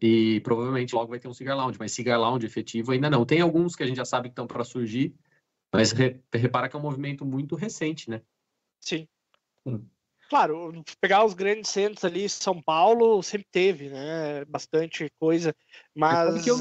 [0.00, 3.26] E provavelmente logo vai ter um cigar lounge, mas cigar lounge efetivo ainda não.
[3.26, 5.14] Tem alguns que a gente já sabe que estão para surgir,
[5.72, 8.22] mas re, repara que é um movimento muito recente, né?
[8.80, 9.06] Sim.
[9.66, 9.84] Hum.
[10.30, 14.44] Claro, pegar os grandes centros ali, São Paulo sempre teve, né?
[14.46, 15.54] Bastante coisa,
[15.94, 16.56] mas eu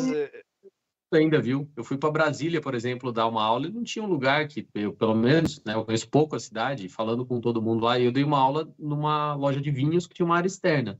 [1.13, 1.71] ainda viu.
[1.75, 4.67] Eu fui para Brasília, por exemplo, dar uma aula e não tinha um lugar que
[4.75, 8.05] eu, pelo menos, né, eu conheço pouco a cidade, falando com todo mundo lá, e
[8.05, 10.99] eu dei uma aula numa loja de vinhos que tinha uma área externa.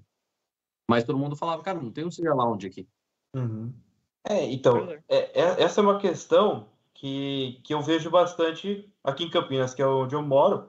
[0.90, 2.88] Mas todo mundo falava, cara, não tem um cigar lounge aqui.
[3.36, 3.72] Uhum.
[4.28, 9.30] É, então, é, é, essa é uma questão que, que eu vejo bastante aqui em
[9.30, 10.68] Campinas, que é onde eu moro,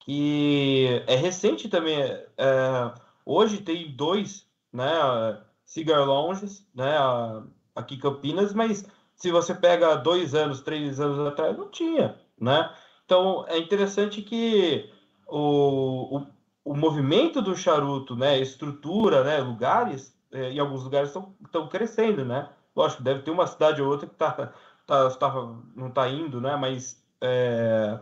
[0.00, 1.98] que é recente também.
[1.98, 4.86] É, hoje tem dois, né,
[5.64, 6.94] cigar lounges, né,
[7.74, 8.86] aqui em Campinas, mas
[9.16, 12.70] se você pega dois anos, três anos atrás, não tinha, né?
[13.06, 14.90] Então, é interessante que
[15.26, 16.26] o, o,
[16.64, 21.10] o movimento do charuto, né, estrutura, né, lugares, é, em alguns lugares
[21.44, 22.48] estão crescendo, né?
[22.74, 24.52] Lógico, deve ter uma cidade ou outra que tá,
[24.86, 25.32] tá, tá
[25.76, 26.56] não está indo, né?
[26.56, 28.00] Mas é,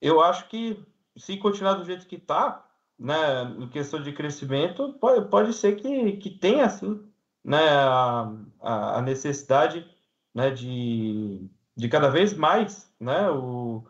[0.00, 0.82] eu acho que
[1.16, 2.64] se continuar do jeito que está,
[2.98, 7.02] né, em questão de crescimento, pode, pode ser que, que tenha, assim,
[7.44, 9.86] né, a, a necessidade
[10.34, 11.46] né, de,
[11.76, 13.84] de cada vez mais né, o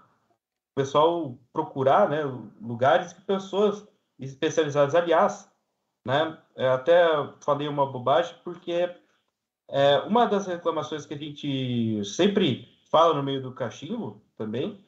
[0.80, 2.22] pessoal procurar né,
[2.60, 3.86] lugares que pessoas
[4.18, 4.94] especializadas.
[4.94, 5.50] Aliás,
[6.06, 7.04] né, até
[7.40, 8.90] falei uma bobagem, porque
[9.68, 14.82] é, uma das reclamações que a gente sempre fala no meio do cachimbo também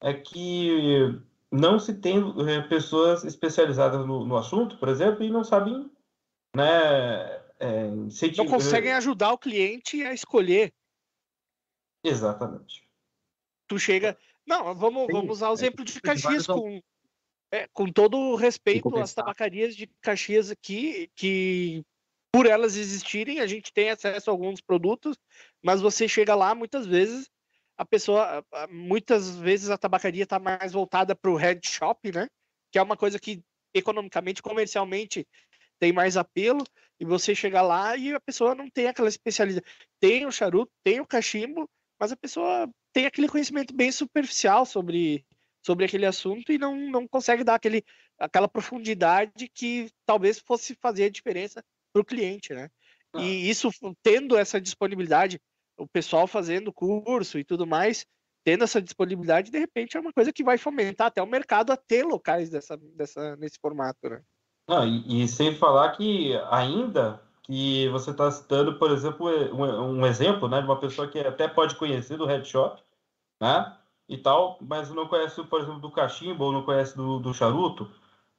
[0.00, 1.20] é que
[1.52, 2.18] não se tem
[2.48, 5.90] é, pessoas especializadas no, no assunto, por exemplo, e não sabem
[6.56, 7.90] né, é,
[8.36, 10.72] não conseguem ajudar o cliente a escolher.
[12.02, 12.88] Exatamente.
[13.66, 14.16] Tu chega.
[14.46, 16.80] Não, vamos, Sim, vamos usar o é, exemplo de Caxias com,
[17.50, 21.82] é, com todo o respeito às tabacarias de Caxias aqui, que
[22.32, 25.16] por elas existirem, a gente tem acesso a alguns produtos,
[25.62, 27.30] mas você chega lá, muitas vezes,
[27.78, 32.28] a pessoa, muitas vezes a tabacaria está mais voltada para o head shop, né?
[32.72, 33.40] Que é uma coisa que
[33.72, 35.26] economicamente, comercialmente,
[35.78, 36.64] tem mais apelo,
[36.98, 39.66] e você chega lá e a pessoa não tem aquela especialidade.
[40.00, 41.68] Tem o charuto, tem o cachimbo,
[41.98, 45.26] mas a pessoa tem aquele conhecimento bem superficial sobre,
[45.66, 47.84] sobre aquele assunto e não, não consegue dar aquele,
[48.18, 51.62] aquela profundidade que talvez fosse fazer a diferença
[51.92, 52.70] para o cliente, né?
[53.12, 53.20] Ah.
[53.20, 53.68] E isso,
[54.00, 55.40] tendo essa disponibilidade,
[55.76, 58.06] o pessoal fazendo curso e tudo mais,
[58.44, 61.76] tendo essa disponibilidade, de repente é uma coisa que vai fomentar até o mercado a
[61.76, 64.22] ter locais dessa, dessa, nesse formato, né?
[64.68, 70.06] Não, e, e, sem falar que ainda que você está citando, por exemplo, um, um,
[70.06, 72.82] exemplo né, de uma pessoa que até pode conhecer do headshop,
[73.40, 73.76] né?
[74.08, 77.90] E tal, mas não conhece, por exemplo, do cachimbo ou não conhece do, do charuto,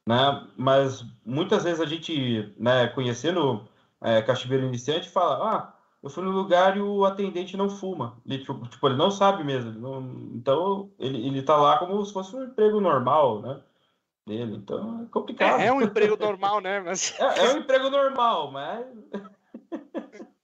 [0.06, 0.46] né?
[0.56, 3.68] Mas muitas vezes a gente, né, conhecendo
[4.00, 8.16] é, cachimbeiro iniciante, fala, ah, eu fui no lugar e o atendente não fuma.
[8.26, 9.70] Ele, tipo, tipo ele não sabe mesmo.
[9.70, 10.00] Ele não,
[10.34, 13.60] então, ele, ele tá lá como se fosse um emprego normal, né?
[14.26, 14.56] Dele.
[14.56, 15.60] Então é complicado.
[15.60, 16.80] É, é um emprego normal, né?
[16.80, 17.14] Mas...
[17.18, 18.84] É, é um emprego normal, mas.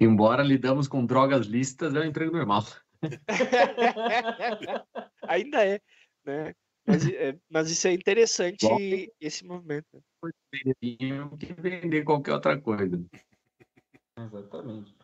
[0.00, 2.64] Embora lidamos com drogas listas, é um emprego normal.
[5.28, 5.80] Ainda é,
[6.24, 6.54] né?
[6.86, 8.76] Mas, é, mas isso é interessante, Bom,
[9.20, 10.02] esse movimento.
[11.38, 13.02] Que vender qualquer outra coisa.
[14.18, 14.94] Exatamente.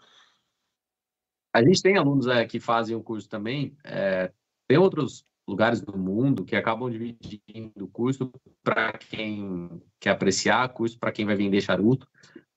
[1.54, 3.74] A gente tem alunos é, que fazem o curso também.
[3.82, 4.30] É,
[4.68, 8.32] tem outros lugares do mundo que acabam dividindo curso
[8.62, 12.08] para quem quer apreciar, curso para quem vai vender charuto.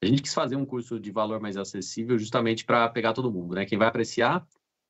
[0.01, 3.55] A gente quis fazer um curso de valor mais acessível justamente para pegar todo mundo,
[3.55, 3.65] né?
[3.65, 4.45] Quem vai apreciar,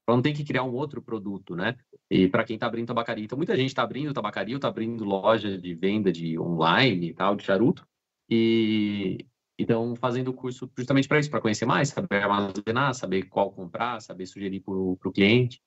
[0.08, 1.78] não ter que criar um outro produto, né?
[2.10, 3.24] E para quem está abrindo tabacaria.
[3.24, 7.36] Então, muita gente está abrindo tabacaria, está abrindo loja de venda de online e tal,
[7.36, 7.88] de charuto.
[8.30, 9.26] E
[9.58, 14.02] então, fazendo o curso justamente para isso, para conhecer mais, saber armazenar, saber qual comprar,
[14.02, 15.62] saber sugerir para o cliente.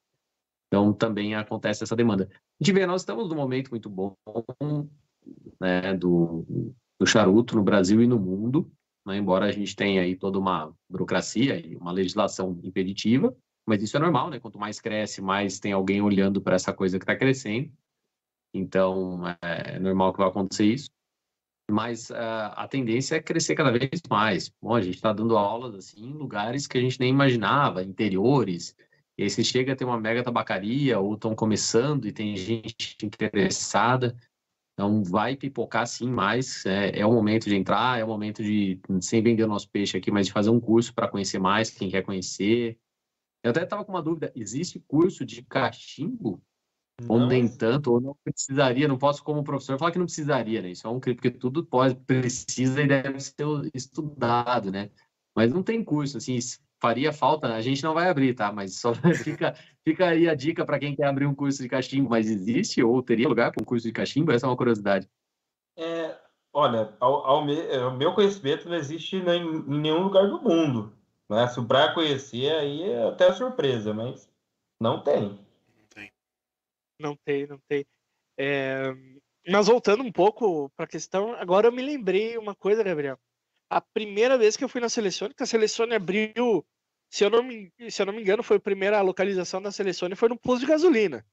[0.69, 2.29] Então, também acontece essa demanda.
[2.33, 4.15] A gente vê, nós estamos num momento muito bom
[5.61, 6.45] né, do,
[6.99, 8.71] do charuto no Brasil e no mundo,
[9.07, 13.37] né, embora a gente tenha aí toda uma burocracia e uma legislação impeditiva,
[13.67, 14.39] mas isso é normal, né?
[14.39, 17.73] Quanto mais cresce, mais tem alguém olhando para essa coisa que está crescendo.
[18.55, 20.89] Então, é normal que vai acontecer isso.
[21.69, 24.53] Mas uh, a tendência é crescer cada vez mais.
[24.63, 28.77] Bom, a gente está dando aulas assim, em lugares que a gente nem imaginava, interiores,
[29.19, 32.97] e aí você chega a ter uma mega tabacaria, ou estão começando e tem gente
[33.03, 34.17] interessada.
[34.75, 36.67] Então vai pipocar sim mais.
[36.67, 39.97] É, é o momento de entrar, é o momento de, sem vender o nosso peixe
[39.97, 42.79] aqui, mas de fazer um curso para conhecer mais, quem quer conhecer.
[43.43, 46.43] Eu até estava com uma dúvida: existe curso de cachimbo?
[47.01, 47.17] Não.
[47.17, 50.71] Ou nem tanto, ou não precisaria, não posso, como professor, falar que não precisaria, né?
[50.71, 53.35] Isso é um crime, porque tudo pode, precisa e deve ser
[53.75, 54.91] estudado, né?
[55.35, 56.39] Mas não tem curso, assim,
[56.81, 58.53] faria falta, a gente não vai abrir, tá?
[58.53, 58.93] Mas só
[59.23, 59.55] fica,
[59.85, 63.03] fica aí a dica para quem quer abrir um curso de cachimbo, mas existe ou
[63.03, 64.33] teria lugar para um curso de cachimbo?
[64.33, 65.09] Essa é uma curiosidade.
[65.79, 66.19] É,
[66.53, 70.93] olha, ao, ao, me, ao, meu conhecimento não existe em, em nenhum lugar do mundo.
[71.29, 71.47] Né?
[71.49, 74.31] Se para conhecer, aí é até surpresa, mas
[74.81, 75.39] não tem.
[75.77, 76.13] Não tem.
[77.01, 77.87] Não tem, não tem.
[78.39, 78.95] É...
[79.49, 83.19] Mas voltando um pouco para a questão, agora eu me lembrei uma coisa, Gabriel
[83.69, 86.65] a primeira vez que eu fui na Selecione, que a Selecione abriu,
[87.11, 90.15] se eu não me, se eu não me engano, foi a primeira localização da Selecione,
[90.15, 91.25] foi no posto de gasolina.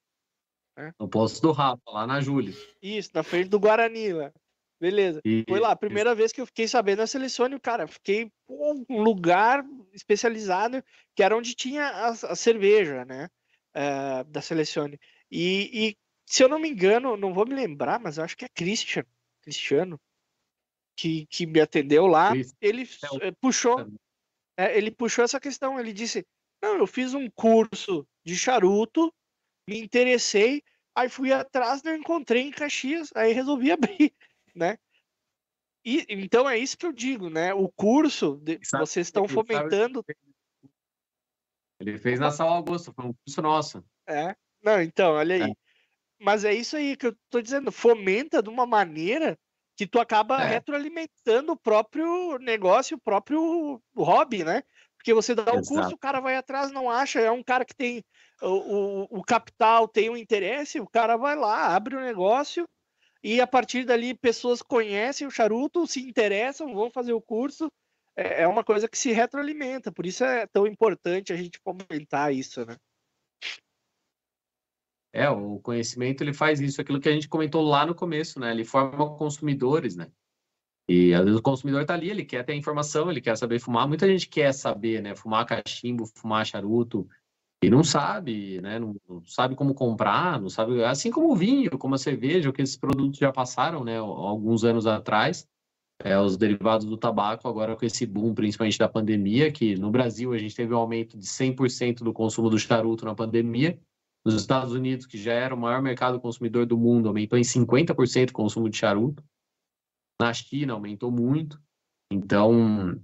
[0.75, 0.91] Né?
[0.99, 2.53] No posto do Rafa, lá na Júlia.
[2.81, 4.33] Isso, na frente do Guarani lá.
[4.79, 5.21] Beleza.
[5.23, 5.45] E...
[5.47, 9.63] Foi lá, a primeira vez que eu fiquei sabendo da Selecione, cara, fiquei um lugar
[9.93, 10.83] especializado,
[11.15, 13.29] que era onde tinha a, a cerveja, né?
[13.75, 14.99] Uh, da Selecione.
[15.31, 18.45] E, e se eu não me engano, não vou me lembrar, mas eu acho que
[18.45, 19.05] é Christian,
[19.41, 19.99] Cristiano,
[20.95, 22.31] que, que me atendeu lá.
[22.61, 22.87] Ele
[23.21, 23.87] é puxou,
[24.57, 25.79] é, ele puxou essa questão.
[25.79, 26.25] Ele disse:
[26.61, 29.13] Não, eu fiz um curso de charuto,
[29.67, 30.63] me interessei,
[30.95, 33.71] aí fui atrás, não encontrei em Caxias, aí resolvi
[34.01, 34.13] abrir,
[34.55, 34.77] né?
[35.85, 37.53] E, então é isso que eu digo, né?
[37.53, 40.03] O curso, de, vocês estão fomentando.
[41.79, 43.85] Ele fez na Sala Augusto, foi um curso nosso.
[44.07, 44.33] É,
[44.63, 45.51] não, então, olha aí.
[45.51, 45.55] É.
[46.17, 49.37] Mas é isso aí que eu tô dizendo, fomenta de uma maneira
[49.75, 50.47] que tu acaba é.
[50.47, 54.63] retroalimentando o próprio negócio, o próprio hobby, né?
[54.97, 57.75] Porque você dá o curso, o cara vai atrás, não acha, é um cara que
[57.75, 58.03] tem
[58.41, 62.03] o, o, o capital, tem o um interesse, o cara vai lá, abre o um
[62.03, 62.65] negócio
[63.21, 67.71] e a partir dali pessoas conhecem o charuto, se interessam, vão fazer o curso.
[68.15, 72.33] É, é uma coisa que se retroalimenta, por isso é tão importante a gente fomentar
[72.33, 72.77] isso, né?
[75.13, 78.51] É, o conhecimento ele faz isso, aquilo que a gente comentou lá no começo, né?
[78.51, 80.11] Ele forma consumidores, né?
[80.89, 83.87] E às vezes o consumidor tá ali, ele quer ter informação, ele quer saber fumar.
[83.87, 85.15] Muita gente quer saber, né?
[85.15, 87.07] Fumar cachimbo, fumar charuto,
[87.63, 88.77] e não sabe, né?
[88.77, 90.83] Não, não, sabe como comprar, não sabe.
[90.83, 93.97] Assim como o vinho, como a cerveja, que esses produtos já passaram, né?
[93.99, 95.47] Alguns anos atrás,
[96.03, 100.33] é, os derivados do tabaco, agora com esse boom, principalmente da pandemia, que no Brasil
[100.33, 103.79] a gente teve um aumento de 100% do consumo do charuto na pandemia.
[104.25, 108.29] Nos Estados Unidos, que já era o maior mercado consumidor do mundo, aumentou em 50%
[108.29, 109.23] o consumo de charuto.
[110.21, 111.61] Na China, aumentou muito.
[112.09, 112.99] Então,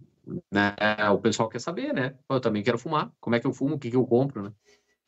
[0.52, 0.76] né,
[1.12, 2.18] o pessoal quer saber, né?
[2.30, 3.12] Eu também quero fumar.
[3.20, 3.76] Como é que eu fumo?
[3.76, 4.54] O que, que eu compro, né?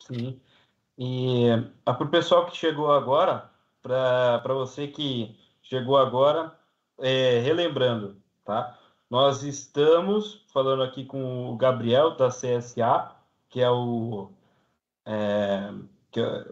[0.00, 0.38] Sim.
[0.98, 1.46] E
[1.86, 6.56] ah, para o pessoal que chegou agora, para você que chegou agora,
[6.98, 8.78] é, relembrando, tá?
[9.08, 13.14] Nós estamos falando aqui com o Gabriel da CSA,
[13.48, 14.30] que é o
[15.04, 15.72] é,
[16.12, 16.44] que, é,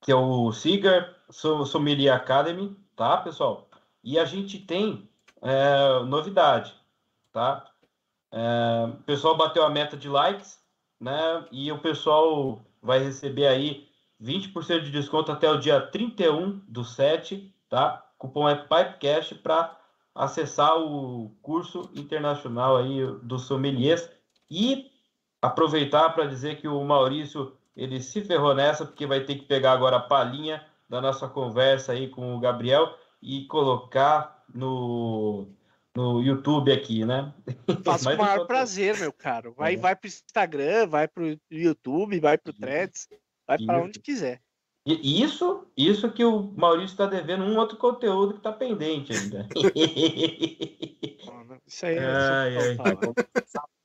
[0.00, 3.68] que é o Cigar Sommelier Academy, tá, pessoal?
[4.02, 5.08] E a gente tem
[5.42, 6.74] é, novidade,
[7.32, 7.68] tá?
[8.32, 10.58] É, o pessoal bateu a meta de likes,
[11.00, 11.44] né?
[11.50, 13.88] E o pessoal vai receber aí
[14.22, 18.04] 20% de desconto até o dia 31 do 7, tá?
[18.14, 19.76] O cupom é PIPECAST para
[20.14, 24.08] acessar o curso internacional aí do sommeliers
[24.50, 24.90] e
[25.40, 29.70] aproveitar para dizer que o Maurício ele se ferrou nessa, porque vai ter que pegar
[29.70, 32.92] agora a palhinha da nossa conversa aí com o Gabriel
[33.22, 35.46] e colocar no,
[35.94, 37.32] no YouTube aqui, né?
[37.84, 39.54] Faço com o maior prazer, meu caro.
[39.56, 39.76] Vai, é.
[39.76, 43.08] vai para o Instagram, vai para o YouTube, vai para o Threads,
[43.46, 44.42] vai para onde quiser.
[44.84, 49.46] E isso, isso que o Maurício está devendo um outro conteúdo que está pendente ainda.
[51.66, 52.04] isso aí é.
[52.04, 52.76] Ai, ai.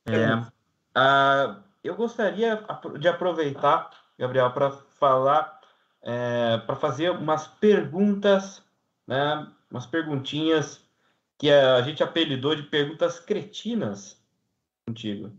[0.06, 0.46] é.
[0.94, 2.64] Ah, eu gostaria
[2.98, 5.60] de aproveitar, Gabriel, para falar,
[6.02, 8.62] é, para fazer umas perguntas,
[9.06, 10.82] né, umas perguntinhas
[11.38, 14.20] que a gente apelidou de perguntas cretinas
[14.86, 15.30] contigo.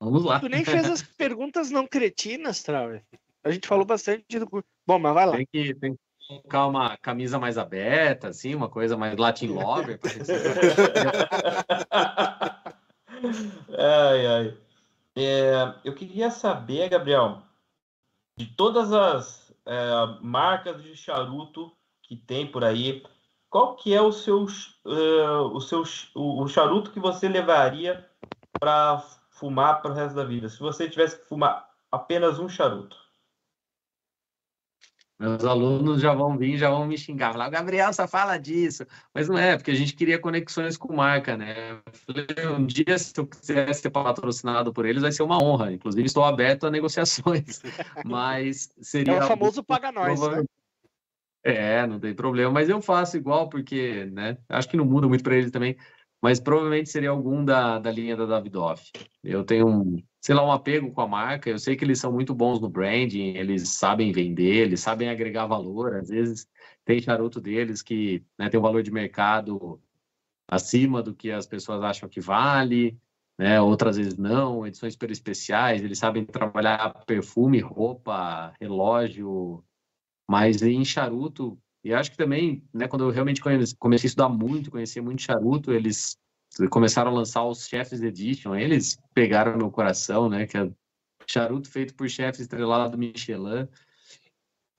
[0.00, 0.40] Vamos lá.
[0.40, 3.04] Tu nem fez as perguntas não cretinas, Trauer.
[3.42, 4.64] A gente falou bastante do.
[4.86, 5.36] Bom, mas vai lá.
[5.36, 10.00] Tem que, tem que colocar uma camisa mais aberta, assim, uma coisa mais Latin Lover.
[13.78, 14.58] ai, ai.
[15.20, 17.42] É, eu queria saber, Gabriel,
[18.36, 19.90] de todas as é,
[20.20, 21.72] marcas de charuto
[22.04, 23.04] que tem por aí,
[23.50, 25.82] qual que é o seu, uh, o seu
[26.14, 28.08] o, o charuto que você levaria
[28.60, 28.98] para
[29.30, 30.48] fumar para o resto da vida?
[30.48, 32.96] Se você tivesse que fumar apenas um charuto.
[35.18, 38.86] Meus alunos já vão vir, já vão me xingar, falar, Gabriel, só fala disso.
[39.12, 41.80] Mas não é, porque a gente queria conexões com marca, né?
[42.06, 42.26] Falei,
[42.56, 45.72] um dia, se eu quiser ser patrocinado por eles, vai ser uma honra.
[45.72, 47.60] Inclusive, estou aberto a negociações.
[48.06, 49.14] Mas seria.
[49.14, 50.44] É o famoso paga nós, né?
[51.42, 54.36] É, não tem problema, mas eu faço igual, porque, né?
[54.48, 55.76] Acho que não muda muito para eles também
[56.20, 58.90] mas provavelmente seria algum da, da linha da Davidoff.
[59.22, 62.12] Eu tenho um, sei lá, um apego com a marca, eu sei que eles são
[62.12, 66.48] muito bons no branding, eles sabem vender, eles sabem agregar valor, às vezes
[66.84, 69.80] tem charuto deles que né, tem um valor de mercado
[70.48, 72.98] acima do que as pessoas acham que vale,
[73.38, 79.62] né, outras vezes não, edições super especiais, eles sabem trabalhar perfume, roupa, relógio,
[80.28, 83.40] mas em charuto e acho que também, né, quando eu realmente
[83.78, 86.18] comecei a estudar muito, conhecer muito charuto, eles
[86.70, 90.70] começaram a lançar os Chefs Edition, eles pegaram meu coração, né, que é
[91.26, 93.68] charuto feito por chefes estrelado do Michelin.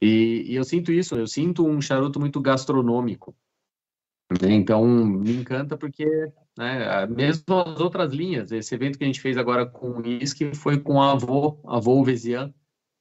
[0.01, 3.35] E, e, eu sinto isso, eu sinto um charuto muito gastronômico.
[4.41, 4.53] Né?
[4.53, 6.05] Então, me encanta porque,
[6.57, 10.53] né, mesmo as outras linhas, esse evento que a gente fez agora com o whisky
[10.55, 12.53] foi com a Avô, a Avô Vezian,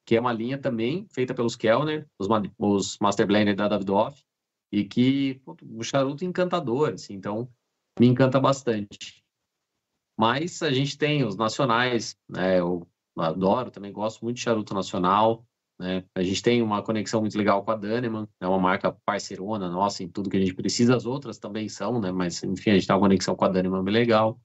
[0.09, 2.27] que é uma linha também feita pelos Kellner, os,
[2.59, 4.25] os Master Blender da Davidoff,
[4.73, 7.47] e que pô, um charuto encantador, assim, então
[8.01, 9.23] me encanta bastante.
[10.19, 12.59] Mas a gente tem os nacionais, né?
[12.59, 15.45] Eu adoro, também gosto muito de charuto nacional.
[15.79, 16.03] Né?
[16.15, 20.03] A gente tem uma conexão muito legal com a Daneman, é uma marca parceirona nossa
[20.03, 20.97] em tudo que a gente precisa.
[20.97, 22.11] As outras também são, né?
[22.11, 24.41] Mas enfim, a gente tem uma conexão com a Daneman bem legal.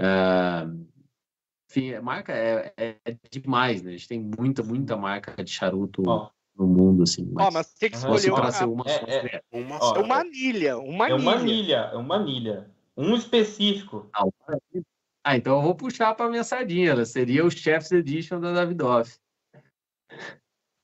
[0.00, 0.97] Uh,
[1.70, 3.90] enfim, a marca é, é, é, demais, né?
[3.90, 6.30] A gente tem muita, muita marca de charuto oh.
[6.56, 7.30] no mundo, assim.
[7.30, 10.78] Mas, oh, mas tem que escolher uma, ser uma, é, é, uma, oh, uma anilha,
[10.78, 12.70] uma é uma anilha, é uma anilha.
[12.96, 14.08] Um específico.
[14.14, 14.24] Ah,
[15.22, 16.90] ah, então eu vou puxar para minha sardinha.
[16.90, 19.18] Ela seria o Chef's Edition da Davidoff.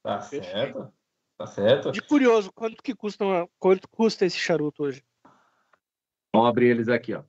[0.03, 0.93] Tá certo.
[1.37, 1.91] Tá certo.
[1.91, 3.49] De curioso, quanto que custa, uma...
[3.59, 5.03] quanto custa esse charuto hoje?
[6.33, 7.25] Vamos abrir eles aqui, ó.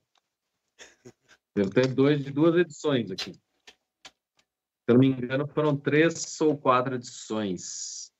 [1.56, 3.32] Deve ter dois de duas edições aqui.
[4.86, 8.12] Se eu não me engano, foram três ou quatro edições.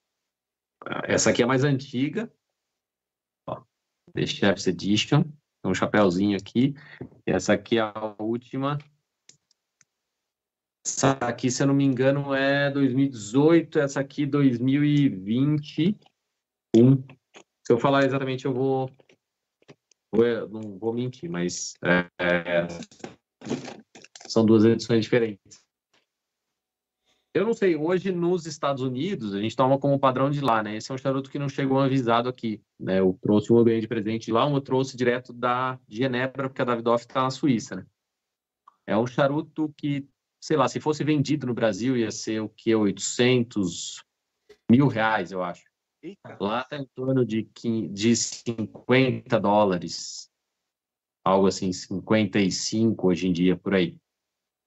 [1.05, 2.29] Essa aqui é a mais antiga.
[3.49, 3.63] Ó,
[4.13, 5.23] The Chef's Edition.
[5.65, 6.75] Um chapéuzinho aqui.
[7.25, 8.79] Essa aqui é a última.
[10.85, 15.95] Essa aqui, se eu não me engano, é 2018, essa aqui 2021.
[16.75, 18.91] Se eu falar exatamente, eu vou.
[20.13, 22.67] vou não vou mentir, mas é, é,
[24.27, 25.66] são duas edições diferentes.
[27.37, 30.77] Eu não sei, hoje nos Estados Unidos, a gente toma como padrão de lá, né?
[30.77, 33.01] Esse é um charuto que não chegou avisado aqui, né?
[33.01, 36.63] Eu trouxe um ganhei de presente de lá, um eu trouxe direto da Genebra, porque
[36.63, 37.87] a Davidoff está na Suíça, né?
[38.87, 40.09] É um charuto que
[40.41, 42.75] sei lá, se fosse vendido no Brasil, ia ser o que?
[42.75, 44.03] 800
[44.71, 45.65] mil reais, eu acho.
[46.03, 46.39] Eita.
[46.41, 47.43] Lá está em torno de,
[47.93, 50.31] de 50 dólares.
[51.23, 53.99] Algo assim, 55 hoje em dia, por aí.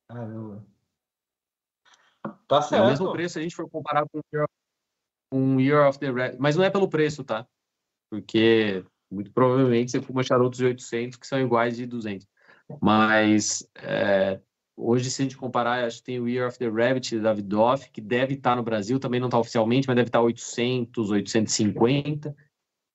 [0.07, 0.63] Caramba.
[2.47, 2.83] Tá certo.
[2.83, 4.21] É o mesmo preço se a gente for comparar com
[5.31, 6.37] um Year of the Red.
[6.39, 7.47] Mas não é pelo preço, tá?
[8.11, 12.27] Porque muito provavelmente você fuma charutos de 800 que são iguais de 200.
[12.81, 14.39] Mas é,
[14.81, 17.91] Hoje, se a gente comparar, acho que tem o Year of the Rabbit da Davidoff,
[17.91, 22.33] que deve estar no Brasil, também não está oficialmente, mas deve estar 800, 850.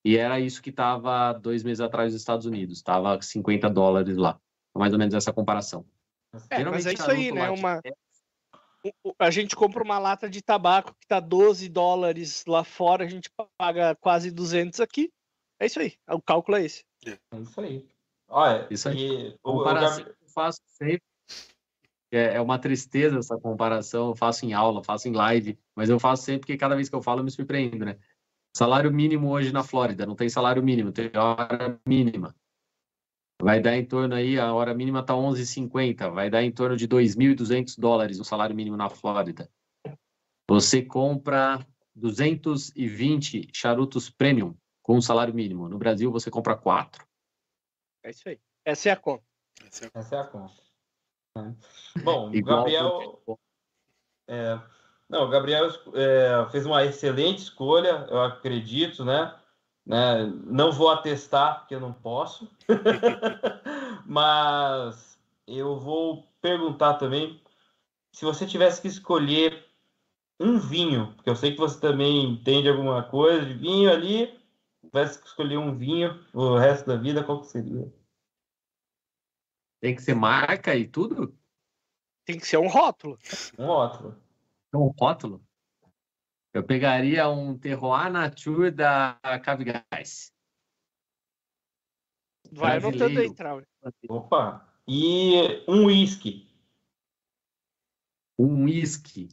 [0.02, 2.78] E era isso que estava dois meses atrás nos Estados Unidos.
[2.78, 4.40] Estava 50 dólares lá.
[4.74, 5.85] Mais ou menos essa comparação.
[6.48, 7.51] É, mas é isso aí, né?
[7.51, 7.82] Uma...
[9.19, 13.31] A gente compra uma lata de tabaco que está 12 dólares lá fora, a gente
[13.59, 15.11] paga quase 200 aqui.
[15.59, 15.94] É isso aí.
[16.11, 16.85] O cálculo é esse.
[17.06, 17.89] É isso aí.
[18.28, 19.28] Olha, isso aí.
[19.28, 19.39] E...
[19.43, 21.02] Comparação o, eu faço sempre
[22.12, 24.09] é, é uma tristeza essa comparação.
[24.09, 26.94] Eu faço em aula, faço em live, mas eu faço sempre porque cada vez que
[26.94, 27.98] eu falo eu me surpreendo, né?
[28.56, 32.35] Salário mínimo hoje na Flórida, não tem salário mínimo, tem hora mínima.
[33.43, 36.86] Vai dar em torno aí, a hora mínima está 11,50, vai dar em torno de
[36.86, 39.51] 2.200 dólares o salário mínimo na Flórida.
[40.48, 45.69] Você compra 220 charutos premium com o salário mínimo.
[45.69, 47.06] No Brasil, você compra quatro.
[48.02, 48.39] É isso aí.
[48.65, 49.24] Essa é a conta.
[49.94, 50.55] Essa é a conta.
[52.02, 53.23] Bom, o Gabriel.
[54.28, 54.61] É,
[55.09, 59.39] não, o Gabriel é, fez uma excelente escolha, eu acredito, né?
[59.86, 60.27] Né?
[60.47, 62.51] Não vou atestar, porque eu não posso.
[64.06, 67.40] Mas eu vou perguntar também
[68.12, 69.65] se você tivesse que escolher
[70.40, 74.39] um vinho, porque eu sei que você também entende alguma coisa de vinho ali,
[74.82, 77.93] tivesse que escolher um vinho o resto da vida, qual que seria?
[79.81, 81.36] Tem que ser marca e tudo?
[82.24, 83.19] Tem que ser um rótulo.
[83.59, 84.16] Um rótulo.
[84.73, 85.44] Um rótulo?
[86.55, 90.32] Eu pegaria um Terroir Nature da Cavigás.
[92.52, 93.60] Vai anotando aí, Trau.
[94.09, 94.64] Opa!
[94.86, 96.48] E um whisky.
[98.39, 99.28] Um whisky.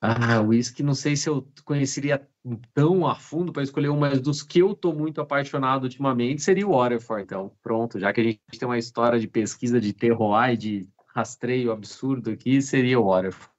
[0.00, 2.28] Ah, whisky, não sei se eu conheceria
[2.74, 6.66] tão a fundo para escolher um, mas dos que eu estou muito apaixonado ultimamente seria
[6.66, 7.22] o Waterford.
[7.22, 10.88] Então, pronto, já que a gente tem uma história de pesquisa de terroir e de
[11.14, 13.52] rastreio absurdo aqui, seria o Waterford.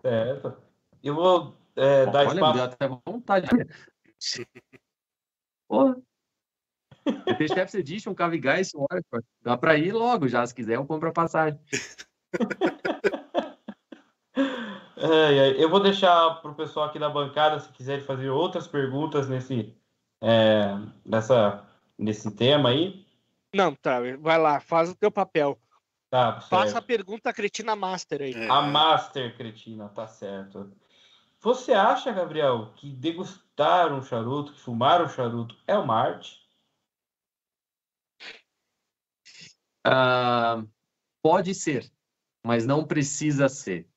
[0.00, 0.71] Certo.
[1.02, 2.58] Eu vou é, dar Olha, espaço...
[2.58, 3.48] Olha, até vontade.
[5.68, 5.96] Porra.
[7.36, 9.26] Tem Chef's Edition, Cavigás, Waterford.
[9.42, 11.58] Dá para ir logo já, se quiser eu compro a passagem.
[15.04, 19.28] É, eu vou deixar para o pessoal aqui da bancada, se quiserem fazer outras perguntas
[19.28, 19.74] nesse,
[20.20, 21.66] é, nessa,
[21.98, 23.04] nesse tema aí.
[23.52, 25.58] Não, tá, vai lá, faz o teu papel.
[26.08, 28.48] Tá, Faça a pergunta cretina master aí.
[28.48, 30.70] A master cretina, tá certo.
[31.42, 36.40] Você acha, Gabriel, que degustar um charuto, que fumar um charuto é uma arte?
[39.84, 40.70] Uh,
[41.20, 41.90] pode ser,
[42.46, 43.88] mas não precisa ser.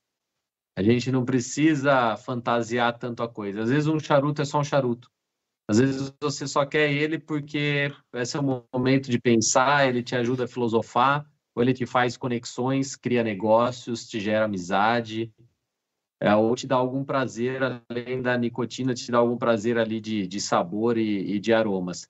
[0.76, 3.62] A gente não precisa fantasiar tanto a coisa.
[3.62, 5.12] Às vezes um charuto é só um charuto.
[5.70, 10.16] Às vezes você só quer ele porque esse é o momento de pensar, ele te
[10.16, 11.24] ajuda a filosofar,
[11.54, 15.32] ou ele te faz conexões, cria negócios, te gera amizade,
[16.20, 20.28] é, ou te dá algum prazer, além da nicotina, te dá algum prazer ali de,
[20.28, 22.08] de sabor e, e de aromas.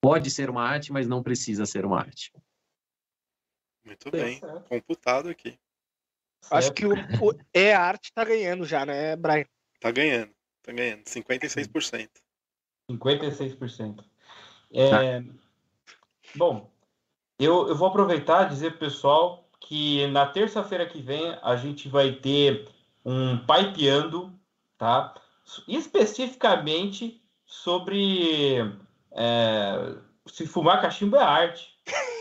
[0.00, 2.32] Pode ser uma arte, mas não precisa ser uma arte.
[3.84, 5.58] Muito bem, computado aqui.
[6.50, 9.46] Acho que o, o é arte tá ganhando já, né, Brian?
[9.80, 12.08] Tá ganhando, tá ganhando, 56%.
[12.90, 14.04] 56%.
[14.72, 15.22] É,
[16.34, 16.70] bom,
[17.38, 21.56] eu, eu vou aproveitar e dizer para o pessoal que na terça-feira que vem a
[21.56, 22.68] gente vai ter
[23.06, 24.36] um Pipeando,
[24.76, 25.14] tá?
[25.68, 28.58] Especificamente sobre
[29.12, 29.94] é,
[30.26, 31.72] se fumar cachimbo é arte,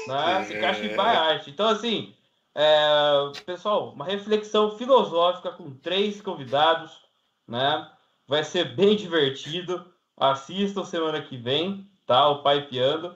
[0.07, 0.45] né?
[0.45, 1.49] Se cachimbar é arte.
[1.49, 2.14] Então, assim,
[2.53, 7.02] é, pessoal, uma reflexão filosófica com três convidados,
[7.48, 7.90] né?
[8.28, 9.91] Vai ser bem divertido.
[10.16, 12.30] Assistam semana que vem, tá?
[12.30, 13.16] O Pai Piando.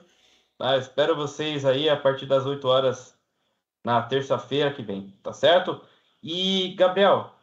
[0.57, 0.75] Tá?
[0.75, 3.15] Espero vocês aí a partir das 8 horas
[3.83, 5.81] na terça-feira que vem, tá certo?
[6.21, 7.33] E, Gabriel,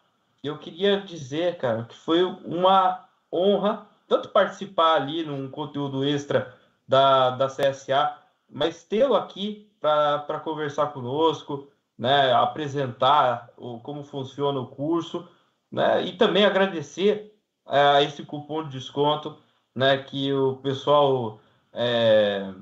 [0.42, 6.54] eu queria dizer, cara, que foi uma honra tanto participar ali num conteúdo extra
[6.86, 8.16] da, da CSA,
[8.48, 11.68] mas tê-lo aqui para conversar conosco,
[11.98, 15.28] né, apresentar o, como funciona o curso,
[15.70, 17.34] né, e também agradecer
[17.64, 19.36] a esse cupom de desconto
[19.74, 21.40] né, que o pessoal
[21.72, 22.52] é,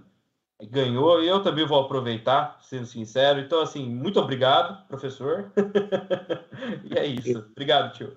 [0.62, 3.40] ganhou, e eu também vou aproveitar, sendo sincero.
[3.40, 5.52] Então, assim, muito obrigado, professor.
[6.84, 7.38] e é isso.
[7.50, 8.16] Obrigado, tio.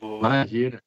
[0.00, 0.82] Imagina.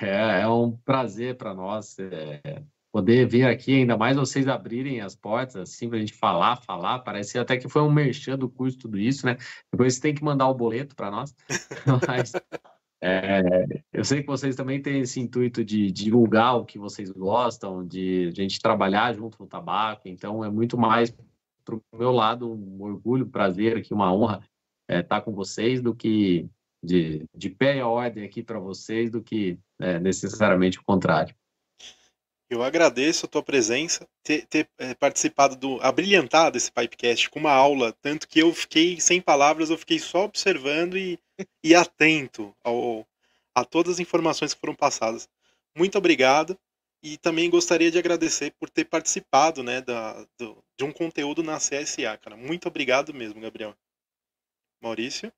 [0.00, 2.62] É, é um prazer para nós é,
[2.92, 7.00] poder vir aqui, ainda mais vocês abrirem as portas, assim, para a gente falar, falar.
[7.00, 9.36] Parece até que foi um merchan do curso, tudo isso, né?
[9.72, 11.34] Depois você tem que mandar o boleto para nós.
[12.08, 12.32] Mas
[13.06, 17.86] é, eu sei que vocês também têm esse intuito de, divulgar o que vocês gostam,
[17.86, 21.14] de, de a gente trabalhar junto no tabaco, então é muito mais
[21.62, 24.42] para o meu lado um orgulho, um prazer, aqui, uma honra
[24.88, 26.48] é, estar com vocês do que
[26.82, 31.34] de, de pé e ordem aqui para vocês do que é, necessariamente o contrário.
[32.50, 37.52] Eu agradeço a tua presença, ter, ter é, participado do, abrilhantado esse Pipecast com uma
[37.52, 41.18] aula, tanto que eu fiquei sem palavras, eu fiquei só observando e,
[41.64, 43.06] e atento ao,
[43.54, 45.28] a todas as informações que foram passadas.
[45.76, 46.58] Muito obrigado
[47.02, 51.56] e também gostaria de agradecer por ter participado né, da, do, de um conteúdo na
[51.56, 52.36] CSA, cara.
[52.36, 53.74] Muito obrigado mesmo, Gabriel.
[54.82, 55.32] Maurício?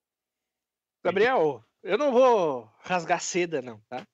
[1.05, 4.05] Gabriel, eu não vou rasgar seda, não, tá?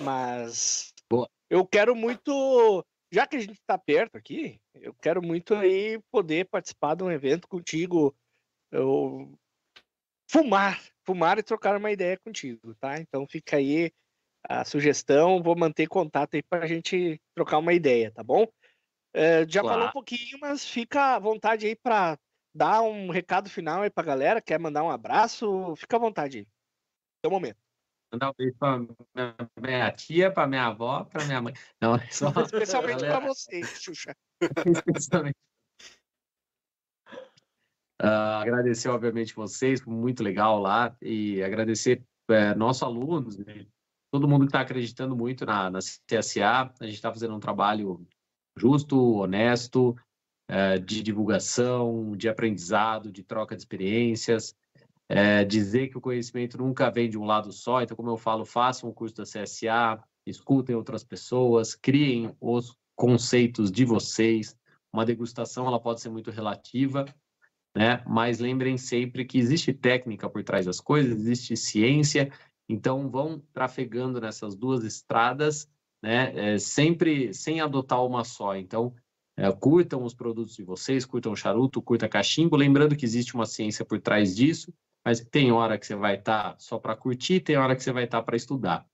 [0.00, 5.54] Mas Boa eu quero muito, já que a gente está perto aqui, eu quero muito
[5.54, 8.12] aí poder participar de um evento contigo,
[8.72, 9.32] eu
[10.28, 12.98] fumar, fumar e trocar uma ideia contigo, tá?
[12.98, 13.92] Então fica aí
[14.42, 18.48] a sugestão, vou manter contato aí para a gente trocar uma ideia, tá bom?
[19.14, 19.76] É, já claro.
[19.76, 22.18] falou um pouquinho, mas fica à vontade aí para
[22.52, 26.38] dar um recado final aí para a galera, quer mandar um abraço, fica à vontade
[26.38, 26.48] aí.
[27.22, 27.63] É o momento.
[28.14, 31.52] Mandar um beijo para minha, minha tia, para minha avó, para minha mãe.
[31.80, 32.28] Não, é só...
[32.46, 34.14] Especialmente para você, Xuxa.
[34.86, 35.34] Especialmente.
[38.00, 43.66] Uh, agradecer, obviamente, vocês, muito legal lá, e agradecer é, nossos alunos, né?
[44.12, 46.72] todo mundo que está acreditando muito na, na CSA.
[46.78, 48.06] A gente está fazendo um trabalho
[48.56, 49.96] justo, honesto,
[50.48, 54.54] é, de divulgação, de aprendizado, de troca de experiências
[55.08, 57.82] é, dizer que o conhecimento nunca vem de um lado só.
[57.82, 63.70] Então, como eu falo, façam o curso da CSA, escutem outras pessoas, criem os conceitos
[63.70, 64.56] de vocês.
[64.92, 67.04] Uma degustação ela pode ser muito relativa,
[67.76, 68.02] né?
[68.06, 72.32] Mas lembrem sempre que existe técnica por trás das coisas, existe ciência.
[72.68, 75.68] Então, vão trafegando nessas duas estradas,
[76.02, 76.54] né?
[76.54, 78.56] É, sempre sem adotar uma só.
[78.56, 78.94] Então,
[79.36, 83.44] é, curtam os produtos de vocês, curtam o charuto, curta cachimbo, lembrando que existe uma
[83.44, 84.72] ciência por trás disso
[85.04, 87.92] mas tem hora que você vai estar tá só para curtir, tem hora que você
[87.92, 88.86] vai estar tá para estudar.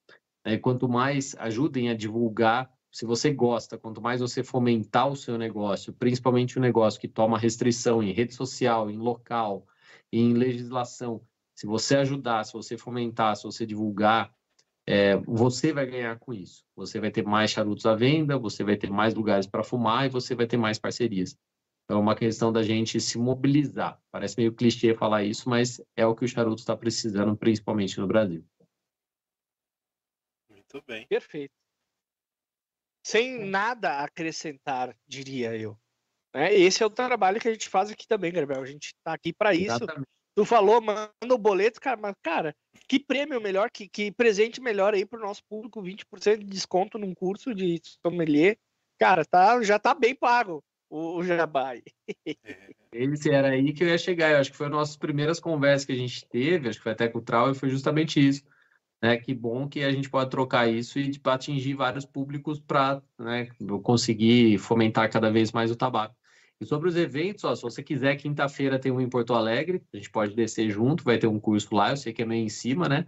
[0.44, 5.38] E quanto mais ajudem a divulgar, se você gosta, quanto mais você fomentar o seu
[5.38, 9.66] negócio, principalmente o negócio que toma restrição em rede social, em local,
[10.12, 11.22] em legislação,
[11.54, 14.34] se você ajudar, se você fomentar, se você divulgar,
[14.86, 16.64] é, você vai ganhar com isso.
[16.74, 20.08] Você vai ter mais charutos à venda, você vai ter mais lugares para fumar e
[20.08, 21.36] você vai ter mais parcerias.
[21.90, 24.00] Então, é uma questão da gente se mobilizar.
[24.12, 28.06] Parece meio clichê falar isso, mas é o que o charuto está precisando, principalmente no
[28.06, 28.44] Brasil.
[30.48, 31.04] Muito bem.
[31.08, 31.50] Perfeito.
[33.04, 35.76] Sem nada a acrescentar, diria eu.
[36.32, 38.62] É, esse é o trabalho que a gente faz aqui também, Gabriel.
[38.62, 39.84] A gente está aqui para isso.
[40.36, 42.54] Tu falou, manda o boleto, cara, mas, cara,
[42.86, 47.12] que prêmio melhor, que, que presente melhor aí pro nosso público, 20% de desconto num
[47.12, 48.56] curso de sommelier.
[48.96, 51.74] Cara, tá, já tá bem pago o, o jabá.
[52.92, 54.32] Esse era aí que eu ia chegar.
[54.32, 56.92] Eu acho que foi uma das primeiras conversas que a gente teve, acho que foi
[56.92, 58.42] até com o Trau, e foi justamente isso.
[59.02, 63.00] Né, que bom que a gente pode trocar isso e tipo, atingir vários públicos para
[63.18, 63.48] né,
[63.82, 66.14] conseguir fomentar cada vez mais o tabaco.
[66.60, 69.96] E sobre os eventos, ó, se você quiser, quinta-feira tem um em Porto Alegre, a
[69.96, 72.50] gente pode descer junto, vai ter um curso lá, eu sei que é meio em
[72.50, 73.06] cima, né?